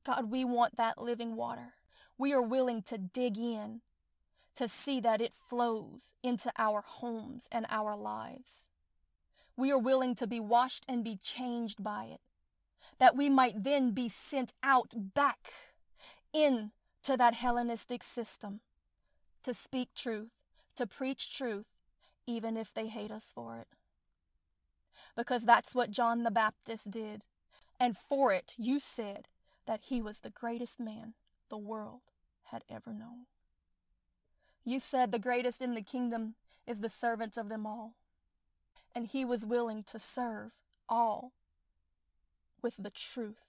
God, 0.06 0.32
we 0.32 0.46
want 0.46 0.78
that 0.78 1.02
living 1.02 1.36
water. 1.36 1.74
We 2.18 2.34
are 2.34 2.42
willing 2.42 2.82
to 2.84 2.98
dig 2.98 3.38
in 3.38 3.82
to 4.56 4.68
see 4.68 5.00
that 5.02 5.22
it 5.22 5.34
flows 5.34 6.14
into 6.24 6.52
our 6.58 6.82
homes 6.82 7.48
and 7.52 7.66
our 7.70 7.96
lives. 7.96 8.70
We 9.56 9.72
are 9.72 9.78
willing 9.78 10.16
to 10.16 10.28
be 10.28 10.40
washed 10.40 10.86
and 10.88 11.04
be 11.04 11.20
changed 11.22 11.84
by 11.84 12.06
it, 12.06 12.22
that 13.00 13.16
we 13.16 13.30
might 13.30 13.64
then 13.64 13.92
be 13.92 14.10
sent 14.10 14.54
out 14.64 14.94
back 15.14 15.54
into 16.34 17.18
that 17.18 17.36
Hellenistic 17.36 18.04
system 18.04 18.62
to 19.44 19.54
speak 19.54 19.90
truth, 19.96 20.32
to 20.76 20.86
preach 20.86 21.36
truth, 21.36 21.66
even 22.26 22.58
if 22.58 22.74
they 22.74 22.88
hate 22.88 23.12
us 23.12 23.32
for 23.34 23.58
it. 23.58 23.68
Because 25.16 25.46
that's 25.46 25.74
what 25.74 25.92
John 25.92 26.24
the 26.24 26.32
Baptist 26.32 26.92
did. 26.92 27.24
And 27.80 27.96
for 27.98 28.34
it, 28.34 28.54
you 28.58 28.80
said 28.80 29.28
that 29.66 29.82
he 29.86 30.02
was 30.02 30.20
the 30.20 30.30
greatest 30.30 30.80
man 30.80 31.14
the 31.50 31.58
world 31.58 32.02
had 32.46 32.64
ever 32.70 32.94
known. 32.94 33.26
You 34.66 34.80
said 34.80 35.12
the 35.12 35.20
greatest 35.20 35.62
in 35.62 35.76
the 35.76 35.82
kingdom 35.82 36.36
is 36.66 36.80
the 36.80 36.90
servant 36.90 37.38
of 37.38 37.50
them 37.50 37.66
all. 37.66 37.94
And 38.94 39.08
he 39.08 39.24
was 39.24 39.46
willing 39.46 39.84
to 39.84 40.00
serve 40.00 40.52
all 40.90 41.32
with 42.62 42.76
the 42.78 42.90
truth, 42.90 43.46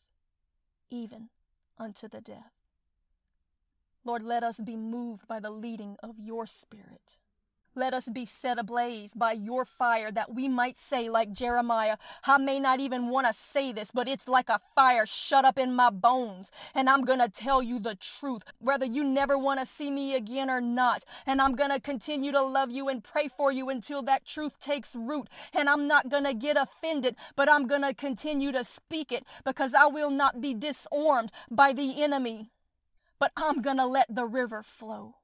even 0.90 1.30
unto 1.78 2.08
the 2.08 2.20
death. 2.20 2.57
Lord, 4.08 4.22
let 4.22 4.42
us 4.42 4.58
be 4.58 4.74
moved 4.74 5.28
by 5.28 5.38
the 5.38 5.50
leading 5.50 5.98
of 6.02 6.18
your 6.18 6.46
Spirit. 6.46 7.18
Let 7.74 7.92
us 7.92 8.08
be 8.08 8.24
set 8.24 8.58
ablaze 8.58 9.12
by 9.12 9.32
your 9.32 9.66
fire 9.66 10.10
that 10.10 10.34
we 10.34 10.48
might 10.48 10.78
say, 10.78 11.10
like 11.10 11.30
Jeremiah, 11.30 11.98
I 12.24 12.38
may 12.38 12.58
not 12.58 12.80
even 12.80 13.10
want 13.10 13.26
to 13.26 13.34
say 13.34 13.70
this, 13.70 13.90
but 13.92 14.08
it's 14.08 14.26
like 14.26 14.48
a 14.48 14.62
fire 14.74 15.04
shut 15.04 15.44
up 15.44 15.58
in 15.58 15.74
my 15.74 15.90
bones. 15.90 16.50
And 16.74 16.88
I'm 16.88 17.04
going 17.04 17.18
to 17.18 17.28
tell 17.28 17.62
you 17.62 17.78
the 17.78 17.96
truth, 17.96 18.44
whether 18.60 18.86
you 18.86 19.04
never 19.04 19.36
want 19.36 19.60
to 19.60 19.66
see 19.66 19.90
me 19.90 20.14
again 20.14 20.48
or 20.48 20.62
not. 20.62 21.04
And 21.26 21.42
I'm 21.42 21.54
going 21.54 21.70
to 21.70 21.78
continue 21.78 22.32
to 22.32 22.40
love 22.40 22.70
you 22.70 22.88
and 22.88 23.04
pray 23.04 23.28
for 23.28 23.52
you 23.52 23.68
until 23.68 24.00
that 24.04 24.24
truth 24.24 24.58
takes 24.58 24.96
root. 24.96 25.28
And 25.52 25.68
I'm 25.68 25.86
not 25.86 26.08
going 26.08 26.24
to 26.24 26.32
get 26.32 26.56
offended, 26.56 27.14
but 27.36 27.52
I'm 27.52 27.66
going 27.66 27.82
to 27.82 27.92
continue 27.92 28.52
to 28.52 28.64
speak 28.64 29.12
it 29.12 29.24
because 29.44 29.74
I 29.74 29.84
will 29.84 30.10
not 30.10 30.40
be 30.40 30.54
disarmed 30.54 31.30
by 31.50 31.74
the 31.74 32.02
enemy 32.02 32.52
but 33.18 33.32
I'm 33.36 33.62
going 33.62 33.76
to 33.78 33.86
let 33.86 34.14
the 34.14 34.26
river 34.26 34.62
flow. 34.62 35.16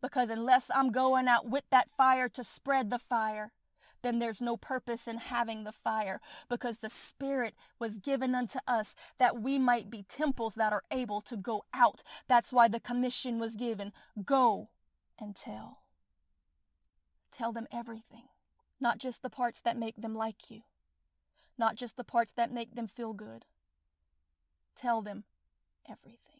Because 0.00 0.30
unless 0.30 0.70
I'm 0.74 0.92
going 0.92 1.28
out 1.28 1.48
with 1.48 1.64
that 1.70 1.90
fire 1.96 2.28
to 2.30 2.42
spread 2.42 2.90
the 2.90 2.98
fire, 2.98 3.52
then 4.02 4.18
there's 4.18 4.40
no 4.40 4.56
purpose 4.56 5.06
in 5.06 5.18
having 5.18 5.64
the 5.64 5.72
fire 5.72 6.20
because 6.48 6.78
the 6.78 6.88
Spirit 6.88 7.54
was 7.78 7.98
given 7.98 8.34
unto 8.34 8.58
us 8.66 8.94
that 9.18 9.40
we 9.40 9.58
might 9.58 9.90
be 9.90 10.04
temples 10.08 10.54
that 10.54 10.72
are 10.72 10.84
able 10.90 11.20
to 11.22 11.36
go 11.36 11.64
out. 11.74 12.02
That's 12.28 12.52
why 12.52 12.68
the 12.68 12.80
commission 12.80 13.38
was 13.38 13.56
given 13.56 13.92
go 14.24 14.70
and 15.18 15.36
tell. 15.36 15.80
Tell 17.30 17.52
them 17.52 17.66
everything, 17.72 18.24
not 18.80 18.98
just 18.98 19.22
the 19.22 19.30
parts 19.30 19.60
that 19.60 19.78
make 19.78 19.96
them 19.96 20.14
like 20.14 20.50
you, 20.50 20.62
not 21.58 21.76
just 21.76 21.96
the 21.96 22.04
parts 22.04 22.32
that 22.32 22.52
make 22.52 22.74
them 22.74 22.86
feel 22.86 23.12
good. 23.12 23.44
Tell 24.74 25.02
them 25.02 25.24
everything. 25.88 26.39